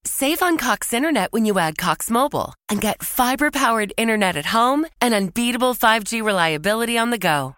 Save 0.04 0.42
on 0.42 0.58
Cox 0.58 0.92
Internet 0.92 1.32
when 1.32 1.46
you 1.46 1.58
add 1.58 1.78
Cox 1.78 2.10
Mobile 2.10 2.52
and 2.68 2.82
get 2.82 3.02
fiber-powered 3.02 3.94
internet 3.96 4.36
at 4.36 4.44
home 4.46 4.84
and 5.00 5.14
unbeatable 5.14 5.74
5G 5.74 6.20
reliability 6.20 6.98
on 6.98 7.08
the 7.10 7.18
go. 7.18 7.54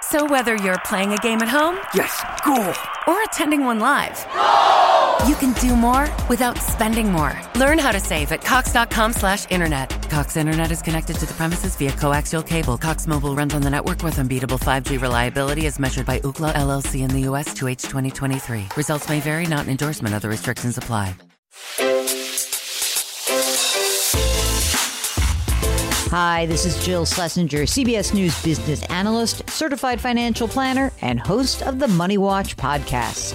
So 0.00 0.24
whether 0.24 0.56
you're 0.56 0.80
playing 0.84 1.12
a 1.12 1.18
game 1.18 1.40
at 1.42 1.48
home, 1.48 1.78
yes, 1.94 2.20
cool, 2.42 2.74
or 3.06 3.22
attending 3.22 3.64
one 3.64 3.78
live, 3.78 4.26
you 5.26 5.34
can 5.36 5.52
do 5.54 5.74
more 5.74 6.08
without 6.28 6.58
spending 6.58 7.10
more. 7.10 7.32
Learn 7.56 7.78
how 7.78 7.92
to 7.92 8.00
save 8.00 8.32
at 8.32 8.42
cox.com/internet. 8.42 10.10
Cox 10.10 10.36
Internet 10.36 10.70
is 10.70 10.82
connected 10.82 11.16
to 11.16 11.26
the 11.26 11.34
premises 11.34 11.76
via 11.76 11.92
coaxial 11.92 12.46
cable. 12.46 12.78
Cox 12.78 13.06
Mobile 13.06 13.34
runs 13.34 13.54
on 13.54 13.62
the 13.62 13.70
network 13.70 14.02
with 14.02 14.18
unbeatable 14.18 14.58
5G 14.58 14.98
reliability 14.98 15.66
as 15.66 15.78
measured 15.78 16.06
by 16.06 16.18
Ookla 16.20 16.52
LLC 16.54 17.02
in 17.02 17.10
the 17.10 17.20
US 17.30 17.54
to 17.54 17.68
H 17.68 17.82
2023. 17.82 18.68
Results 18.76 19.08
may 19.08 19.20
vary, 19.20 19.46
not 19.46 19.64
an 19.64 19.70
endorsement. 19.70 20.14
Other 20.14 20.28
restrictions 20.28 20.78
apply. 20.78 21.14
Hi, 26.10 26.46
this 26.46 26.64
is 26.64 26.82
Jill 26.82 27.04
Schlesinger, 27.04 27.66
CBS 27.66 28.14
News 28.14 28.42
business 28.42 28.82
analyst, 28.84 29.48
certified 29.50 30.00
financial 30.00 30.48
planner, 30.48 30.90
and 31.02 31.20
host 31.20 31.62
of 31.62 31.78
the 31.78 31.88
Money 31.88 32.16
Watch 32.16 32.56
podcast. 32.56 33.34